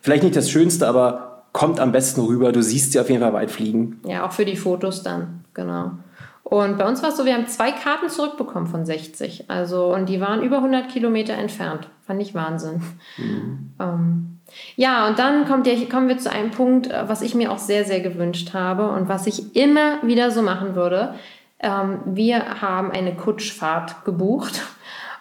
Vielleicht 0.00 0.24
nicht 0.24 0.34
das 0.34 0.50
Schönste, 0.50 0.88
aber 0.88 1.44
kommt 1.52 1.78
am 1.78 1.92
besten 1.92 2.20
rüber. 2.22 2.50
Du 2.50 2.62
siehst 2.62 2.90
sie 2.90 2.98
auf 2.98 3.08
jeden 3.08 3.22
Fall 3.22 3.32
weit 3.32 3.52
fliegen. 3.52 4.00
Ja, 4.04 4.26
auch 4.26 4.32
für 4.32 4.44
die 4.44 4.56
Fotos 4.56 5.04
dann, 5.04 5.44
genau. 5.54 5.92
Und 6.42 6.78
bei 6.78 6.86
uns 6.86 7.02
war 7.02 7.10
es 7.10 7.16
so, 7.16 7.24
wir 7.24 7.34
haben 7.34 7.46
zwei 7.46 7.70
Karten 7.70 8.08
zurückbekommen 8.08 8.66
von 8.66 8.84
60. 8.84 9.44
Also, 9.48 9.94
und 9.94 10.08
die 10.08 10.20
waren 10.20 10.42
über 10.42 10.56
100 10.56 10.88
Kilometer 10.88 11.34
entfernt. 11.34 11.88
Fand 12.06 12.20
ich 12.20 12.34
Wahnsinn. 12.34 12.82
Mhm. 13.16 13.74
Ähm, 13.78 14.38
ja, 14.76 15.06
und 15.06 15.18
dann 15.18 15.46
kommt 15.46 15.66
der, 15.66 15.76
kommen 15.88 16.08
wir 16.08 16.18
zu 16.18 16.30
einem 16.30 16.50
Punkt, 16.50 16.90
äh, 16.90 17.08
was 17.08 17.22
ich 17.22 17.34
mir 17.34 17.52
auch 17.52 17.58
sehr, 17.58 17.84
sehr 17.84 18.00
gewünscht 18.00 18.52
habe 18.52 18.90
und 18.90 19.08
was 19.08 19.26
ich 19.26 19.54
immer 19.54 20.02
wieder 20.02 20.30
so 20.30 20.42
machen 20.42 20.74
würde. 20.74 21.14
Ähm, 21.60 22.00
wir 22.04 22.60
haben 22.60 22.90
eine 22.90 23.14
Kutschfahrt 23.14 24.04
gebucht. 24.04 24.62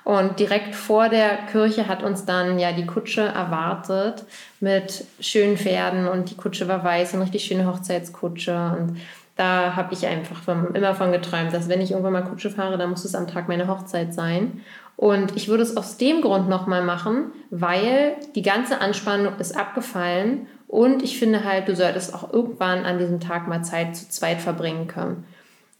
Und 0.06 0.40
direkt 0.40 0.74
vor 0.74 1.08
der 1.08 1.38
Kirche 1.52 1.88
hat 1.88 2.02
uns 2.02 2.26
dann 2.26 2.58
ja 2.58 2.72
die 2.72 2.88
Kutsche 2.88 3.22
erwartet 3.22 4.24
mit 4.60 5.06
schönen 5.20 5.56
Pferden 5.56 6.08
und 6.08 6.32
die 6.32 6.36
Kutsche 6.36 6.68
war 6.68 6.84
weiß, 6.84 7.14
eine 7.14 7.24
richtig 7.24 7.44
schöne 7.44 7.68
Hochzeitskutsche. 7.68 8.76
Und 8.80 8.98
da 9.40 9.78
habe 9.78 9.94
ich 9.94 10.06
einfach 10.06 10.44
von, 10.44 10.76
immer 10.76 10.94
von 10.96 11.14
geträumt, 11.14 11.54
dass 11.54 11.70
wenn 11.70 11.80
ich 11.80 11.92
irgendwann 11.92 12.12
mal 12.12 12.26
Kutsche 12.26 12.50
fahre, 12.50 12.78
dann 12.78 12.90
muss 12.90 13.06
es 13.06 13.16
am 13.16 13.26
Tag 13.26 13.48
meiner 13.48 13.70
Hochzeit 13.70 14.14
sein. 14.14 14.62
Und 14.98 15.38
ich 15.38 15.48
würde 15.48 15.64
es 15.64 15.78
aus 15.78 15.96
dem 15.96 16.20
Grund 16.20 16.50
nochmal 16.50 16.84
machen, 16.84 17.32
weil 17.50 18.18
die 18.36 18.42
ganze 18.42 18.82
Anspannung 18.82 19.38
ist 19.40 19.58
abgefallen 19.58 20.48
und 20.68 21.04
ich 21.04 21.18
finde 21.18 21.46
halt, 21.46 21.70
du 21.70 21.76
solltest 21.76 22.14
auch 22.14 22.34
irgendwann 22.34 22.84
an 22.86 23.00
diesem 23.00 23.22
Tag 23.22 23.48
mal 23.48 23.64
Zeit 23.64 23.96
zu 23.96 24.10
zweit 24.10 24.42
verbringen 24.42 24.88
können. 24.88 25.24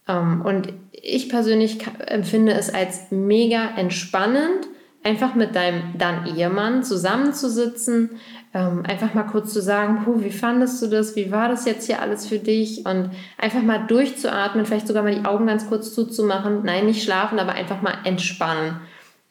Ähm, 0.08 0.40
und 0.40 0.72
ich 0.92 1.28
persönlich 1.28 1.86
empfinde 2.06 2.52
es 2.52 2.72
als 2.72 3.10
mega 3.10 3.76
entspannend, 3.76 4.68
einfach 5.04 5.34
mit 5.34 5.54
deinem 5.54 5.98
dann 5.98 6.26
Ehemann 6.26 6.82
zusammenzusitzen, 6.82 8.18
ähm, 8.52 8.82
einfach 8.84 9.14
mal 9.14 9.22
kurz 9.22 9.52
zu 9.52 9.62
sagen, 9.62 10.02
Puh, 10.04 10.22
wie 10.22 10.30
fandest 10.30 10.82
du 10.82 10.88
das, 10.88 11.14
wie 11.14 11.30
war 11.30 11.48
das 11.48 11.64
jetzt 11.66 11.86
hier 11.86 12.02
alles 12.02 12.26
für 12.26 12.38
dich 12.38 12.84
und 12.84 13.10
einfach 13.38 13.62
mal 13.62 13.86
durchzuatmen, 13.86 14.66
vielleicht 14.66 14.88
sogar 14.88 15.04
mal 15.04 15.14
die 15.14 15.24
Augen 15.24 15.46
ganz 15.46 15.68
kurz 15.68 15.94
zuzumachen, 15.94 16.64
nein, 16.64 16.86
nicht 16.86 17.02
schlafen, 17.02 17.38
aber 17.38 17.52
einfach 17.52 17.80
mal 17.80 17.94
entspannen. 18.04 18.76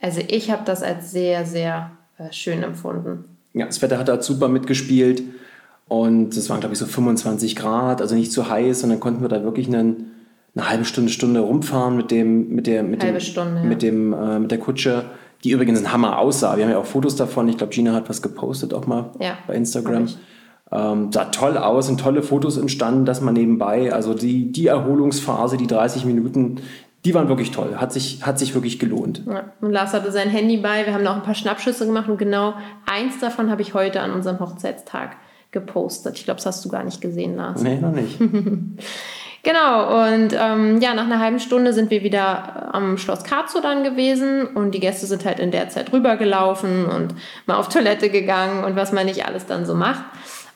Also 0.01 0.21
ich 0.25 0.51
habe 0.51 0.61
das 0.63 0.83
als 0.83 1.11
sehr, 1.11 1.45
sehr 1.45 1.91
äh, 2.17 2.31
schön 2.31 2.63
empfunden. 2.63 3.25
Ja, 3.53 3.65
das 3.65 3.81
Wetter 3.81 3.97
hat 3.97 4.07
da 4.07 4.21
super 4.21 4.47
mitgespielt 4.47 5.23
und 5.89 6.37
es 6.37 6.49
waren, 6.49 6.61
glaube 6.61 6.73
ich, 6.73 6.79
so 6.79 6.85
25 6.85 7.57
Grad, 7.57 8.01
also 8.01 8.15
nicht 8.15 8.31
zu 8.31 8.49
heiß 8.49 8.83
und 8.83 8.89
dann 8.91 9.01
konnten 9.01 9.21
wir 9.21 9.27
da 9.27 9.43
wirklich 9.43 9.67
einen, 9.67 10.11
eine 10.55 10.69
halbe 10.69 10.85
Stunde, 10.85 11.11
Stunde 11.11 11.41
rumfahren 11.41 11.97
mit 11.97 12.09
dem, 12.11 12.55
mit 12.55 12.67
der, 12.67 12.83
mit 12.83 13.03
halbe 13.03 13.17
dem, 13.17 13.21
Stunde, 13.21 13.61
ja. 13.61 13.65
mit 13.65 13.81
dem, 13.81 14.13
äh, 14.13 14.39
mit 14.39 14.51
der 14.51 14.59
Kutsche 14.59 15.05
die 15.43 15.51
übrigens 15.51 15.79
ein 15.79 15.91
Hammer 15.91 16.19
aussah. 16.19 16.57
Wir 16.57 16.65
haben 16.65 16.71
ja 16.71 16.77
auch 16.77 16.85
Fotos 16.85 17.15
davon. 17.15 17.47
Ich 17.47 17.57
glaube, 17.57 17.73
Gina 17.73 17.93
hat 17.93 18.09
was 18.09 18.21
gepostet 18.21 18.73
auch 18.73 18.87
mal 18.87 19.11
Ja, 19.19 19.37
bei 19.47 19.55
Instagram. 19.55 20.07
Ähm, 20.71 21.11
sah 21.11 21.25
toll 21.25 21.57
aus, 21.57 21.87
sind 21.87 21.99
tolle 21.99 22.21
Fotos 22.21 22.57
entstanden, 22.57 23.05
dass 23.05 23.21
man 23.21 23.33
nebenbei, 23.33 23.91
also 23.91 24.13
die, 24.13 24.51
die 24.51 24.67
Erholungsphase, 24.67 25.57
die 25.57 25.65
30 25.65 26.05
Minuten, 26.05 26.61
die 27.05 27.13
waren 27.13 27.27
wirklich 27.27 27.51
toll. 27.51 27.77
Hat 27.77 27.91
sich, 27.91 28.25
hat 28.25 28.37
sich 28.37 28.53
wirklich 28.53 28.77
gelohnt. 28.77 29.23
Ja, 29.25 29.45
und 29.61 29.71
Lars 29.71 29.93
hatte 29.93 30.11
sein 30.11 30.29
Handy 30.29 30.57
bei. 30.57 30.85
Wir 30.85 30.93
haben 30.93 31.03
noch 31.03 31.15
ein 31.15 31.23
paar 31.23 31.33
Schnappschüsse 31.33 31.85
gemacht 31.85 32.09
und 32.09 32.17
genau 32.17 32.53
eins 32.85 33.19
davon 33.19 33.49
habe 33.49 33.61
ich 33.61 33.73
heute 33.73 34.01
an 34.01 34.11
unserem 34.11 34.39
Hochzeitstag 34.39 35.15
gepostet. 35.51 36.17
Ich 36.17 36.25
glaube, 36.25 36.37
das 36.37 36.45
hast 36.45 36.65
du 36.65 36.69
gar 36.69 36.83
nicht 36.83 37.01
gesehen, 37.01 37.35
Lars. 37.37 37.63
Nee, 37.63 37.79
noch 37.79 37.91
nicht. 37.91 38.19
Genau, 39.43 40.05
und 40.05 40.35
ähm, 40.37 40.81
ja, 40.81 40.93
nach 40.93 41.05
einer 41.05 41.19
halben 41.19 41.39
Stunde 41.39 41.71
sind 41.71 41.91
wir 41.91 42.03
wieder 42.03 42.73
am 42.73 42.97
Schloss 42.97 43.23
Karzow 43.23 43.61
dann 43.61 43.83
gewesen 43.83 44.47
und 44.47 44.71
die 44.71 44.81
Gäste 44.81 45.05
sind 45.05 45.23
halt 45.25 45.39
in 45.39 45.51
der 45.51 45.69
Zeit 45.69 45.93
rübergelaufen 45.93 46.85
und 46.85 47.15
mal 47.45 47.55
auf 47.55 47.69
Toilette 47.69 48.09
gegangen 48.09 48.65
und 48.65 48.75
was 48.75 48.91
man 48.91 49.05
nicht 49.05 49.25
alles 49.25 49.45
dann 49.45 49.65
so 49.65 49.75
macht. 49.75 50.03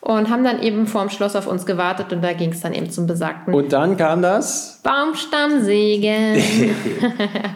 Und 0.02 0.30
haben 0.30 0.44
dann 0.44 0.62
eben 0.62 0.86
vorm 0.86 1.10
Schloss 1.10 1.34
auf 1.34 1.48
uns 1.48 1.66
gewartet 1.66 2.12
und 2.12 2.22
da 2.22 2.34
ging 2.34 2.52
es 2.52 2.60
dann 2.60 2.74
eben 2.74 2.90
zum 2.90 3.08
besagten 3.08 3.54
Und 3.54 3.72
dann 3.72 3.96
kam 3.96 4.22
das. 4.22 4.82
Baumstammsägen. 4.84 6.36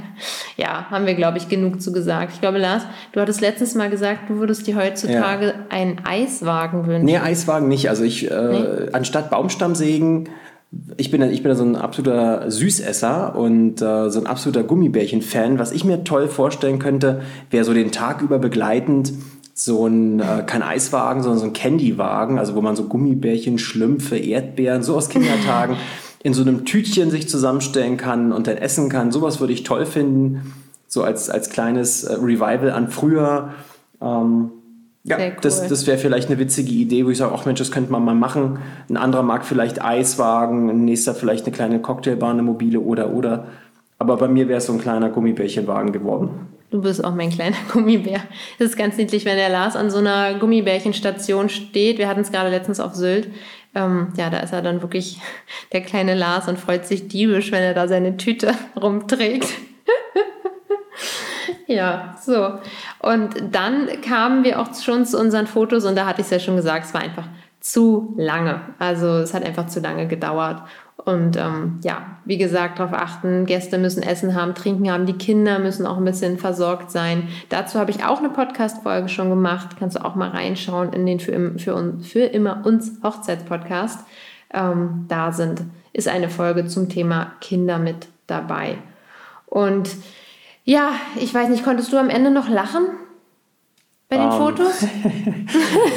ja, 0.56 0.86
haben 0.90 1.06
wir, 1.06 1.16
glaube 1.16 1.40
ich, 1.40 1.50
genug 1.50 1.82
zu 1.82 1.92
gesagt. 1.92 2.32
Ich 2.34 2.40
glaube, 2.40 2.58
Lars, 2.58 2.84
du 3.12 3.20
hattest 3.20 3.42
letztens 3.42 3.76
mal 3.76 3.90
gesagt, 3.90 4.30
du 4.30 4.40
würdest 4.40 4.66
dir 4.66 4.78
heutzutage 4.78 5.56
einen 5.68 5.98
Eiswagen 6.06 6.88
wünschen. 6.88 7.04
Nee, 7.04 7.18
Eiswagen 7.18 7.68
nicht. 7.68 7.90
Also 7.90 8.06
ich, 8.06 8.32
äh, 8.32 8.92
anstatt 8.94 9.30
Baumstammsägen, 9.30 10.30
ich 10.98 11.12
bin, 11.12 11.22
ich 11.22 11.44
bin 11.44 11.56
so 11.56 11.64
ein 11.64 11.76
absoluter 11.76 12.52
Süßesser 12.52 13.36
und 13.36 13.82
äh, 13.82 14.10
so 14.10 14.20
ein 14.20 14.28
absoluter 14.28 14.64
Gummibärchen-Fan. 14.64 15.60
Was 15.60 15.72
ich 15.72 15.86
mir 15.86 16.04
toll 16.04 16.28
vorstellen 16.28 16.80
könnte, 16.80 17.22
wäre 17.50 17.64
so 17.64 17.74
den 17.74 17.92
Tag 17.92 18.22
über 18.22 18.38
begleitend 18.38 19.14
so 19.54 19.88
ein, 19.88 20.20
äh, 20.20 20.44
kein 20.46 20.62
Eiswagen, 20.62 21.24
sondern 21.24 21.40
so 21.40 21.46
ein 21.46 21.54
Candywagen, 21.54 22.38
also 22.38 22.54
wo 22.54 22.62
man 22.62 22.76
so 22.76 22.84
Gummibärchen, 22.84 23.58
Schlümpfe, 23.58 24.18
Erdbeeren, 24.18 24.84
so 24.84 24.96
aus 24.96 25.10
Kindertagen 25.10 25.78
in 26.24 26.34
so 26.34 26.42
einem 26.42 26.66
Tütchen 26.66 27.10
sich 27.12 27.28
zusammenstellen 27.30 27.98
kann 27.98 28.32
und 28.32 28.48
dann 28.48 28.58
essen 28.58 28.90
kann. 28.90 29.12
Sowas 29.12 29.40
würde 29.40 29.54
ich 29.54 29.64
toll 29.64 29.86
finden, 29.86 30.54
so 30.88 31.02
als, 31.02 31.30
als 31.30 31.50
kleines 31.50 32.04
äh, 32.04 32.14
Revival 32.14 32.72
an 32.72 32.90
früher. 32.90 33.54
Ähm, 34.02 34.52
ja, 35.08 35.18
cool. 35.18 35.36
das, 35.42 35.68
das 35.68 35.88
wäre 35.88 35.98
vielleicht 35.98 36.30
eine 36.30 36.38
witzige 36.38 36.72
Idee, 36.72 37.06
wo 37.06 37.10
ich 37.10 37.18
sage, 37.18 37.34
ach 37.34 37.46
Mensch, 37.46 37.60
das 37.60 37.72
könnte 37.72 37.92
man 37.92 38.04
mal 38.04 38.16
machen. 38.16 38.60
Ein 38.90 38.98
anderer 38.98 39.24
mag 39.24 39.46
vielleicht 39.46 39.82
Eiswagen, 39.84 40.70
ein 40.70 40.86
nächster 40.86 41.16
vielleicht 41.16 41.46
eine 41.46 41.56
kleine 41.56 41.80
Cocktailbar, 41.80 42.32
eine 42.32 42.44
mobile 42.44 42.80
oder 42.80 43.12
oder. 43.12 43.48
Aber 44.00 44.18
bei 44.18 44.28
mir 44.28 44.48
wäre 44.48 44.60
es 44.60 44.66
so 44.66 44.74
ein 44.74 44.80
kleiner 44.80 45.10
Gummibärchenwagen 45.10 45.92
geworden. 45.92 46.30
Du 46.70 46.82
bist 46.82 47.04
auch 47.04 47.16
mein 47.16 47.30
kleiner 47.30 47.56
Gummibär. 47.72 48.22
Das 48.60 48.70
ist 48.70 48.78
ganz 48.78 48.98
niedlich, 48.98 49.26
wenn 49.26 49.38
der 49.38 49.50
Lars 49.50 49.76
an 49.76 49.90
so 49.90 50.00
einer 50.00 50.38
Gummibärchenstation 50.38 51.50
steht. 51.50 51.98
Wir 51.98 52.08
hatten 52.08 52.22
es 52.22 52.32
gerade 52.32 52.50
letztens 52.50 52.80
auf 52.80 52.94
Sylt. 52.94 53.30
Ähm, 53.74 54.08
ja, 54.18 54.30
da 54.30 54.40
ist 54.40 54.54
er 54.54 54.62
dann 54.62 54.82
wirklich 54.82 55.20
der 55.72 55.82
kleine 55.82 56.16
Lars 56.16 56.48
und 56.48 56.60
freut 56.60 56.86
sich 56.86 57.08
diebisch, 57.08 57.52
wenn 57.52 57.64
er 57.64 57.74
da 57.74 57.88
seine 57.88 58.18
Tüte 58.18 58.54
rumträgt. 58.82 59.48
ja, 61.68 62.16
so. 62.22 62.60
Und 63.00 63.36
dann 63.52 63.88
kamen 64.02 64.44
wir 64.44 64.60
auch 64.60 64.74
schon 64.74 65.06
zu 65.06 65.20
unseren 65.20 65.48
Fotos 65.48 65.86
und 65.86 65.96
da 65.96 66.06
hatte 66.06 66.22
ich 66.22 66.28
es 66.28 66.32
ja 66.32 66.40
schon 66.40 66.56
gesagt, 66.56 66.86
es 66.86 66.94
war 66.94 67.02
einfach 67.02 67.26
zu 67.60 68.14
lange. 68.18 68.62
Also 68.80 69.08
es 69.18 69.34
hat 69.34 69.46
einfach 69.46 69.68
zu 69.68 69.80
lange 69.80 70.08
gedauert. 70.08 70.62
Und 71.08 71.38
ähm, 71.38 71.80
ja, 71.84 72.18
wie 72.26 72.38
gesagt, 72.38 72.80
darauf 72.80 72.94
achten, 72.94 73.46
Gäste 73.46 73.78
müssen 73.78 74.04
Essen 74.04 74.36
haben, 74.36 74.56
Trinken 74.56 74.92
haben, 74.92 75.06
die 75.06 75.14
Kinder 75.14 75.60
müssen 75.60 75.86
auch 75.86 75.98
ein 75.98 76.04
bisschen 76.04 76.38
versorgt 76.38 76.92
sein. 76.92 77.30
Dazu 77.50 77.80
habe 77.80 77.92
ich 77.92 78.04
auch 78.04 78.20
eine 78.20 78.30
Podcast-Folge 78.30 79.08
schon 79.08 79.30
gemacht. 79.30 79.78
Kannst 79.80 79.96
du 79.96 80.04
auch 80.04 80.16
mal 80.16 80.30
reinschauen 80.30 80.92
in 80.92 81.06
den 81.06 81.20
für, 81.20 81.58
für, 81.58 81.94
für 82.02 82.26
immer 82.26 82.66
uns 82.66 83.00
Hochzeitspodcast. 83.04 84.06
Ähm, 84.54 85.06
da 85.08 85.32
sind, 85.32 85.62
ist 85.94 86.08
eine 86.08 86.30
Folge 86.30 86.68
zum 86.68 86.90
Thema 86.90 87.32
Kinder 87.40 87.80
mit 87.80 88.08
dabei. 88.28 88.78
Und 89.46 89.90
ja, 90.68 90.92
ich 91.16 91.34
weiß 91.34 91.48
nicht, 91.48 91.64
konntest 91.64 91.94
du 91.94 91.98
am 91.98 92.10
Ende 92.10 92.30
noch 92.30 92.50
lachen 92.50 92.88
bei 94.10 94.18
den 94.18 94.26
Ähm, 94.26 94.32
Fotos? 94.34 94.82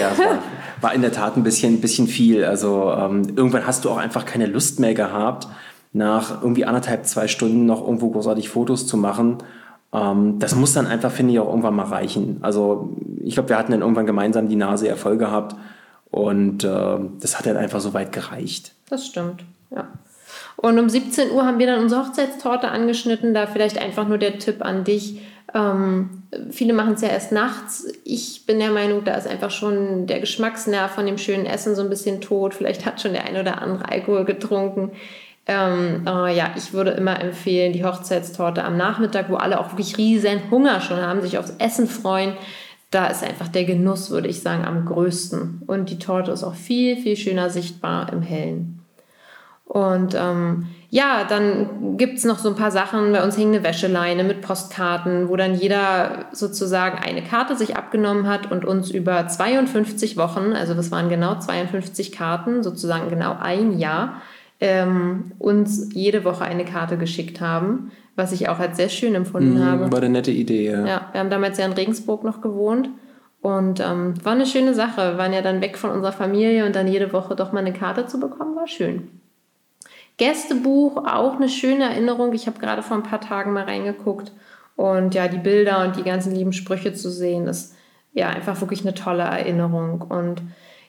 Ja, 0.00 0.16
war, 0.16 0.38
war 0.80 0.94
in 0.94 1.02
der 1.02 1.12
Tat 1.12 1.36
ein 1.36 1.42
bisschen, 1.42 1.80
bisschen 1.80 2.06
viel. 2.06 2.44
Also 2.44 2.92
ähm, 2.92 3.22
irgendwann 3.34 3.66
hast 3.66 3.84
du 3.84 3.90
auch 3.90 3.96
einfach 3.96 4.24
keine 4.24 4.46
Lust 4.46 4.78
mehr 4.78 4.94
gehabt, 4.94 5.48
nach 5.92 6.40
irgendwie 6.40 6.64
anderthalb, 6.64 7.04
zwei 7.04 7.26
Stunden 7.26 7.66
noch 7.66 7.80
irgendwo 7.84 8.10
großartig 8.10 8.48
Fotos 8.48 8.86
zu 8.86 8.96
machen. 8.96 9.38
Ähm, 9.92 10.38
das 10.38 10.54
muss 10.54 10.72
dann 10.72 10.86
einfach, 10.86 11.10
finde 11.10 11.32
ich, 11.32 11.40
auch 11.40 11.48
irgendwann 11.48 11.74
mal 11.74 11.86
reichen. 11.86 12.38
Also 12.42 12.96
ich 13.24 13.34
glaube, 13.34 13.48
wir 13.48 13.58
hatten 13.58 13.72
dann 13.72 13.80
irgendwann 13.80 14.06
gemeinsam 14.06 14.48
die 14.48 14.54
Nase 14.54 14.94
voll 14.94 15.16
gehabt 15.18 15.56
und 16.12 16.62
äh, 16.62 16.98
das 17.18 17.38
hat 17.38 17.46
dann 17.46 17.56
einfach 17.56 17.80
so 17.80 17.92
weit 17.92 18.12
gereicht. 18.12 18.72
Das 18.88 19.04
stimmt, 19.04 19.44
ja. 19.74 19.88
Und 20.62 20.78
um 20.78 20.90
17 20.90 21.30
Uhr 21.30 21.46
haben 21.46 21.58
wir 21.58 21.66
dann 21.66 21.82
unsere 21.82 22.04
Hochzeitstorte 22.04 22.68
angeschnitten. 22.68 23.32
Da 23.32 23.46
vielleicht 23.46 23.80
einfach 23.80 24.06
nur 24.06 24.18
der 24.18 24.38
Tipp 24.38 24.62
an 24.62 24.84
dich. 24.84 25.18
Ähm, 25.54 26.24
viele 26.50 26.74
machen 26.74 26.92
es 26.92 27.00
ja 27.00 27.08
erst 27.08 27.32
nachts. 27.32 27.90
Ich 28.04 28.44
bin 28.44 28.58
der 28.58 28.70
Meinung, 28.70 29.02
da 29.04 29.14
ist 29.14 29.26
einfach 29.26 29.50
schon 29.50 30.06
der 30.06 30.20
Geschmacksnerv 30.20 30.90
von 30.90 31.06
dem 31.06 31.16
schönen 31.16 31.46
Essen 31.46 31.74
so 31.74 31.80
ein 31.80 31.88
bisschen 31.88 32.20
tot. 32.20 32.52
Vielleicht 32.52 32.84
hat 32.84 33.00
schon 33.00 33.14
der 33.14 33.24
ein 33.24 33.38
oder 33.38 33.62
andere 33.62 33.88
Alkohol 33.88 34.26
getrunken. 34.26 34.92
Ähm, 35.46 36.02
äh, 36.06 36.36
ja, 36.36 36.52
ich 36.54 36.74
würde 36.74 36.90
immer 36.90 37.18
empfehlen, 37.18 37.72
die 37.72 37.84
Hochzeitstorte 37.84 38.62
am 38.62 38.76
Nachmittag, 38.76 39.30
wo 39.30 39.36
alle 39.36 39.60
auch 39.60 39.72
wirklich 39.72 39.96
riesen 39.96 40.50
Hunger 40.50 40.82
schon 40.82 41.00
haben, 41.00 41.22
sich 41.22 41.38
aufs 41.38 41.54
Essen 41.58 41.86
freuen. 41.86 42.34
Da 42.90 43.06
ist 43.06 43.24
einfach 43.24 43.48
der 43.48 43.64
Genuss, 43.64 44.10
würde 44.10 44.28
ich 44.28 44.42
sagen, 44.42 44.66
am 44.66 44.84
größten. 44.84 45.62
Und 45.66 45.88
die 45.88 45.98
Torte 45.98 46.32
ist 46.32 46.44
auch 46.44 46.54
viel, 46.54 46.98
viel 46.98 47.16
schöner 47.16 47.48
sichtbar 47.48 48.12
im 48.12 48.20
Hellen. 48.20 48.79
Und 49.70 50.16
ähm, 50.18 50.66
ja, 50.88 51.22
dann 51.28 51.96
gibt's 51.96 52.24
noch 52.24 52.40
so 52.40 52.48
ein 52.48 52.56
paar 52.56 52.72
Sachen. 52.72 53.12
Bei 53.12 53.22
uns 53.22 53.36
hing 53.36 53.54
eine 53.54 53.62
Wäscheleine 53.62 54.24
mit 54.24 54.40
Postkarten, 54.40 55.28
wo 55.28 55.36
dann 55.36 55.54
jeder 55.54 56.24
sozusagen 56.32 56.98
eine 56.98 57.22
Karte 57.22 57.54
sich 57.54 57.76
abgenommen 57.76 58.26
hat 58.26 58.50
und 58.50 58.64
uns 58.64 58.90
über 58.90 59.28
52 59.28 60.16
Wochen, 60.16 60.54
also 60.54 60.74
das 60.74 60.90
waren 60.90 61.08
genau 61.08 61.38
52 61.38 62.10
Karten, 62.10 62.64
sozusagen 62.64 63.10
genau 63.10 63.36
ein 63.38 63.78
Jahr, 63.78 64.20
ähm, 64.58 65.30
uns 65.38 65.90
jede 65.94 66.24
Woche 66.24 66.42
eine 66.42 66.64
Karte 66.64 66.98
geschickt 66.98 67.40
haben, 67.40 67.92
was 68.16 68.32
ich 68.32 68.48
auch 68.48 68.58
als 68.58 68.76
sehr 68.76 68.88
schön 68.88 69.14
empfunden 69.14 69.64
habe. 69.64 69.92
War 69.92 69.98
eine 69.98 70.08
nette 70.08 70.32
Idee, 70.32 70.68
ja. 70.68 70.84
Ja, 70.84 71.08
wir 71.12 71.20
haben 71.20 71.30
damals 71.30 71.58
ja 71.58 71.66
in 71.66 71.74
Regensburg 71.74 72.24
noch 72.24 72.40
gewohnt. 72.40 72.90
Und 73.40 73.78
ähm, 73.78 74.14
war 74.24 74.32
eine 74.32 74.46
schöne 74.46 74.74
Sache. 74.74 75.12
Wir 75.12 75.18
waren 75.18 75.32
ja 75.32 75.42
dann 75.42 75.60
weg 75.60 75.78
von 75.78 75.90
unserer 75.90 76.12
Familie 76.12 76.66
und 76.66 76.74
dann 76.74 76.88
jede 76.88 77.12
Woche 77.12 77.36
doch 77.36 77.52
mal 77.52 77.60
eine 77.60 77.72
Karte 77.72 78.06
zu 78.06 78.18
bekommen, 78.18 78.56
war 78.56 78.66
schön. 78.66 79.08
Gästebuch, 80.20 80.98
auch 80.98 81.36
eine 81.36 81.48
schöne 81.48 81.84
Erinnerung. 81.84 82.34
Ich 82.34 82.46
habe 82.46 82.60
gerade 82.60 82.82
vor 82.82 82.98
ein 82.98 83.02
paar 83.02 83.22
Tagen 83.22 83.54
mal 83.54 83.64
reingeguckt. 83.64 84.32
Und 84.76 85.14
ja, 85.14 85.28
die 85.28 85.38
Bilder 85.38 85.82
und 85.82 85.96
die 85.96 86.02
ganzen 86.02 86.34
lieben 86.34 86.52
Sprüche 86.52 86.92
zu 86.92 87.10
sehen, 87.10 87.46
ist 87.46 87.74
ja 88.12 88.28
einfach 88.28 88.60
wirklich 88.60 88.82
eine 88.82 88.92
tolle 88.92 89.22
Erinnerung. 89.22 90.02
Und 90.02 90.42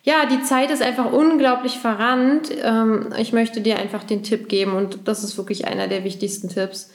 ja, 0.04 0.26
die 0.26 0.44
Zeit 0.44 0.70
ist 0.70 0.82
einfach 0.82 1.14
unglaublich 1.14 1.80
verrannt. 1.80 2.52
Ähm, 2.62 3.14
ich 3.18 3.32
möchte 3.32 3.62
dir 3.62 3.80
einfach 3.80 4.04
den 4.04 4.22
Tipp 4.22 4.50
geben 4.50 4.74
und 4.74 5.08
das 5.08 5.24
ist 5.24 5.38
wirklich 5.38 5.66
einer 5.66 5.88
der 5.88 6.04
wichtigsten 6.04 6.50
Tipps. 6.50 6.92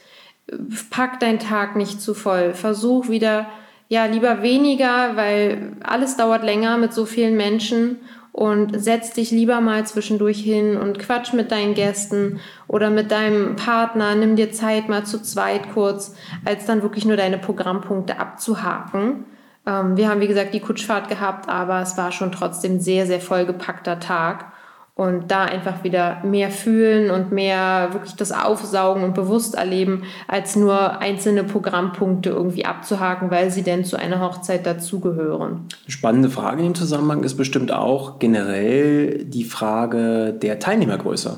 Pack 0.91 1.19
deinen 1.19 1.39
Tag 1.39 1.75
nicht 1.75 1.99
zu 1.99 2.13
voll. 2.13 2.53
Versuch 2.53 3.09
wieder, 3.09 3.47
ja, 3.89 4.05
lieber 4.05 4.43
weniger, 4.43 5.15
weil 5.15 5.73
alles 5.81 6.17
dauert 6.17 6.43
länger 6.43 6.77
mit 6.77 6.93
so 6.93 7.05
vielen 7.05 7.35
Menschen 7.35 7.97
und 8.37 8.79
setz 8.79 9.13
dich 9.13 9.31
lieber 9.31 9.61
mal 9.61 9.87
zwischendurch 9.87 10.39
hin 10.39 10.77
und 10.77 10.99
quatsch 10.99 11.33
mit 11.33 11.51
deinen 11.51 11.73
Gästen 11.73 12.39
oder 12.67 12.91
mit 12.91 13.09
deinem 13.09 13.55
Partner, 13.55 14.13
nimm 14.13 14.35
dir 14.35 14.51
Zeit 14.51 14.89
mal 14.89 15.07
zu 15.07 15.23
zweit 15.23 15.73
kurz, 15.73 16.15
als 16.45 16.67
dann 16.67 16.83
wirklich 16.83 17.03
nur 17.03 17.17
deine 17.17 17.39
Programmpunkte 17.39 18.19
abzuhaken. 18.19 19.25
Ähm, 19.65 19.97
wir 19.97 20.07
haben, 20.07 20.21
wie 20.21 20.27
gesagt, 20.27 20.53
die 20.53 20.59
Kutschfahrt 20.59 21.09
gehabt, 21.09 21.49
aber 21.49 21.81
es 21.81 21.97
war 21.97 22.11
schon 22.11 22.31
trotzdem 22.31 22.79
sehr, 22.79 23.07
sehr 23.07 23.21
vollgepackter 23.21 23.99
Tag. 23.99 24.51
Und 24.97 25.29
da 25.29 25.45
einfach 25.45 25.83
wieder 25.83 26.23
mehr 26.23 26.49
fühlen 26.49 27.11
und 27.11 27.31
mehr 27.31 27.89
wirklich 27.93 28.15
das 28.15 28.31
Aufsaugen 28.31 29.03
und 29.03 29.13
bewusst 29.13 29.53
erleben, 29.53 30.01
als 30.27 30.55
nur 30.55 30.97
einzelne 30.99 31.43
Programmpunkte 31.43 32.31
irgendwie 32.31 32.65
abzuhaken, 32.65 33.29
weil 33.29 33.51
sie 33.51 33.61
denn 33.61 33.85
zu 33.85 33.95
einer 33.95 34.21
Hochzeit 34.21 34.65
dazugehören. 34.65 35.67
Spannende 35.87 36.31
Frage 36.31 36.61
in 36.61 36.69
dem 36.69 36.75
Zusammenhang 36.75 37.23
ist 37.23 37.35
bestimmt 37.35 37.71
auch 37.71 38.17
generell 38.17 39.23
die 39.23 39.43
Frage 39.43 40.33
der 40.33 40.57
Teilnehmergröße. 40.57 41.37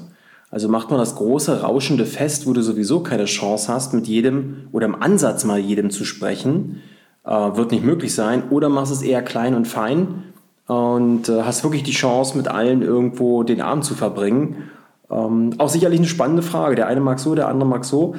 Also 0.51 0.69
macht 0.69 0.89
man 0.89 0.99
das 0.99 1.15
große, 1.15 1.61
rauschende 1.61 2.05
Fest, 2.05 2.47
wo 2.47 2.53
du 2.53 2.61
sowieso 2.61 3.01
keine 3.01 3.25
Chance 3.25 3.71
hast, 3.71 3.93
mit 3.93 4.07
jedem 4.07 4.69
oder 4.71 4.86
im 4.86 5.01
Ansatz 5.01 5.43
mal 5.43 5.59
jedem 5.59 5.89
zu 5.89 6.05
sprechen, 6.05 6.81
äh, 7.25 7.29
wird 7.29 7.71
nicht 7.71 7.84
möglich 7.84 8.15
sein. 8.15 8.43
Oder 8.49 8.69
machst 8.69 8.93
es 8.93 9.01
eher 9.01 9.21
klein 9.21 9.53
und 9.53 9.67
fein 9.67 10.23
und 10.70 11.28
äh, 11.30 11.41
hast 11.41 11.63
wirklich 11.63 11.82
die 11.82 11.91
Chance, 11.91 12.38
mit 12.38 12.47
allen 12.47 12.84
irgendwo 12.84 13.41
den 13.41 13.59
Abend 13.59 13.84
zu 13.84 13.95
verbringen. 13.95 14.70
Ähm, 15.09 15.55
auch 15.57 15.70
sicherlich 15.70 15.99
eine 15.99 16.07
spannende 16.07 16.43
Frage. 16.43 16.76
Der 16.76 16.86
eine 16.86 17.01
mag 17.01 17.17
so, 17.17 17.34
der 17.34 17.47
andere 17.47 17.67
mag 17.67 17.84
so. 17.86 18.15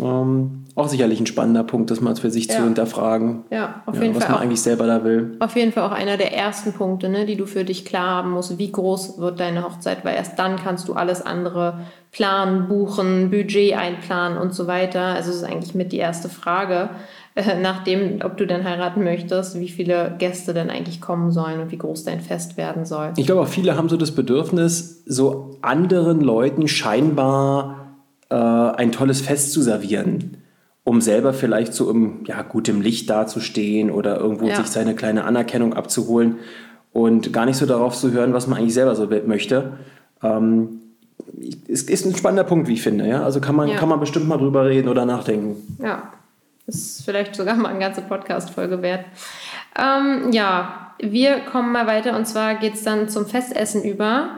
Ähm, 0.00 0.64
auch 0.74 0.88
sicherlich 0.88 1.20
ein 1.20 1.26
spannender 1.26 1.64
Punkt, 1.64 1.90
das 1.90 2.00
mal 2.00 2.16
für 2.16 2.30
sich 2.30 2.46
ja. 2.46 2.56
zu 2.56 2.64
hinterfragen. 2.64 3.44
Ja, 3.50 3.82
auf 3.84 3.96
ja, 3.96 4.04
jeden 4.04 4.14
was 4.14 4.22
Fall. 4.24 4.28
Was 4.28 4.28
man 4.30 4.38
auch, 4.38 4.42
eigentlich 4.42 4.62
selber 4.62 4.86
da 4.86 5.04
will. 5.04 5.36
Auf 5.40 5.54
jeden 5.54 5.72
Fall 5.72 5.82
auch 5.82 5.92
einer 5.92 6.16
der 6.16 6.34
ersten 6.34 6.72
Punkte, 6.72 7.10
ne, 7.10 7.26
die 7.26 7.36
du 7.36 7.44
für 7.44 7.64
dich 7.64 7.84
klar 7.84 8.08
haben 8.08 8.30
musst. 8.30 8.56
Wie 8.56 8.72
groß 8.72 9.18
wird 9.18 9.38
deine 9.38 9.62
Hochzeit? 9.62 10.02
Weil 10.02 10.16
erst 10.16 10.38
dann 10.38 10.56
kannst 10.56 10.88
du 10.88 10.94
alles 10.94 11.20
andere 11.20 11.80
planen, 12.10 12.68
buchen, 12.68 13.30
Budget 13.30 13.74
einplanen 13.74 14.38
und 14.38 14.54
so 14.54 14.66
weiter. 14.66 15.02
Also 15.02 15.28
es 15.28 15.36
ist 15.36 15.44
eigentlich 15.44 15.74
mit 15.74 15.92
die 15.92 15.98
erste 15.98 16.30
Frage, 16.30 16.88
äh, 17.34 17.60
nachdem, 17.60 18.20
ob 18.24 18.36
du 18.36 18.46
denn 18.46 18.64
heiraten 18.64 19.04
möchtest, 19.04 19.58
wie 19.58 19.68
viele 19.68 20.14
Gäste 20.18 20.54
denn 20.54 20.70
eigentlich 20.70 21.00
kommen 21.00 21.30
sollen 21.30 21.60
und 21.60 21.70
wie 21.70 21.78
groß 21.78 22.04
dein 22.04 22.20
Fest 22.20 22.56
werden 22.56 22.84
soll. 22.84 23.12
Ich 23.16 23.26
glaube 23.26 23.42
auch 23.42 23.48
viele 23.48 23.76
haben 23.76 23.88
so 23.88 23.96
das 23.96 24.12
Bedürfnis, 24.12 25.02
so 25.06 25.56
anderen 25.62 26.20
Leuten 26.20 26.68
scheinbar 26.68 27.96
äh, 28.28 28.34
ein 28.34 28.92
tolles 28.92 29.20
Fest 29.20 29.52
zu 29.52 29.62
servieren 29.62 30.38
um 30.84 31.00
selber 31.00 31.32
vielleicht 31.32 31.74
so 31.74 31.90
im 31.90 32.24
ja, 32.26 32.42
gutem 32.42 32.80
Licht 32.80 33.08
dazustehen 33.08 33.90
oder 33.90 34.18
irgendwo 34.18 34.48
ja. 34.48 34.56
sich 34.56 34.66
seine 34.66 34.94
kleine 34.94 35.24
Anerkennung 35.24 35.74
abzuholen 35.74 36.38
und 36.92 37.32
gar 37.32 37.46
nicht 37.46 37.56
so 37.56 37.66
darauf 37.66 37.96
zu 37.96 38.10
hören, 38.10 38.32
was 38.32 38.46
man 38.46 38.58
eigentlich 38.58 38.74
selber 38.74 38.94
so 38.96 39.08
möchte. 39.26 39.74
Ähm, 40.22 40.80
es 41.68 41.82
ist 41.82 42.04
ein 42.04 42.14
spannender 42.16 42.44
Punkt, 42.44 42.68
wie 42.68 42.74
ich 42.74 42.82
finde. 42.82 43.06
Ja? 43.06 43.22
Also 43.22 43.40
kann 43.40 43.54
man, 43.54 43.68
ja. 43.68 43.76
kann 43.76 43.88
man 43.88 44.00
bestimmt 44.00 44.28
mal 44.28 44.38
drüber 44.38 44.66
reden 44.66 44.88
oder 44.88 45.06
nachdenken. 45.06 45.56
Ja, 45.80 46.12
ist 46.66 47.04
vielleicht 47.04 47.34
sogar 47.34 47.56
mal 47.56 47.70
eine 47.70 47.78
ganze 47.78 48.02
Podcast-Folge 48.02 48.82
wert. 48.82 49.04
Ähm, 49.78 50.30
ja, 50.32 50.94
wir 50.98 51.40
kommen 51.40 51.72
mal 51.72 51.86
weiter 51.86 52.16
und 52.16 52.26
zwar 52.26 52.54
geht 52.54 52.74
es 52.74 52.84
dann 52.84 53.08
zum 53.08 53.26
Festessen 53.26 53.82
über. 53.82 54.30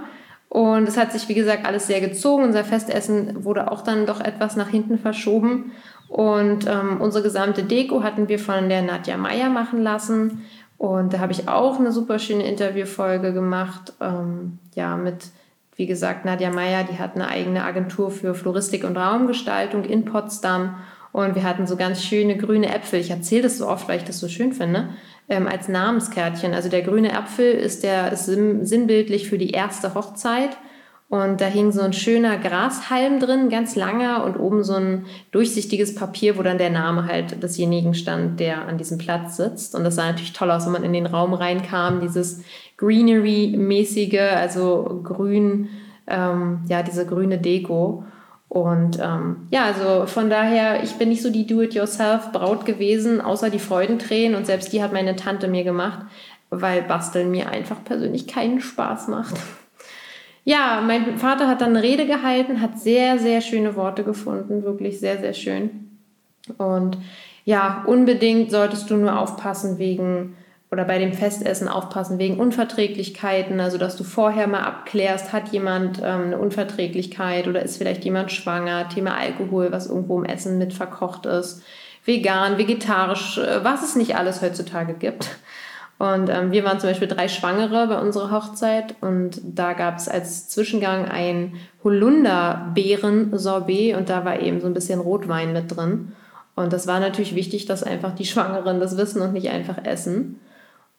Und 0.49 0.87
es 0.87 0.97
hat 0.97 1.13
sich, 1.13 1.29
wie 1.29 1.35
gesagt, 1.35 1.67
alles 1.67 1.89
sehr 1.89 2.01
gezogen. 2.01 2.45
Unser 2.45 2.63
Festessen 2.63 3.45
wurde 3.45 3.71
auch 3.73 3.83
dann 3.83 4.07
doch 4.07 4.21
etwas 4.21 4.55
nach 4.55 4.69
hinten 4.69 4.99
verschoben. 4.99 5.73
Und 6.09 6.69
ähm, 6.69 7.01
unsere 7.01 7.25
gesamte 7.25 7.65
Deko 7.65 8.05
hatten 8.05 8.29
wir 8.29 8.39
von 8.39 8.69
der 8.69 8.83
Nadja 8.83 9.17
Meyer 9.17 9.49
machen 9.49 9.83
lassen. 9.83 10.45
Und 10.79 11.13
da 11.13 11.19
habe 11.19 11.33
ich 11.33 11.49
auch 11.49 11.81
eine 11.81 11.91
super 11.91 12.21
schöne 12.21 12.47
Interviewfolge 12.47 13.33
gemacht. 13.33 13.95
Ähm, 14.01 14.59
ja, 14.75 14.97
mit, 14.97 15.27
wie 15.75 15.87
gesagt, 15.87 16.25
Nadja 16.25 16.51
Meyer, 16.51 16.85
die 16.85 17.01
hat 17.01 17.17
eine 17.17 17.27
eigene 17.27 17.65
Agentur 17.65 18.13
für 18.13 18.35
Floristik 18.35 18.85
und 18.85 18.97
Raumgestaltung 18.97 19.85
in 19.85 20.05
Potsdam. 20.05 20.77
Und 21.15 21.37
wir 21.37 21.45
hatten 21.45 21.69
so 21.69 21.77
ganz 21.77 22.03
schöne 22.03 22.37
grüne 22.37 22.75
Äpfel. 22.75 22.99
Ich 22.99 23.11
erzähle 23.11 23.43
das 23.43 23.59
so 23.59 23.69
oft, 23.69 23.89
weil 23.89 23.99
ich 23.99 24.05
das 24.05 24.19
so 24.19 24.27
schön 24.27 24.53
finde. 24.53 24.89
Ähm, 25.29 25.47
als 25.47 25.69
Namenskärtchen. 25.69 26.53
Also 26.53 26.69
der 26.69 26.83
grüne 26.83 27.17
Apfel 27.17 27.53
ist 27.53 27.85
der 27.85 28.11
ist 28.11 28.25
sinnbildlich 28.25 29.29
für 29.29 29.39
die 29.39 29.53
erste 29.53 29.95
Hochzeit. 29.95 30.57
Und 31.09 31.41
da 31.41 31.45
hing 31.45 31.71
so 31.71 31.83
ein 31.83 31.93
schöner 31.93 32.37
Grashalm 32.37 33.21
drin, 33.21 33.49
ganz 33.49 33.77
langer 33.77 34.25
und 34.25 34.37
oben 34.41 34.65
so 34.65 34.75
ein 34.75 35.07
durchsichtiges 35.31 35.95
Papier, 35.95 36.37
wo 36.37 36.43
dann 36.43 36.59
der 36.59 36.71
Name 36.71 37.07
halt 37.07 37.41
desjenigen 37.41 37.95
stand, 37.95 38.41
der 38.41 38.67
an 38.67 38.77
diesem 38.77 38.99
Platz 38.99 39.37
sitzt. 39.37 39.77
Und 39.77 39.85
das 39.85 39.95
sah 39.95 40.07
natürlich 40.07 40.33
toll 40.33 40.51
aus, 40.51 40.67
wenn 40.67 40.73
man 40.73 40.83
in 40.83 40.93
den 40.93 41.07
Raum 41.07 41.33
reinkam, 41.33 42.01
dieses 42.01 42.43
Greenery-mäßige, 42.79 44.35
also 44.35 45.01
grün, 45.05 45.69
ähm, 46.09 46.63
ja, 46.69 46.83
diese 46.83 47.07
grüne 47.07 47.39
Deko. 47.39 48.03
Und 48.55 49.01
ähm, 49.03 49.49
ja, 49.51 49.65
also 49.65 50.07
von 50.07 50.31
daher, 50.31 50.85
ich 50.85 50.93
bin 50.93 51.09
nicht 51.09 51.23
so 51.23 51.31
die 51.31 51.45
Do-it-yourself-Braut 51.45 52.65
gewesen, 52.65 53.21
außer 53.21 53.51
die 53.51 53.59
Freudentränen 53.59 54.37
und 54.37 54.47
selbst 54.47 54.73
die 54.73 54.81
hat 54.81 54.93
meine 54.93 55.17
Tante 55.17 55.49
mir 55.49 55.65
gemacht, 55.65 56.07
weil 56.51 56.83
Basteln 56.83 57.33
mir 57.33 57.51
einfach 57.51 57.83
persönlich 57.83 58.29
keinen 58.29 58.61
Spaß 58.61 59.09
macht. 59.09 59.35
Ja, 60.45 60.81
mein 60.87 61.19
Vater 61.19 61.49
hat 61.49 61.63
dann 61.63 61.71
eine 61.71 61.83
Rede 61.83 62.07
gehalten, 62.07 62.61
hat 62.61 62.79
sehr, 62.79 63.19
sehr 63.19 63.41
schöne 63.41 63.75
Worte 63.75 64.05
gefunden, 64.05 64.63
wirklich 64.63 65.01
sehr, 65.01 65.19
sehr 65.19 65.35
schön. 65.35 65.99
Und 66.57 66.97
ja, 67.45 67.83
unbedingt 67.89 68.53
solltest 68.53 68.89
du 68.89 68.95
nur 68.95 69.19
aufpassen 69.19 69.79
wegen 69.79 70.37
oder 70.75 70.85
bei 70.85 70.99
dem 70.99 71.13
Festessen 71.13 71.69
aufpassen 71.69 72.19
wegen 72.19 72.41
Unverträglichkeiten, 72.41 73.61
also 73.61 73.79
dass 73.79 73.95
du 73.95 74.03
vorher 74.03 74.49
mal 74.49 74.65
abklärst, 74.65 75.33
hat 75.33 75.51
jemand 75.51 76.01
ähm, 76.03 76.25
eine 76.25 76.39
Unverträglichkeit 76.39 77.47
oder 77.47 77.63
ist 77.63 77.77
vielleicht 77.77 78.05
jemand 78.05 78.33
schwanger, 78.33 78.89
Thema 78.89 79.17
Alkohol, 79.17 79.71
was 79.71 79.87
irgendwo 79.87 80.19
im 80.19 80.25
Essen 80.25 80.59
mit 80.59 80.75
verkocht 80.75 81.27
ist, 81.27 81.63
vegan, 82.05 82.59
vegetarisch, 82.59 83.39
äh, 83.39 83.63
was 83.63 83.85
es 83.85 83.95
nicht 83.95 84.17
alles 84.17 84.43
heutzutage 84.43 84.95
gibt. 84.95 85.29
Und 85.99 86.29
ähm, 86.29 86.51
wir 86.51 86.65
waren 86.65 86.81
zum 86.81 86.91
Beispiel 86.91 87.07
drei 87.07 87.29
Schwangere 87.29 87.87
bei 87.87 88.01
unserer 88.01 88.33
Hochzeit 88.33 88.97
und 89.01 89.41
da 89.45 89.75
gab 89.75 89.99
es 89.99 90.09
als 90.09 90.49
Zwischengang 90.49 91.05
ein 91.05 91.53
Holunderbeeren-Sorbet 91.85 93.97
und 93.97 94.09
da 94.09 94.25
war 94.25 94.41
eben 94.41 94.61
so 94.61 94.67
ein 94.67 94.75
bisschen 94.75 94.99
Rotwein 94.99 95.53
mit 95.53 95.77
drin. 95.77 96.11
Und 96.57 96.73
das 96.73 96.89
war 96.89 96.99
natürlich 96.99 97.37
wichtig, 97.37 97.67
dass 97.67 97.85
einfach 97.85 98.13
die 98.13 98.27
Schwangeren 98.27 98.81
das 98.81 98.97
wissen 98.97 99.23
und 99.23 99.35
nicht 99.35 99.51
einfach 99.51 99.85
essen. 99.85 100.41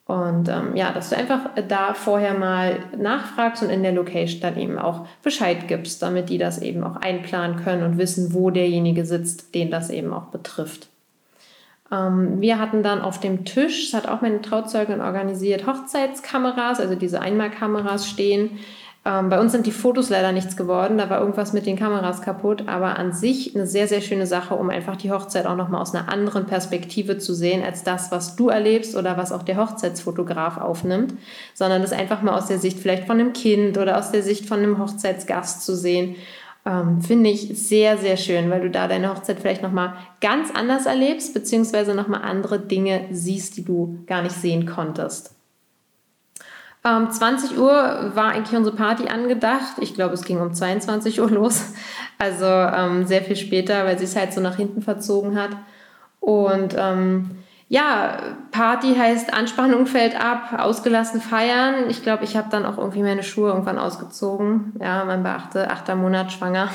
Und 0.06 0.48
ähm, 0.48 0.76
ja, 0.76 0.92
dass 0.92 1.10
du 1.10 1.16
einfach 1.16 1.50
da 1.68 1.92
vorher 1.92 2.34
mal 2.34 2.78
nachfragst 2.96 3.64
und 3.64 3.70
in 3.70 3.82
der 3.82 3.90
Location 3.90 4.40
dann 4.40 4.56
eben 4.56 4.78
auch 4.78 5.06
Bescheid 5.22 5.66
gibst, 5.66 6.00
damit 6.00 6.28
die 6.28 6.38
das 6.38 6.62
eben 6.62 6.84
auch 6.84 6.94
einplanen 6.96 7.56
können 7.56 7.82
und 7.82 7.98
wissen, 7.98 8.32
wo 8.32 8.50
derjenige 8.50 9.04
sitzt, 9.04 9.54
den 9.56 9.72
das 9.72 9.90
eben 9.90 10.12
auch 10.12 10.26
betrifft. 10.26 10.88
Ähm, 11.90 12.40
wir 12.40 12.60
hatten 12.60 12.84
dann 12.84 13.00
auf 13.00 13.18
dem 13.18 13.44
Tisch, 13.44 13.90
das 13.90 14.04
hat 14.04 14.08
auch 14.08 14.22
meine 14.22 14.42
Trauzeugin 14.42 15.00
organisiert, 15.00 15.66
Hochzeitskameras, 15.66 16.78
also 16.78 16.94
diese 16.94 17.20
Einmalkameras 17.20 18.08
stehen. 18.08 18.60
Ähm, 19.06 19.28
bei 19.28 19.38
uns 19.38 19.52
sind 19.52 19.66
die 19.66 19.72
Fotos 19.72 20.10
leider 20.10 20.32
nichts 20.32 20.56
geworden, 20.56 20.98
da 20.98 21.08
war 21.08 21.20
irgendwas 21.20 21.52
mit 21.52 21.64
den 21.64 21.76
Kameras 21.76 22.22
kaputt, 22.22 22.64
aber 22.66 22.98
an 22.98 23.12
sich 23.12 23.54
eine 23.54 23.64
sehr, 23.64 23.86
sehr 23.86 24.00
schöne 24.00 24.26
Sache, 24.26 24.56
um 24.56 24.68
einfach 24.68 24.96
die 24.96 25.12
Hochzeit 25.12 25.46
auch 25.46 25.54
nochmal 25.54 25.80
aus 25.80 25.94
einer 25.94 26.08
anderen 26.12 26.46
Perspektive 26.46 27.16
zu 27.16 27.32
sehen, 27.32 27.62
als 27.62 27.84
das, 27.84 28.10
was 28.10 28.34
du 28.34 28.48
erlebst 28.48 28.96
oder 28.96 29.16
was 29.16 29.30
auch 29.30 29.44
der 29.44 29.58
Hochzeitsfotograf 29.58 30.58
aufnimmt, 30.58 31.14
sondern 31.54 31.82
das 31.82 31.92
einfach 31.92 32.20
mal 32.22 32.36
aus 32.36 32.46
der 32.46 32.58
Sicht 32.58 32.80
vielleicht 32.80 33.04
von 33.04 33.20
einem 33.20 33.32
Kind 33.32 33.78
oder 33.78 33.96
aus 33.96 34.10
der 34.10 34.24
Sicht 34.24 34.46
von 34.46 34.58
einem 34.58 34.80
Hochzeitsgast 34.80 35.64
zu 35.64 35.76
sehen. 35.76 36.16
Ähm, 36.64 37.00
Finde 37.00 37.30
ich 37.30 37.56
sehr, 37.68 37.98
sehr 37.98 38.16
schön, 38.16 38.50
weil 38.50 38.62
du 38.62 38.70
da 38.70 38.88
deine 38.88 39.10
Hochzeit 39.10 39.38
vielleicht 39.38 39.62
nochmal 39.62 39.94
ganz 40.20 40.50
anders 40.52 40.86
erlebst, 40.86 41.32
beziehungsweise 41.32 41.94
nochmal 41.94 42.22
andere 42.22 42.58
Dinge 42.58 43.02
siehst, 43.12 43.56
die 43.56 43.64
du 43.64 44.00
gar 44.08 44.22
nicht 44.22 44.34
sehen 44.34 44.66
konntest. 44.66 45.35
Ähm, 46.86 47.10
20 47.10 47.58
Uhr 47.58 48.12
war 48.14 48.32
eigentlich 48.32 48.56
unsere 48.56 48.76
Party 48.76 49.08
angedacht. 49.08 49.78
Ich 49.80 49.94
glaube, 49.94 50.14
es 50.14 50.24
ging 50.24 50.40
um 50.40 50.54
22 50.54 51.20
Uhr 51.20 51.30
los. 51.30 51.72
Also 52.18 52.46
ähm, 52.46 53.04
sehr 53.06 53.22
viel 53.22 53.36
später, 53.36 53.84
weil 53.84 53.98
sie 53.98 54.04
es 54.04 54.16
halt 54.16 54.32
so 54.32 54.40
nach 54.40 54.56
hinten 54.56 54.80
verzogen 54.80 55.38
hat. 55.38 55.50
Und 56.20 56.74
ähm, 56.78 57.30
ja, 57.68 58.18
Party 58.52 58.94
heißt 58.94 59.34
Anspannung 59.34 59.86
fällt 59.86 60.18
ab, 60.18 60.54
ausgelassen 60.58 61.20
feiern. 61.20 61.90
Ich 61.90 62.02
glaube, 62.02 62.22
ich 62.22 62.36
habe 62.36 62.48
dann 62.48 62.64
auch 62.64 62.78
irgendwie 62.78 63.02
meine 63.02 63.24
Schuhe 63.24 63.50
irgendwann 63.50 63.78
ausgezogen. 63.78 64.72
Ja, 64.80 65.04
man 65.04 65.24
beachte, 65.24 65.68
achter 65.70 65.96
Monat 65.96 66.30
schwanger. 66.30 66.68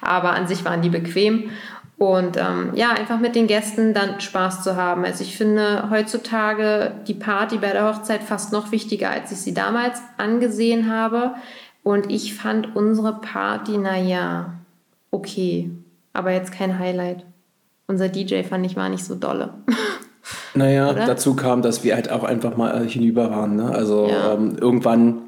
Aber 0.00 0.30
an 0.30 0.46
sich 0.46 0.64
waren 0.64 0.80
die 0.80 0.90
bequem. 0.90 1.50
Und 1.98 2.36
ähm, 2.36 2.70
ja, 2.74 2.90
einfach 2.92 3.18
mit 3.18 3.34
den 3.34 3.48
Gästen 3.48 3.92
dann 3.92 4.20
Spaß 4.20 4.62
zu 4.62 4.76
haben. 4.76 5.04
Also 5.04 5.24
ich 5.24 5.36
finde 5.36 5.90
heutzutage 5.90 6.92
die 7.08 7.14
Party 7.14 7.58
bei 7.58 7.72
der 7.72 7.88
Hochzeit 7.88 8.22
fast 8.22 8.52
noch 8.52 8.70
wichtiger, 8.70 9.10
als 9.10 9.32
ich 9.32 9.38
sie 9.38 9.52
damals 9.52 10.00
angesehen 10.16 10.90
habe. 10.90 11.32
Und 11.82 12.10
ich 12.12 12.34
fand 12.34 12.76
unsere 12.76 13.14
Party, 13.14 13.78
naja, 13.78 14.52
okay, 15.10 15.70
aber 16.12 16.30
jetzt 16.30 16.52
kein 16.52 16.78
Highlight. 16.78 17.24
Unser 17.88 18.08
DJ 18.08 18.42
fand 18.42 18.64
ich 18.66 18.76
war 18.76 18.88
nicht 18.88 19.04
so 19.04 19.16
dolle. 19.16 19.54
Naja, 20.54 20.90
Oder? 20.90 21.06
dazu 21.06 21.34
kam, 21.34 21.62
dass 21.62 21.82
wir 21.82 21.96
halt 21.96 22.12
auch 22.12 22.22
einfach 22.22 22.56
mal 22.56 22.84
äh, 22.84 22.88
hinüber 22.88 23.30
waren. 23.30 23.56
Ne? 23.56 23.70
Also 23.70 24.08
ja. 24.08 24.34
ähm, 24.34 24.56
irgendwann 24.60 25.22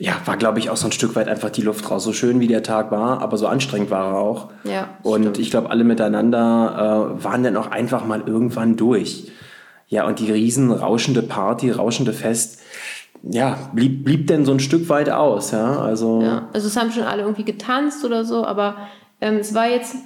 ja, 0.00 0.12
war, 0.24 0.36
glaube 0.36 0.60
ich, 0.60 0.70
auch 0.70 0.76
so 0.76 0.86
ein 0.86 0.92
Stück 0.92 1.16
weit 1.16 1.28
einfach 1.28 1.50
die 1.50 1.62
Luft 1.62 1.90
raus. 1.90 2.04
So 2.04 2.12
schön 2.12 2.40
wie 2.40 2.46
der 2.46 2.62
Tag 2.62 2.90
war, 2.90 3.20
aber 3.20 3.36
so 3.36 3.46
anstrengend 3.46 3.90
war 3.90 4.12
er 4.12 4.18
auch. 4.18 4.48
Ja, 4.64 4.90
und 5.02 5.22
stimmt. 5.22 5.38
ich 5.38 5.50
glaube, 5.50 5.70
alle 5.70 5.84
miteinander 5.84 7.16
äh, 7.18 7.24
waren 7.24 7.42
dann 7.42 7.56
auch 7.56 7.70
einfach 7.70 8.04
mal 8.06 8.22
irgendwann 8.26 8.76
durch. 8.76 9.30
Ja, 9.88 10.06
und 10.06 10.20
die 10.20 10.30
riesen 10.30 10.70
rauschende 10.70 11.22
Party, 11.22 11.70
rauschende 11.70 12.12
Fest, 12.12 12.60
ja, 13.22 13.58
blieb, 13.72 14.04
blieb 14.04 14.26
denn 14.28 14.44
so 14.44 14.52
ein 14.52 14.60
Stück 14.60 14.88
weit 14.88 15.10
aus. 15.10 15.50
Ja, 15.50 15.80
also, 15.80 16.22
ja, 16.22 16.48
also 16.52 16.68
es 16.68 16.76
haben 16.76 16.92
schon 16.92 17.02
alle 17.02 17.22
irgendwie 17.22 17.44
getanzt 17.44 18.04
oder 18.04 18.24
so, 18.24 18.44
aber 18.44 18.76
ähm, 19.20 19.38
es 19.38 19.54
war 19.54 19.68
jetzt, 19.68 19.96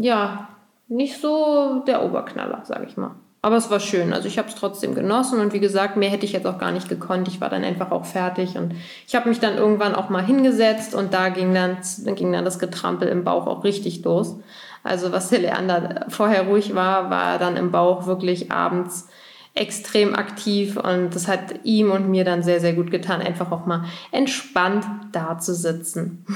ja, 0.00 0.48
nicht 0.88 1.20
so 1.20 1.82
der 1.86 2.04
Oberknaller, 2.04 2.62
sage 2.64 2.86
ich 2.86 2.96
mal. 2.96 3.16
Aber 3.46 3.58
es 3.58 3.70
war 3.70 3.78
schön. 3.78 4.12
Also 4.12 4.26
ich 4.26 4.38
habe 4.38 4.48
es 4.48 4.56
trotzdem 4.56 4.96
genossen 4.96 5.38
und 5.38 5.52
wie 5.52 5.60
gesagt, 5.60 5.96
mehr 5.96 6.10
hätte 6.10 6.26
ich 6.26 6.32
jetzt 6.32 6.48
auch 6.48 6.58
gar 6.58 6.72
nicht 6.72 6.88
gekonnt. 6.88 7.28
Ich 7.28 7.40
war 7.40 7.48
dann 7.48 7.62
einfach 7.62 7.92
auch 7.92 8.04
fertig 8.04 8.58
und 8.58 8.74
ich 9.06 9.14
habe 9.14 9.28
mich 9.28 9.38
dann 9.38 9.56
irgendwann 9.56 9.94
auch 9.94 10.08
mal 10.08 10.26
hingesetzt 10.26 10.96
und 10.96 11.14
da 11.14 11.28
ging 11.28 11.54
dann, 11.54 11.76
ging 12.16 12.32
dann 12.32 12.44
das 12.44 12.58
Getrampel 12.58 13.06
im 13.06 13.22
Bauch 13.22 13.46
auch 13.46 13.62
richtig 13.62 14.02
los. 14.02 14.34
Also 14.82 15.12
was 15.12 15.28
der 15.28 15.38
Leander 15.38 16.06
vorher 16.08 16.48
ruhig 16.48 16.74
war, 16.74 17.08
war 17.08 17.38
dann 17.38 17.56
im 17.56 17.70
Bauch 17.70 18.08
wirklich 18.08 18.50
abends 18.50 19.06
extrem 19.54 20.16
aktiv 20.16 20.76
und 20.76 21.14
das 21.14 21.28
hat 21.28 21.60
ihm 21.62 21.92
und 21.92 22.08
mir 22.08 22.24
dann 22.24 22.42
sehr, 22.42 22.58
sehr 22.58 22.72
gut 22.72 22.90
getan, 22.90 23.22
einfach 23.22 23.52
auch 23.52 23.64
mal 23.64 23.84
entspannt 24.10 24.84
da 25.12 25.38
zu 25.38 25.54
sitzen. 25.54 26.26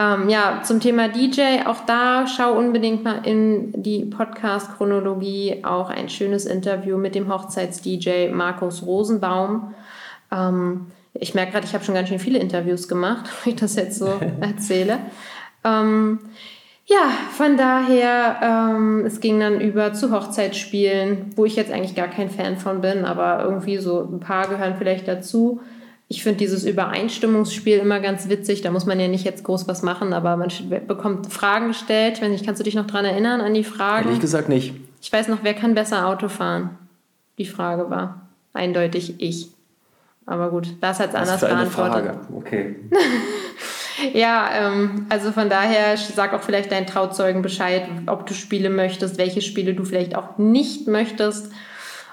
Ähm, 0.00 0.28
ja, 0.28 0.62
zum 0.62 0.78
Thema 0.78 1.08
DJ, 1.08 1.66
auch 1.66 1.80
da 1.84 2.28
schau 2.28 2.56
unbedingt 2.56 3.02
mal 3.02 3.26
in 3.26 3.82
die 3.82 4.04
Podcast-Chronologie. 4.04 5.64
Auch 5.64 5.90
ein 5.90 6.08
schönes 6.08 6.46
Interview 6.46 6.96
mit 6.96 7.16
dem 7.16 7.28
Hochzeits-DJ 7.28 8.28
Markus 8.32 8.86
Rosenbaum. 8.86 9.74
Ähm, 10.30 10.86
ich 11.14 11.34
merke 11.34 11.50
gerade, 11.50 11.66
ich 11.66 11.74
habe 11.74 11.84
schon 11.84 11.96
ganz 11.96 12.08
schön 12.08 12.20
viele 12.20 12.38
Interviews 12.38 12.86
gemacht, 12.86 13.28
wenn 13.44 13.54
ich 13.54 13.60
das 13.60 13.74
jetzt 13.74 13.98
so 13.98 14.06
erzähle. 14.40 15.00
Ähm, 15.64 16.20
ja, 16.86 17.10
von 17.32 17.56
daher, 17.56 18.38
ähm, 18.40 19.04
es 19.04 19.20
ging 19.20 19.40
dann 19.40 19.60
über 19.60 19.94
zu 19.94 20.12
Hochzeitsspielen, 20.12 21.32
wo 21.34 21.44
ich 21.44 21.56
jetzt 21.56 21.72
eigentlich 21.72 21.96
gar 21.96 22.08
kein 22.08 22.30
Fan 22.30 22.56
von 22.56 22.80
bin, 22.80 23.04
aber 23.04 23.42
irgendwie 23.42 23.78
so 23.78 24.00
ein 24.00 24.20
paar 24.20 24.46
gehören 24.46 24.76
vielleicht 24.78 25.08
dazu. 25.08 25.60
Ich 26.10 26.22
finde 26.22 26.38
dieses 26.38 26.64
Übereinstimmungsspiel 26.64 27.78
immer 27.78 28.00
ganz 28.00 28.30
witzig. 28.30 28.62
Da 28.62 28.70
muss 28.70 28.86
man 28.86 28.98
ja 28.98 29.08
nicht 29.08 29.24
jetzt 29.24 29.44
groß 29.44 29.68
was 29.68 29.82
machen, 29.82 30.14
aber 30.14 30.38
man 30.38 30.50
bekommt 30.86 31.30
Fragen 31.30 31.68
gestellt. 31.68 32.22
Wenn 32.22 32.32
nicht, 32.32 32.46
kannst 32.46 32.60
du 32.60 32.64
dich 32.64 32.74
noch 32.74 32.86
daran 32.86 33.04
erinnern 33.04 33.42
an 33.42 33.52
die 33.52 33.64
Fragen? 33.64 34.06
Ehrlich 34.06 34.20
gesagt 34.20 34.48
nicht. 34.48 34.74
Ich 35.02 35.12
weiß 35.12 35.28
noch, 35.28 35.40
wer 35.42 35.52
kann 35.52 35.74
besser 35.74 36.06
Auto 36.06 36.28
fahren? 36.28 36.70
Die 37.36 37.44
Frage 37.44 37.90
war 37.90 38.22
eindeutig 38.54 39.16
ich. 39.18 39.50
Aber 40.24 40.50
gut, 40.50 40.68
das 40.80 41.00
hat 41.00 41.10
es 41.10 41.14
anders 41.14 41.40
für 41.40 41.46
eine 41.46 41.56
beantwortet. 41.56 42.04
Frage. 42.04 42.20
Okay. 42.34 42.76
ja, 44.12 44.50
ähm, 44.52 45.06
also 45.08 45.32
von 45.32 45.48
daher 45.48 45.96
sag 45.96 46.34
auch 46.34 46.42
vielleicht 46.42 46.70
deinen 46.70 46.86
Trauzeugen 46.86 47.40
Bescheid, 47.40 47.88
ob 48.06 48.26
du 48.26 48.34
Spiele 48.34 48.68
möchtest, 48.68 49.16
welche 49.16 49.40
Spiele 49.40 49.74
du 49.74 49.84
vielleicht 49.84 50.14
auch 50.14 50.36
nicht 50.36 50.86
möchtest. 50.86 51.50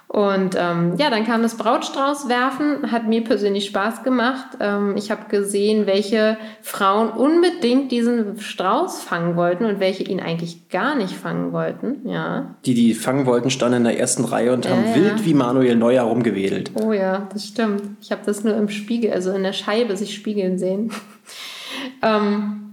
Und 0.07 0.55
ähm, 0.57 0.93
ja, 0.97 1.09
dann 1.09 1.25
kam 1.25 1.41
das 1.41 1.57
Brautstrauß 1.57 2.29
werfen, 2.29 2.91
hat 2.91 3.07
mir 3.07 3.23
persönlich 3.23 3.65
Spaß 3.65 4.03
gemacht. 4.03 4.45
Ähm, 4.59 4.95
ich 4.97 5.09
habe 5.09 5.25
gesehen, 5.29 5.87
welche 5.87 6.37
Frauen 6.61 7.09
unbedingt 7.09 7.91
diesen 7.91 8.39
Strauß 8.39 9.01
fangen 9.01 9.35
wollten 9.35 9.65
und 9.65 9.79
welche 9.79 10.03
ihn 10.03 10.19
eigentlich 10.19 10.69
gar 10.69 10.95
nicht 10.95 11.13
fangen 11.13 11.51
wollten. 11.51 12.07
Ja. 12.07 12.55
Die, 12.65 12.75
die 12.75 12.93
fangen 12.93 13.25
wollten, 13.25 13.49
standen 13.49 13.77
in 13.77 13.83
der 13.85 13.99
ersten 13.99 14.25
Reihe 14.25 14.53
und 14.53 14.69
haben 14.69 14.85
ja. 14.85 14.95
wild 14.95 15.25
wie 15.25 15.33
Manuel 15.33 15.75
Neuer 15.75 16.03
rumgewedelt. 16.03 16.71
Oh 16.75 16.93
ja, 16.93 17.27
das 17.33 17.47
stimmt. 17.47 17.81
Ich 17.99 18.11
habe 18.11 18.21
das 18.25 18.43
nur 18.43 18.55
im 18.55 18.69
Spiegel, 18.69 19.11
also 19.11 19.31
in 19.31 19.43
der 19.43 19.53
Scheibe 19.53 19.97
sich 19.97 20.13
spiegeln 20.13 20.59
sehen. 20.59 20.91
ähm, 22.03 22.64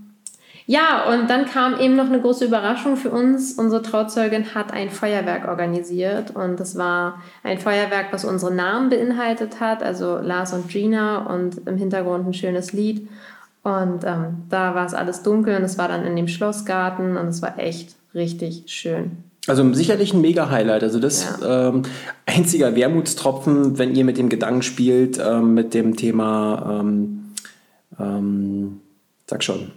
ja, 0.66 1.04
und 1.12 1.28
dann 1.28 1.46
kam 1.46 1.78
eben 1.80 1.96
noch 1.96 2.06
eine 2.06 2.20
große 2.20 2.44
Überraschung 2.44 2.96
für 2.96 3.10
uns. 3.10 3.54
Unsere 3.54 3.82
Trauzeugin 3.82 4.54
hat 4.54 4.72
ein 4.72 4.90
Feuerwerk 4.90 5.48
organisiert 5.48 6.34
und 6.34 6.60
das 6.60 6.76
war 6.76 7.20
ein 7.42 7.58
Feuerwerk, 7.58 8.12
was 8.12 8.24
unsere 8.24 8.54
Namen 8.54 8.90
beinhaltet 8.90 9.60
hat, 9.60 9.82
also 9.82 10.18
Lars 10.18 10.52
und 10.52 10.68
Gina 10.68 11.26
und 11.26 11.66
im 11.66 11.76
Hintergrund 11.76 12.26
ein 12.26 12.34
schönes 12.34 12.72
Lied. 12.72 13.08
Und 13.64 14.04
ähm, 14.04 14.44
da 14.50 14.74
war 14.74 14.86
es 14.86 14.94
alles 14.94 15.22
dunkel 15.22 15.56
und 15.56 15.62
es 15.62 15.78
war 15.78 15.88
dann 15.88 16.04
in 16.04 16.16
dem 16.16 16.28
Schlossgarten 16.28 17.16
und 17.16 17.28
es 17.28 17.42
war 17.42 17.58
echt 17.58 17.94
richtig 18.14 18.64
schön. 18.66 19.12
Also 19.48 19.72
sicherlich 19.72 20.14
ein 20.14 20.20
Mega-Highlight. 20.20 20.84
Also 20.84 21.00
das 21.00 21.38
ja. 21.40 21.68
ähm, 21.68 21.82
einziger 22.26 22.76
Wermutstropfen, 22.76 23.78
wenn 23.78 23.94
ihr 23.94 24.04
mit 24.04 24.18
dem 24.18 24.28
Gedanken 24.28 24.62
spielt, 24.62 25.18
ähm, 25.18 25.54
mit 25.54 25.74
dem 25.74 25.96
Thema, 25.96 26.80
ähm, 26.80 27.32
ähm 27.98 28.80
sag 29.26 29.42
schon, 29.42 29.72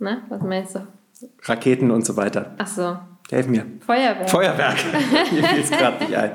Ne? 0.00 0.22
Was 0.28 0.42
meinst 0.42 0.74
du? 0.74 0.80
Raketen 1.42 1.90
und 1.90 2.06
so 2.06 2.16
weiter. 2.16 2.54
Ach 2.58 2.66
so. 2.66 2.96
Helf 3.30 3.46
mir. 3.46 3.66
Feuerwerk. 3.84 4.30
Feuerwerk. 4.30 4.76
mir 5.32 5.44
fiel 5.44 5.60
es 5.60 5.70
gerade 5.70 6.02
nicht 6.02 6.16
ein. 6.16 6.30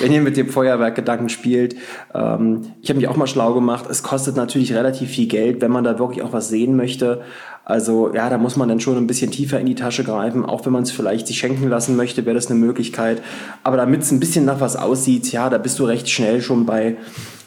Wenn 0.00 0.12
ihr 0.12 0.20
mit 0.20 0.36
dem 0.36 0.50
Feuerwerk-Gedanken 0.50 1.30
spielt, 1.30 1.76
ähm, 2.14 2.72
ich 2.82 2.90
habe 2.90 2.98
mich 2.98 3.08
auch 3.08 3.16
mal 3.16 3.26
schlau 3.26 3.54
gemacht. 3.54 3.86
Es 3.88 4.02
kostet 4.02 4.36
natürlich 4.36 4.74
relativ 4.74 5.08
viel 5.10 5.28
Geld, 5.28 5.62
wenn 5.62 5.70
man 5.70 5.82
da 5.82 5.98
wirklich 5.98 6.22
auch 6.22 6.34
was 6.34 6.50
sehen 6.50 6.76
möchte. 6.76 7.22
Also 7.64 8.12
ja, 8.12 8.28
da 8.28 8.36
muss 8.36 8.56
man 8.56 8.68
dann 8.68 8.80
schon 8.80 8.98
ein 8.98 9.06
bisschen 9.06 9.30
tiefer 9.30 9.58
in 9.58 9.66
die 9.66 9.74
Tasche 9.74 10.04
greifen. 10.04 10.44
Auch 10.44 10.66
wenn 10.66 10.74
man 10.74 10.82
es 10.82 10.90
vielleicht 10.90 11.26
sich 11.26 11.38
schenken 11.38 11.70
lassen 11.70 11.96
möchte, 11.96 12.26
wäre 12.26 12.34
das 12.34 12.50
eine 12.50 12.60
Möglichkeit. 12.60 13.22
Aber 13.62 13.78
damit 13.78 14.02
es 14.02 14.10
ein 14.10 14.20
bisschen 14.20 14.44
nach 14.44 14.60
was 14.60 14.76
aussieht, 14.76 15.32
ja, 15.32 15.48
da 15.48 15.56
bist 15.56 15.78
du 15.78 15.84
recht 15.84 16.06
schnell 16.10 16.42
schon 16.42 16.66
bei, 16.66 16.98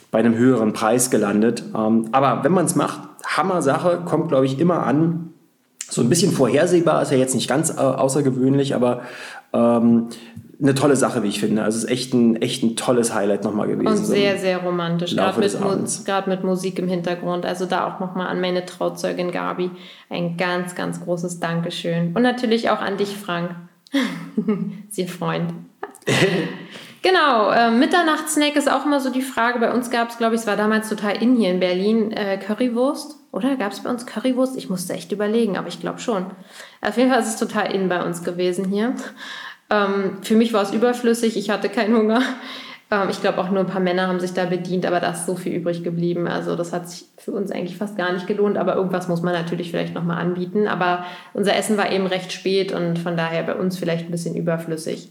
bei 0.09 0.17
einem 0.17 0.35
höheren 0.35 0.73
Preis 0.73 1.11
gelandet. 1.11 1.63
Ähm, 1.75 2.07
aber 2.11 2.43
wenn 2.43 2.53
man 2.53 2.65
es 2.65 2.75
macht, 2.75 3.01
Hammer 3.23 3.61
Sache, 3.61 4.01
kommt 4.03 4.29
glaube 4.29 4.47
ich 4.47 4.59
immer 4.59 4.83
an 4.87 5.28
so 5.89 6.01
ein 6.01 6.09
bisschen 6.09 6.31
vorhersehbar, 6.31 7.01
ist 7.01 7.11
ja 7.11 7.17
jetzt 7.17 7.35
nicht 7.35 7.47
ganz 7.47 7.69
äh, 7.69 7.79
außergewöhnlich, 7.79 8.75
aber 8.75 9.01
ähm, 9.53 10.09
eine 10.61 10.75
tolle 10.75 10.95
Sache, 10.95 11.23
wie 11.23 11.29
ich 11.29 11.39
finde. 11.39 11.63
Also 11.63 11.77
es 11.77 11.85
ist 11.85 11.89
echt 11.89 12.13
ein, 12.13 12.41
echt 12.41 12.63
ein 12.63 12.75
tolles 12.75 13.13
Highlight 13.13 13.43
nochmal 13.43 13.67
gewesen. 13.67 13.87
Und 13.87 14.05
sehr, 14.05 14.37
sehr 14.37 14.57
romantisch, 14.57 15.15
gerade 15.15 15.39
mit, 15.39 16.27
mit, 16.27 16.43
Musik 16.43 16.79
im 16.79 16.87
Hintergrund. 16.87 17.45
Also 17.45 17.65
da 17.65 17.87
auch 17.87 17.99
nochmal 17.99 18.27
an 18.27 18.41
meine 18.41 18.65
Trauzeugin 18.65 19.31
Gabi 19.31 19.71
ein 20.09 20.35
ganz, 20.35 20.75
ganz 20.75 21.01
großes 21.01 21.39
Dankeschön. 21.39 22.13
Und 22.13 22.23
natürlich 22.23 22.69
auch 22.69 22.81
an 22.81 22.97
dich, 22.97 23.15
Frank. 23.15 23.55
Sie 24.89 25.07
Freund. 25.07 25.53
Genau, 27.01 27.49
äh, 27.51 27.71
Mitternachtssnack 27.71 28.57
ist 28.57 28.69
auch 28.69 28.85
immer 28.85 28.99
so 28.99 29.09
die 29.09 29.21
Frage. 29.21 29.59
Bei 29.59 29.73
uns 29.73 29.89
gab 29.89 30.09
es, 30.09 30.17
glaube 30.17 30.35
ich, 30.35 30.41
es 30.41 30.47
war 30.47 30.57
damals 30.57 30.89
total 30.89 31.21
in 31.21 31.37
hier 31.37 31.49
in 31.49 31.61
Berlin, 31.61 32.11
äh, 32.11 32.37
Currywurst. 32.37 33.18
Oder 33.31 33.55
gab 33.55 33.71
es 33.71 33.81
bei 33.81 33.89
uns 33.89 34.05
Currywurst? 34.05 34.57
Ich 34.57 34.69
musste 34.69 34.93
echt 34.93 35.11
überlegen, 35.11 35.57
aber 35.57 35.67
ich 35.67 35.79
glaube 35.79 35.99
schon. 35.99 36.25
Auf 36.81 36.97
jeden 36.97 37.11
Fall 37.11 37.19
ist 37.19 37.27
es 37.27 37.37
total 37.37 37.73
in 37.73 37.89
bei 37.89 38.03
uns 38.03 38.23
gewesen 38.23 38.65
hier. 38.65 38.95
Ähm, 39.69 40.17
für 40.21 40.35
mich 40.35 40.51
war 40.53 40.63
es 40.63 40.73
überflüssig, 40.73 41.37
ich 41.37 41.49
hatte 41.49 41.69
keinen 41.69 41.95
Hunger. 41.95 42.21
Ähm, 42.91 43.09
ich 43.09 43.21
glaube 43.21 43.39
auch 43.39 43.51
nur 43.51 43.59
ein 43.59 43.67
paar 43.67 43.81
Männer 43.81 44.07
haben 44.07 44.19
sich 44.19 44.33
da 44.33 44.45
bedient, 44.45 44.85
aber 44.85 44.99
da 44.99 45.11
ist 45.11 45.25
so 45.25 45.35
viel 45.35 45.53
übrig 45.53 45.83
geblieben. 45.83 46.27
Also 46.27 46.55
das 46.55 46.73
hat 46.73 46.89
sich 46.89 47.05
für 47.17 47.31
uns 47.31 47.51
eigentlich 47.51 47.77
fast 47.77 47.97
gar 47.97 48.11
nicht 48.11 48.27
gelohnt, 48.27 48.57
aber 48.57 48.75
irgendwas 48.75 49.07
muss 49.07 49.21
man 49.21 49.33
natürlich 49.33 49.69
vielleicht 49.69 49.93
nochmal 49.93 50.19
anbieten. 50.19 50.67
Aber 50.67 51.05
unser 51.33 51.55
Essen 51.55 51.77
war 51.77 51.91
eben 51.91 52.07
recht 52.07 52.31
spät 52.31 52.71
und 52.71 52.97
von 52.97 53.15
daher 53.15 53.43
bei 53.43 53.55
uns 53.55 53.77
vielleicht 53.77 54.05
ein 54.05 54.11
bisschen 54.11 54.35
überflüssig. 54.35 55.09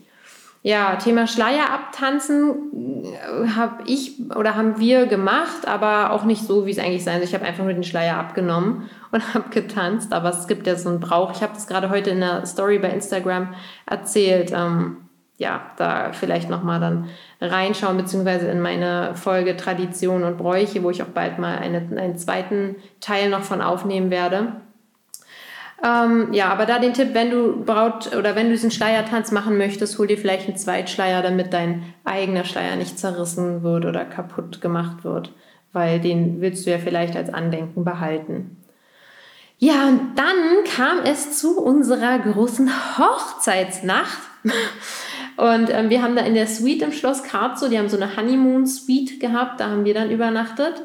Ja, 0.63 0.97
Thema 0.97 1.27
Schleier 1.27 1.71
abtanzen 1.73 3.05
äh, 3.05 3.49
habe 3.55 3.85
ich 3.87 4.19
oder 4.37 4.57
haben 4.57 4.81
wir 4.81 5.07
gemacht, 5.07 5.67
aber 5.67 6.13
auch 6.13 6.25
nicht 6.25 6.43
so, 6.43 6.67
wie 6.67 6.73
es 6.73 6.79
eigentlich 6.79 7.05
sein 7.05 7.19
soll. 7.19 7.25
Ich 7.25 7.35
habe 7.35 7.45
einfach 7.45 7.63
nur 7.63 7.73
den 7.73 7.85
Schleier 7.85 8.17
abgenommen 8.17 8.91
und 9.13 9.35
habe 9.35 9.51
getanzt, 9.51 10.13
aber 10.13 10.31
es 10.31 10.49
gibt 10.49 10.67
ja 10.67 10.77
so 10.77 10.89
einen 10.89 11.01
Brauch. 11.01 11.33
Ich 11.33 11.43
habe 11.43 11.55
das 11.55 11.69
gerade 11.69 11.91
heute 11.91 12.11
in 12.11 12.21
der 12.21 12.45
Story 12.45 12.79
bei 12.79 12.91
Instagram 12.91 13.55
erzählt. 13.87 14.53
Ähm, 14.53 14.99
ja, 15.37 15.71
da 15.77 16.13
vielleicht 16.13 16.51
nochmal 16.51 16.81
dann 16.81 17.09
reinschauen, 17.41 17.97
beziehungsweise 17.97 18.49
in 18.49 18.61
meine 18.61 19.15
Folge 19.15 19.57
Tradition 19.57 20.25
und 20.25 20.37
Bräuche, 20.37 20.83
wo 20.83 20.91
ich 20.91 21.01
auch 21.01 21.07
bald 21.07 21.39
mal 21.39 21.59
eine, 21.59 21.79
einen 21.97 22.19
zweiten 22.19 22.75
Teil 23.01 23.31
noch 23.31 23.43
von 23.43 23.63
aufnehmen 23.63 24.11
werde. 24.11 24.55
Ähm, 25.85 26.33
ja, 26.33 26.49
aber 26.49 26.67
da 26.67 26.81
den 26.81 26.95
Tipp, 26.95 27.11
wenn 27.13 27.31
du 27.31 27.65
Braut 27.65 28.15
oder 28.17 28.35
wenn 28.35 28.47
du 28.47 28.53
diesen 28.53 28.73
Schleiertanz 28.73 29.31
machen 29.31 29.59
möchtest, 29.59 29.99
hol 29.99 30.09
dir 30.09 30.19
vielleicht 30.19 30.49
einen 30.49 30.57
Zweitschleier, 30.57 31.23
damit 31.23 31.53
dein 31.53 31.95
eigener 32.05 32.45
Schleier 32.45 32.75
nicht 32.77 32.99
zerrissen 32.99 33.63
wird 33.63 33.85
oder 33.85 34.05
kaputt 34.05 34.61
gemacht 34.61 35.05
wird, 35.05 35.33
weil 35.73 36.01
den 36.01 36.41
willst 36.41 36.67
du 36.67 36.71
ja 36.71 36.79
vielleicht 36.79 37.17
als 37.17 37.33
Andenken 37.33 37.85
behalten. 37.85 38.57
Ja, 39.59 39.89
und 39.89 40.17
dann 40.17 40.65
kam 40.77 41.01
es 41.05 41.39
zu 41.39 41.61
unserer 41.61 42.19
großen 42.19 42.71
Hochzeitsnacht. 42.99 44.19
Und 45.37 45.71
ähm, 45.71 45.89
wir 45.91 46.03
haben 46.03 46.17
da 46.17 46.23
in 46.23 46.35
der 46.35 46.49
Suite 46.49 46.83
im 46.83 46.93
Schloss 46.93 47.23
Karzo, 47.23 47.69
die 47.69 47.79
haben 47.79 47.89
so 47.89 47.97
eine 47.97 48.17
Honeymoon 48.17 48.67
Suite 48.67 49.21
gehabt, 49.21 49.61
da 49.61 49.69
haben 49.69 49.85
wir 49.85 49.95
dann 49.95 50.11
übernachtet. 50.11 50.83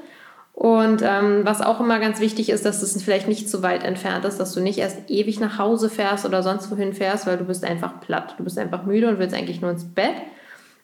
Und 0.53 1.01
ähm, 1.03 1.41
was 1.43 1.61
auch 1.61 1.79
immer 1.79 1.99
ganz 1.99 2.19
wichtig 2.19 2.49
ist, 2.49 2.63
dass 2.63 2.83
es 2.83 3.01
vielleicht 3.01 3.27
nicht 3.27 3.49
zu 3.49 3.63
weit 3.63 3.83
entfernt 3.83 4.23
ist, 4.23 4.39
dass 4.39 4.53
du 4.53 4.61
nicht 4.61 4.77
erst 4.77 5.09
ewig 5.09 5.39
nach 5.39 5.57
Hause 5.57 5.89
fährst 5.89 6.25
oder 6.25 6.43
sonst 6.43 6.69
wohin 6.69 6.93
fährst, 6.93 7.25
weil 7.25 7.37
du 7.37 7.43
bist 7.43 7.63
einfach 7.65 7.99
platt. 8.01 8.35
Du 8.37 8.43
bist 8.43 8.59
einfach 8.59 8.85
müde 8.85 9.09
und 9.09 9.17
willst 9.17 9.35
eigentlich 9.35 9.61
nur 9.61 9.71
ins 9.71 9.85
Bett. 9.85 10.13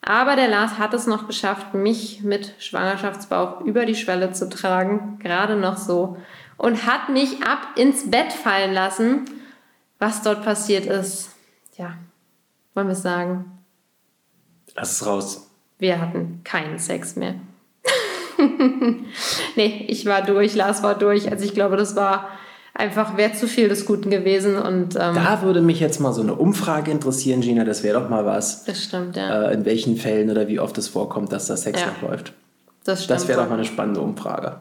Aber 0.02 0.36
der 0.36 0.48
Lars 0.48 0.80
hat 0.80 0.94
es 0.94 1.08
noch 1.08 1.28
geschafft, 1.28 1.74
mich 1.74 2.24
mit 2.24 2.56
Schwangerschaftsbauch 2.58 3.62
über 3.62 3.86
die 3.86 3.96
Schwelle 3.96 4.32
zu 4.32 4.50
tragen, 4.50 5.20
gerade 5.22 5.56
noch 5.56 5.78
so, 5.78 6.18
und 6.58 6.86
hat 6.86 7.10
mich 7.10 7.44
ab 7.44 7.60
ins 7.76 8.10
Bett 8.10 8.34
fallen 8.34 8.74
lassen. 8.74 9.26
Was 10.00 10.24
dort 10.24 10.44
passiert 10.44 10.86
ist, 10.86 11.36
ja, 11.78 11.94
wollen 12.74 12.88
wir 12.88 12.94
es 12.94 13.02
sagen? 13.02 13.60
Lass 14.76 14.94
es 14.94 15.06
raus. 15.06 15.50
Wir 15.78 16.00
hatten 16.00 16.42
keinen 16.44 16.80
Sex 16.80 17.16
mehr. 17.16 17.36
nee, 19.56 19.86
ich 19.88 20.06
war 20.06 20.22
durch, 20.22 20.56
Lars 20.56 20.84
war 20.84 20.96
durch. 20.98 21.32
Also 21.32 21.46
ich 21.46 21.54
glaube, 21.54 21.78
das 21.78 21.96
war 21.96 22.30
einfach, 22.74 23.18
wäre 23.18 23.34
zu 23.34 23.48
viel 23.48 23.70
des 23.70 23.86
Guten 23.86 24.10
gewesen. 24.10 24.58
Und, 24.58 24.96
ähm, 24.96 25.16
da 25.16 25.42
würde 25.42 25.62
mich 25.62 25.80
jetzt 25.80 26.00
mal 26.00 26.14
so 26.14 26.22
eine 26.22 26.36
Umfrage 26.36 26.92
interessieren, 26.92 27.42
Gina, 27.42 27.64
das 27.66 27.84
wäre 27.84 28.00
doch 28.00 28.10
mal 28.10 28.26
was. 28.26 28.64
Das 28.64 28.84
stimmt, 28.84 29.16
ja. 29.16 29.50
Äh, 29.50 29.54
in 29.54 29.66
welchen 29.66 29.98
Fällen 29.98 30.30
oder 30.30 30.48
wie 30.48 30.60
oft 30.60 30.78
es 30.78 30.88
vorkommt, 30.88 31.32
dass 31.32 31.48
da 31.48 31.58
Sex 31.58 31.82
ja. 31.82 31.88
noch 31.88 32.10
läuft. 32.10 32.34
Das 32.84 33.04
stimmt. 33.04 33.20
Das 33.20 33.28
wäre 33.28 33.42
doch 33.42 33.50
mal 33.50 33.56
eine 33.56 33.66
spannende 33.66 34.02
Umfrage. 34.02 34.58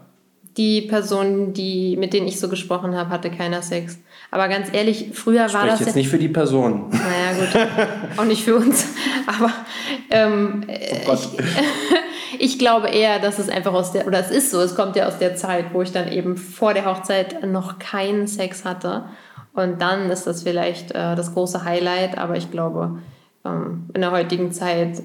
Die 0.57 0.83
Person, 0.83 1.53
die, 1.53 1.97
mit 1.97 2.13
denen 2.13 2.27
ich 2.27 2.41
so 2.41 2.49
gesprochen 2.49 2.97
habe, 2.97 3.11
hatte 3.11 3.31
keiner 3.31 3.63
Sex. 3.63 3.99
Aber 4.31 4.49
ganz 4.49 4.69
ehrlich, 4.73 5.11
früher 5.15 5.49
Sprich 5.49 5.55
war 5.55 5.67
das. 5.69 5.81
jetzt 5.81 5.91
ja, 5.91 5.97
nicht 5.97 6.09
für 6.09 6.19
die 6.19 6.29
Person. 6.29 6.91
Naja, 6.91 7.39
gut. 7.39 8.19
auch 8.19 8.25
nicht 8.25 8.43
für 8.43 8.57
uns. 8.57 8.87
Aber 9.27 9.53
ähm, 10.11 10.65
oh 10.67 10.97
Gott. 11.07 11.29
Ich, 11.39 11.45
ich 12.39 12.59
glaube 12.59 12.89
eher, 12.89 13.19
dass 13.19 13.39
es 13.39 13.49
einfach 13.49 13.73
aus 13.73 13.93
der, 13.93 14.07
oder 14.07 14.19
es 14.19 14.31
ist 14.31 14.51
so, 14.51 14.61
es 14.61 14.75
kommt 14.75 14.97
ja 14.97 15.07
aus 15.07 15.19
der 15.19 15.37
Zeit, 15.37 15.73
wo 15.73 15.83
ich 15.83 15.93
dann 15.93 16.11
eben 16.11 16.37
vor 16.37 16.75
der 16.75 16.87
Hochzeit 16.87 17.47
noch 17.47 17.79
keinen 17.79 18.27
Sex 18.27 18.65
hatte. 18.65 19.05
Und 19.55 19.81
dann 19.81 20.11
ist 20.11 20.27
das 20.27 20.43
vielleicht 20.43 20.93
äh, 20.93 21.17
das 21.17 21.35
große 21.35 21.65
Highlight, 21.65 22.19
aber 22.19 22.37
ich 22.37 22.51
glaube, 22.51 22.99
ähm, 23.45 23.89
in 23.95 24.01
der 24.01 24.13
heutigen 24.13 24.53
Zeit 24.53 25.03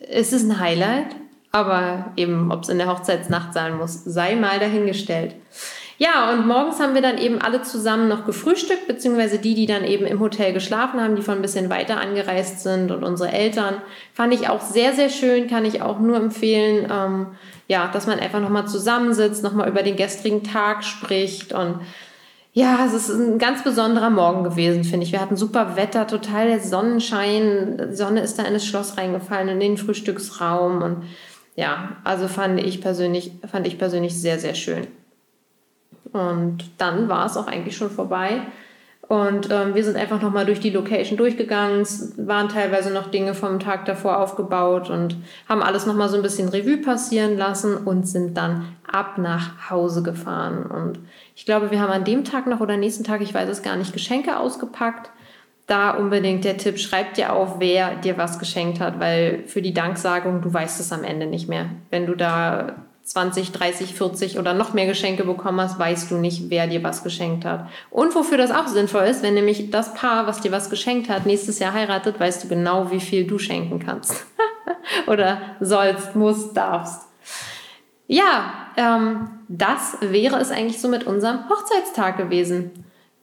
ist 0.00 0.32
es 0.32 0.44
ein 0.44 0.58
Highlight, 0.60 1.16
aber 1.52 2.12
eben, 2.16 2.52
ob 2.52 2.62
es 2.62 2.68
in 2.68 2.78
der 2.78 2.88
Hochzeitsnacht 2.88 3.54
sein 3.54 3.76
muss, 3.76 4.04
sei 4.04 4.36
mal 4.36 4.58
dahingestellt. 4.58 5.34
Ja, 5.98 6.30
und 6.30 6.46
morgens 6.46 6.78
haben 6.78 6.94
wir 6.94 7.00
dann 7.00 7.16
eben 7.16 7.40
alle 7.40 7.62
zusammen 7.62 8.08
noch 8.08 8.26
gefrühstückt, 8.26 8.86
beziehungsweise 8.86 9.38
die, 9.38 9.54
die 9.54 9.64
dann 9.66 9.82
eben 9.82 10.04
im 10.06 10.20
Hotel 10.20 10.52
geschlafen 10.52 11.00
haben, 11.00 11.16
die 11.16 11.22
von 11.22 11.36
ein 11.36 11.42
bisschen 11.42 11.70
weiter 11.70 11.98
angereist 12.00 12.60
sind 12.60 12.90
und 12.90 13.02
unsere 13.02 13.32
Eltern. 13.32 13.76
Fand 14.12 14.34
ich 14.34 14.48
auch 14.50 14.60
sehr, 14.60 14.92
sehr 14.92 15.08
schön, 15.08 15.48
kann 15.48 15.64
ich 15.64 15.80
auch 15.80 15.98
nur 15.98 16.16
empfehlen, 16.16 16.86
ähm, 16.92 17.28
ja, 17.66 17.88
dass 17.88 18.06
man 18.06 18.20
einfach 18.20 18.40
nochmal 18.40 18.68
zusammensitzt, 18.68 19.42
nochmal 19.42 19.70
über 19.70 19.82
den 19.82 19.96
gestrigen 19.96 20.44
Tag 20.44 20.84
spricht 20.84 21.54
und 21.54 21.80
ja, 22.52 22.86
es 22.86 22.94
ist 22.94 23.10
ein 23.10 23.38
ganz 23.38 23.62
besonderer 23.64 24.08
Morgen 24.08 24.42
gewesen, 24.42 24.82
finde 24.82 25.04
ich. 25.04 25.12
Wir 25.12 25.20
hatten 25.20 25.36
super 25.36 25.76
Wetter, 25.76 26.06
total 26.06 26.46
der 26.46 26.60
Sonnenschein. 26.60 27.90
Die 27.90 27.94
Sonne 27.94 28.20
ist 28.20 28.38
da 28.38 28.44
in 28.44 28.54
das 28.54 28.64
Schloss 28.64 28.96
reingefallen, 28.96 29.48
in 29.48 29.60
den 29.60 29.76
Frühstücksraum. 29.76 30.80
Und 30.80 31.02
ja, 31.54 31.98
also 32.02 32.28
fand 32.28 32.58
ich 32.58 32.80
persönlich, 32.80 33.32
fand 33.46 33.66
ich 33.66 33.76
persönlich 33.76 34.18
sehr, 34.18 34.38
sehr 34.38 34.54
schön. 34.54 34.86
Und 36.16 36.64
dann 36.78 37.08
war 37.08 37.26
es 37.26 37.36
auch 37.36 37.46
eigentlich 37.46 37.76
schon 37.76 37.90
vorbei. 37.90 38.42
Und 39.08 39.50
ähm, 39.52 39.74
wir 39.76 39.84
sind 39.84 39.96
einfach 39.96 40.20
nochmal 40.20 40.46
durch 40.46 40.58
die 40.58 40.70
Location 40.70 41.16
durchgegangen. 41.16 41.80
Es 41.80 42.14
waren 42.16 42.48
teilweise 42.48 42.92
noch 42.92 43.08
Dinge 43.08 43.34
vom 43.34 43.60
Tag 43.60 43.84
davor 43.84 44.18
aufgebaut 44.18 44.90
und 44.90 45.16
haben 45.48 45.62
alles 45.62 45.86
nochmal 45.86 46.08
so 46.08 46.16
ein 46.16 46.22
bisschen 46.22 46.48
Revue 46.48 46.78
passieren 46.78 47.36
lassen 47.36 47.76
und 47.76 48.08
sind 48.08 48.36
dann 48.36 48.66
ab 48.90 49.18
nach 49.18 49.70
Hause 49.70 50.02
gefahren. 50.02 50.64
Und 50.66 50.98
ich 51.36 51.46
glaube, 51.46 51.70
wir 51.70 51.80
haben 51.80 51.92
an 51.92 52.04
dem 52.04 52.24
Tag 52.24 52.48
noch 52.48 52.60
oder 52.60 52.76
nächsten 52.76 53.04
Tag, 53.04 53.20
ich 53.20 53.32
weiß 53.32 53.48
es 53.48 53.62
gar 53.62 53.76
nicht, 53.76 53.92
Geschenke 53.92 54.40
ausgepackt. 54.40 55.10
Da 55.68 55.90
unbedingt 55.90 56.44
der 56.44 56.56
Tipp, 56.56 56.78
schreib 56.78 57.14
dir 57.14 57.32
auf, 57.32 57.60
wer 57.60 57.96
dir 57.96 58.18
was 58.18 58.40
geschenkt 58.40 58.80
hat, 58.80 58.98
weil 58.98 59.44
für 59.46 59.62
die 59.62 59.74
Danksagung, 59.74 60.42
du 60.42 60.52
weißt 60.52 60.80
es 60.80 60.92
am 60.92 61.04
Ende 61.04 61.26
nicht 61.26 61.48
mehr. 61.48 61.66
Wenn 61.90 62.06
du 62.06 62.16
da 62.16 62.74
20, 63.06 63.52
30, 63.52 63.94
40 63.94 64.38
oder 64.40 64.52
noch 64.52 64.72
mehr 64.72 64.86
Geschenke 64.86 65.22
bekommen 65.22 65.60
hast, 65.60 65.78
weißt 65.78 66.10
du 66.10 66.16
nicht, 66.16 66.50
wer 66.50 66.66
dir 66.66 66.82
was 66.82 67.04
geschenkt 67.04 67.44
hat. 67.44 67.68
Und 67.88 68.12
wofür 68.16 68.36
das 68.36 68.50
auch 68.50 68.66
sinnvoll 68.66 69.04
ist, 69.04 69.22
wenn 69.22 69.34
nämlich 69.34 69.70
das 69.70 69.94
Paar, 69.94 70.26
was 70.26 70.40
dir 70.40 70.50
was 70.50 70.70
geschenkt 70.70 71.08
hat, 71.08 71.24
nächstes 71.24 71.60
Jahr 71.60 71.72
heiratet, 71.72 72.18
weißt 72.18 72.42
du 72.42 72.48
genau, 72.48 72.90
wie 72.90 72.98
viel 72.98 73.24
du 73.24 73.38
schenken 73.38 73.78
kannst. 73.78 74.26
oder 75.06 75.40
sollst, 75.60 76.16
musst, 76.16 76.56
darfst. 76.56 77.02
Ja, 78.08 78.52
ähm, 78.76 79.28
das 79.46 79.98
wäre 80.00 80.40
es 80.40 80.50
eigentlich 80.50 80.80
so 80.80 80.88
mit 80.88 81.04
unserem 81.04 81.48
Hochzeitstag 81.48 82.16
gewesen. 82.16 82.72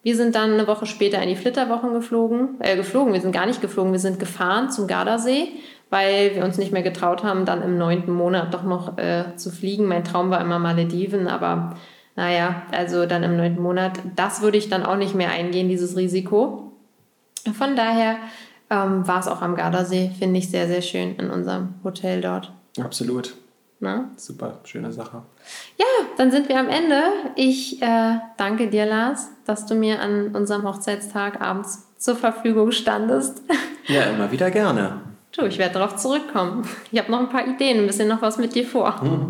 Wir 0.02 0.16
sind 0.16 0.36
dann 0.36 0.54
eine 0.54 0.68
Woche 0.68 0.86
später 0.86 1.22
in 1.22 1.28
die 1.28 1.36
Flitterwochen 1.36 1.94
geflogen, 1.94 2.56
äh, 2.60 2.78
geflogen, 2.78 3.12
wir 3.12 3.22
sind 3.22 3.34
gar 3.34 3.46
nicht 3.46 3.62
geflogen, 3.62 3.92
wir 3.92 4.00
sind 4.00 4.18
gefahren 4.18 4.70
zum 4.70 4.88
Gardasee 4.88 5.52
weil 5.94 6.34
wir 6.34 6.44
uns 6.44 6.58
nicht 6.58 6.72
mehr 6.72 6.82
getraut 6.82 7.24
haben, 7.24 7.46
dann 7.46 7.62
im 7.62 7.78
neunten 7.78 8.12
Monat 8.12 8.52
doch 8.52 8.64
noch 8.64 8.98
äh, 8.98 9.36
zu 9.36 9.52
fliegen. 9.52 9.86
Mein 9.86 10.04
Traum 10.04 10.32
war 10.32 10.42
immer 10.42 10.58
Malediven, 10.58 11.28
aber 11.28 11.76
naja, 12.16 12.64
also 12.72 13.06
dann 13.06 13.22
im 13.22 13.38
neunten 13.38 13.62
Monat, 13.62 14.00
das 14.16 14.42
würde 14.42 14.58
ich 14.58 14.70
dann 14.70 14.84
auch 14.84 14.96
nicht 14.96 15.14
mehr 15.14 15.30
eingehen, 15.30 15.70
dieses 15.70 15.96
Risiko. 15.96 16.72
Von 17.56 17.76
daher 17.76 18.16
ähm, 18.72 19.08
war 19.08 19.20
es 19.20 19.28
auch 19.28 19.44
am 19.44 19.56
Gardasee, 19.56 20.10
finde 20.18 20.40
ich 20.40 20.50
sehr, 20.50 20.68
sehr 20.68 20.82
schön 20.82 21.16
in 21.18 21.30
unserem 21.30 21.76
Hotel 21.84 22.22
dort. 22.22 22.52
Absolut. 22.82 23.36
Na? 23.80 24.10
Super, 24.16 24.62
schöne 24.64 24.92
Sache. 24.92 25.22
Ja, 25.78 25.86
dann 26.18 26.32
sind 26.32 26.50
wir 26.50 26.60
am 26.60 26.70
Ende. 26.70 27.04
Ich 27.36 27.84
äh, 27.84 28.16
danke 28.38 28.68
dir, 28.68 28.88
Lars, 28.88 29.30
dass 29.46 29.68
du 29.68 29.76
mir 29.76 30.02
an 30.02 30.36
unserem 30.36 30.64
Hochzeitstag 30.64 31.40
abends 31.40 31.88
zur 32.00 32.16
Verfügung 32.16 32.72
standest. 32.72 33.44
Ja, 33.86 34.06
immer 34.06 34.32
wieder 34.32 34.50
gerne. 34.50 35.13
Du, 35.36 35.46
ich 35.46 35.58
werde 35.58 35.80
darauf 35.80 35.96
zurückkommen. 35.96 36.68
Ich 36.92 37.00
habe 37.00 37.12
noch 37.12 37.20
ein 37.20 37.30
paar 37.30 37.48
Ideen, 37.48 37.80
ein 37.80 37.88
bisschen 37.88 38.08
noch 38.08 38.22
was 38.22 38.38
mit 38.38 38.54
dir 38.54 38.66
vor. 38.66 39.00
Mhm. 39.02 39.30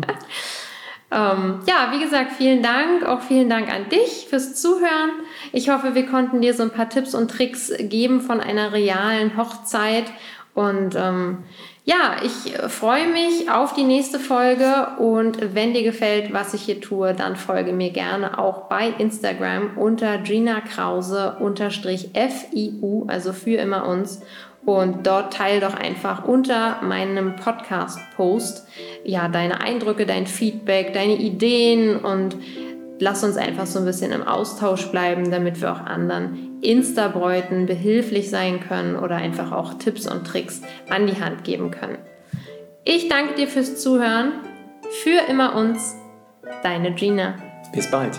ähm, 1.10 1.60
ja, 1.66 1.92
wie 1.92 2.00
gesagt, 2.00 2.32
vielen 2.32 2.62
Dank. 2.62 3.06
Auch 3.06 3.22
vielen 3.22 3.48
Dank 3.48 3.72
an 3.72 3.88
dich 3.88 4.26
fürs 4.28 4.54
Zuhören. 4.54 5.10
Ich 5.52 5.70
hoffe, 5.70 5.94
wir 5.94 6.06
konnten 6.06 6.42
dir 6.42 6.52
so 6.52 6.62
ein 6.62 6.70
paar 6.70 6.90
Tipps 6.90 7.14
und 7.14 7.30
Tricks 7.30 7.72
geben 7.78 8.20
von 8.20 8.40
einer 8.40 8.74
realen 8.74 9.38
Hochzeit. 9.38 10.04
Und 10.52 10.94
ähm, 10.94 11.38
ja, 11.86 12.16
ich 12.22 12.52
freue 12.70 13.08
mich 13.08 13.50
auf 13.50 13.74
die 13.74 13.84
nächste 13.84 14.18
Folge 14.18 14.96
und 14.98 15.54
wenn 15.54 15.74
dir 15.74 15.82
gefällt, 15.82 16.32
was 16.32 16.54
ich 16.54 16.62
hier 16.62 16.80
tue, 16.80 17.12
dann 17.12 17.36
folge 17.36 17.72
mir 17.72 17.90
gerne 17.90 18.38
auch 18.38 18.68
bei 18.68 18.88
Instagram 18.98 19.76
unter 19.76 20.18
Gina 20.18 20.60
Krause 20.60 21.36
unterstrich 21.40 22.10
FIU, 22.14 23.04
also 23.08 23.32
für 23.32 23.56
immer 23.56 23.86
uns. 23.86 24.22
Und 24.66 25.06
dort 25.06 25.34
teile 25.34 25.60
doch 25.60 25.74
einfach 25.74 26.24
unter 26.24 26.80
meinem 26.82 27.36
Podcast-Post 27.36 28.66
ja 29.04 29.28
deine 29.28 29.60
Eindrücke, 29.60 30.06
dein 30.06 30.26
Feedback, 30.26 30.94
deine 30.94 31.16
Ideen 31.16 31.96
und 31.96 32.36
lass 32.98 33.22
uns 33.24 33.36
einfach 33.36 33.66
so 33.66 33.80
ein 33.80 33.84
bisschen 33.84 34.12
im 34.12 34.22
Austausch 34.22 34.86
bleiben, 34.86 35.30
damit 35.30 35.60
wir 35.60 35.72
auch 35.72 35.80
anderen 35.80 36.60
Insta-Bräuten 36.62 37.66
behilflich 37.66 38.30
sein 38.30 38.60
können 38.60 38.96
oder 38.96 39.16
einfach 39.16 39.52
auch 39.52 39.74
Tipps 39.74 40.10
und 40.10 40.26
Tricks 40.26 40.62
an 40.88 41.06
die 41.06 41.20
Hand 41.20 41.44
geben 41.44 41.70
können. 41.70 41.98
Ich 42.84 43.08
danke 43.08 43.34
dir 43.34 43.48
fürs 43.48 43.80
Zuhören. 43.82 44.32
Für 45.02 45.30
immer 45.30 45.56
uns, 45.56 45.96
deine 46.62 46.92
Gina. 46.92 47.34
Bis 47.72 47.90
bald. 47.90 48.18